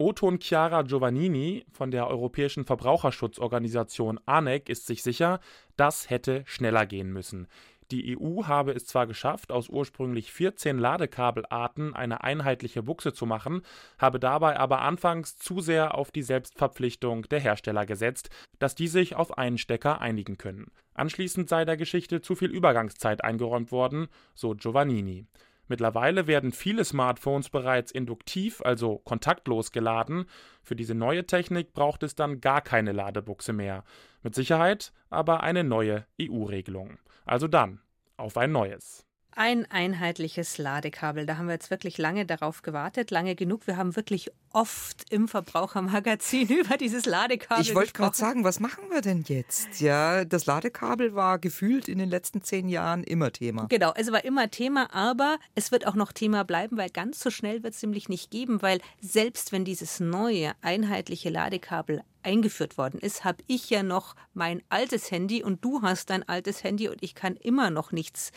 Oton 0.00 0.38
Chiara 0.38 0.82
Giovannini 0.82 1.66
von 1.72 1.90
der 1.90 2.06
Europäischen 2.06 2.64
Verbraucherschutzorganisation 2.64 4.20
ANEC 4.26 4.68
ist 4.68 4.86
sich 4.86 5.02
sicher, 5.02 5.40
das 5.76 6.08
hätte 6.08 6.44
schneller 6.46 6.86
gehen 6.86 7.12
müssen. 7.12 7.48
Die 7.90 8.16
EU 8.16 8.44
habe 8.44 8.70
es 8.70 8.86
zwar 8.86 9.08
geschafft, 9.08 9.50
aus 9.50 9.68
ursprünglich 9.68 10.30
14 10.30 10.78
Ladekabelarten 10.78 11.96
eine 11.96 12.22
einheitliche 12.22 12.84
Buchse 12.84 13.12
zu 13.12 13.26
machen, 13.26 13.62
habe 13.98 14.20
dabei 14.20 14.60
aber 14.60 14.82
anfangs 14.82 15.36
zu 15.36 15.60
sehr 15.60 15.96
auf 15.96 16.12
die 16.12 16.22
Selbstverpflichtung 16.22 17.22
der 17.22 17.40
Hersteller 17.40 17.84
gesetzt, 17.84 18.30
dass 18.60 18.76
die 18.76 18.88
sich 18.88 19.16
auf 19.16 19.36
einen 19.36 19.58
Stecker 19.58 20.00
einigen 20.00 20.38
können. 20.38 20.70
Anschließend 20.94 21.48
sei 21.48 21.64
der 21.64 21.76
Geschichte 21.76 22.20
zu 22.20 22.36
viel 22.36 22.50
Übergangszeit 22.50 23.24
eingeräumt 23.24 23.72
worden, 23.72 24.06
so 24.36 24.54
Giovannini. 24.54 25.26
Mittlerweile 25.68 26.26
werden 26.26 26.52
viele 26.52 26.84
Smartphones 26.84 27.50
bereits 27.50 27.92
induktiv, 27.92 28.60
also 28.62 28.98
kontaktlos 28.98 29.70
geladen. 29.70 30.24
Für 30.62 30.74
diese 30.74 30.94
neue 30.94 31.26
Technik 31.26 31.72
braucht 31.72 32.02
es 32.02 32.14
dann 32.14 32.40
gar 32.40 32.62
keine 32.62 32.92
Ladebuchse 32.92 33.52
mehr. 33.52 33.84
Mit 34.22 34.34
Sicherheit 34.34 34.92
aber 35.10 35.42
eine 35.42 35.64
neue 35.64 36.06
EU-Regelung. 36.20 36.98
Also 37.24 37.48
dann 37.48 37.80
auf 38.16 38.36
ein 38.36 38.52
neues. 38.52 39.07
Ein 39.34 39.70
einheitliches 39.70 40.58
Ladekabel. 40.58 41.24
Da 41.24 41.36
haben 41.36 41.46
wir 41.46 41.54
jetzt 41.54 41.70
wirklich 41.70 41.96
lange 41.96 42.26
darauf 42.26 42.62
gewartet, 42.62 43.10
lange 43.10 43.36
genug. 43.36 43.66
Wir 43.66 43.76
haben 43.76 43.94
wirklich 43.94 44.30
oft 44.52 45.04
im 45.12 45.28
Verbrauchermagazin 45.28 46.48
über 46.60 46.76
dieses 46.76 47.06
Ladekabel 47.06 47.62
Ich 47.62 47.74
wollte 47.74 47.92
gerade 47.92 48.16
sagen, 48.16 48.44
was 48.44 48.58
machen 48.58 48.84
wir 48.90 49.00
denn 49.00 49.22
jetzt? 49.26 49.80
Ja, 49.80 50.24
das 50.24 50.46
Ladekabel 50.46 51.14
war 51.14 51.38
gefühlt 51.38 51.88
in 51.88 51.98
den 51.98 52.08
letzten 52.08 52.42
zehn 52.42 52.68
Jahren 52.68 53.04
immer 53.04 53.32
Thema. 53.32 53.66
Genau, 53.68 53.92
es 53.94 54.10
war 54.10 54.24
immer 54.24 54.50
Thema, 54.50 54.92
aber 54.92 55.38
es 55.54 55.70
wird 55.70 55.86
auch 55.86 55.94
noch 55.94 56.12
Thema 56.12 56.44
bleiben, 56.44 56.76
weil 56.76 56.90
ganz 56.90 57.20
so 57.20 57.30
schnell 57.30 57.62
wird 57.62 57.74
es 57.74 57.82
nämlich 57.82 58.08
nicht 58.08 58.30
geben, 58.30 58.62
weil 58.62 58.80
selbst 59.00 59.52
wenn 59.52 59.64
dieses 59.64 60.00
neue 60.00 60.52
einheitliche 60.62 61.30
Ladekabel 61.30 62.02
eingeführt 62.28 62.76
worden 62.76 63.00
ist, 63.00 63.24
habe 63.24 63.42
ich 63.46 63.70
ja 63.70 63.82
noch 63.82 64.14
mein 64.34 64.62
altes 64.68 65.10
Handy 65.10 65.42
und 65.42 65.64
du 65.64 65.80
hast 65.80 66.10
dein 66.10 66.28
altes 66.28 66.62
Handy 66.62 66.88
und 66.88 67.02
ich 67.02 67.14
kann 67.14 67.36
immer 67.36 67.70
noch 67.70 67.90
nichts 67.90 68.32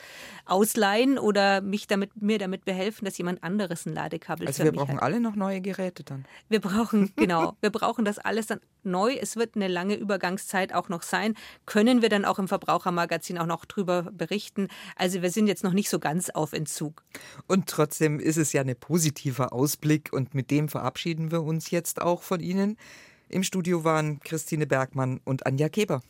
ausleihen 0.46 1.20
oder 1.20 1.60
mich 1.60 1.88
damit, 1.88 2.22
mir 2.22 2.38
damit 2.38 2.64
behelfen, 2.64 3.04
dass 3.04 3.18
jemand 3.18 3.44
anderes 3.44 3.86
ein 3.86 3.94
Ladekabel 3.94 4.48
also 4.48 4.62
für 4.62 4.68
wir 4.68 4.72
mich 4.72 4.80
brauchen 4.80 4.96
hat. 4.96 5.04
alle 5.04 5.20
noch 5.20 5.36
neue 5.36 5.60
Geräte 5.60 6.06
dann. 6.06 6.26
Wir 6.48 6.62
brauchen, 6.62 7.12
genau, 7.18 7.58
wir 7.60 7.70
brauchen 7.70 8.06
das 8.06 8.18
alles 8.18 8.48
dann 8.48 8.62
neu. 8.84 9.14
Es 9.14 9.36
wird 9.36 9.56
eine 9.56 9.68
lange 9.68 9.96
Übergangszeit 9.96 10.74
auch 10.74 10.88
noch 10.88 11.04
sein. 11.04 11.36
Können 11.66 12.02
wir 12.02 12.08
dann 12.08 12.24
auch 12.24 12.40
im 12.40 12.48
Verbrauchermagazin 12.48 13.38
auch 13.38 13.46
noch 13.46 13.66
drüber 13.66 14.04
berichten. 14.04 14.70
Also 14.96 15.22
wir 15.22 15.32
sind 15.32 15.48
jetzt 15.48 15.66
noch 15.66 15.74
nicht 15.74 15.90
so 15.90 16.00
ganz 16.00 16.30
auf 16.30 16.54
Entzug. 16.54 17.04
Und 17.48 17.68
trotzdem 17.68 18.22
ist 18.22 18.38
es 18.38 18.54
ja 18.54 18.62
ein 18.62 18.74
positiver 18.80 19.52
Ausblick 19.52 20.14
und 20.14 20.34
mit 20.34 20.50
dem 20.50 20.70
verabschieden 20.70 21.30
wir 21.30 21.44
uns 21.44 21.72
jetzt 21.72 22.02
auch 22.02 22.22
von 22.24 22.40
Ihnen. 22.40 22.78
Im 23.32 23.44
Studio 23.44 23.86
waren 23.86 24.20
Christine 24.20 24.68
Bergmann 24.68 25.22
und 25.24 25.46
Anja 25.46 25.70
Keber. 25.70 26.02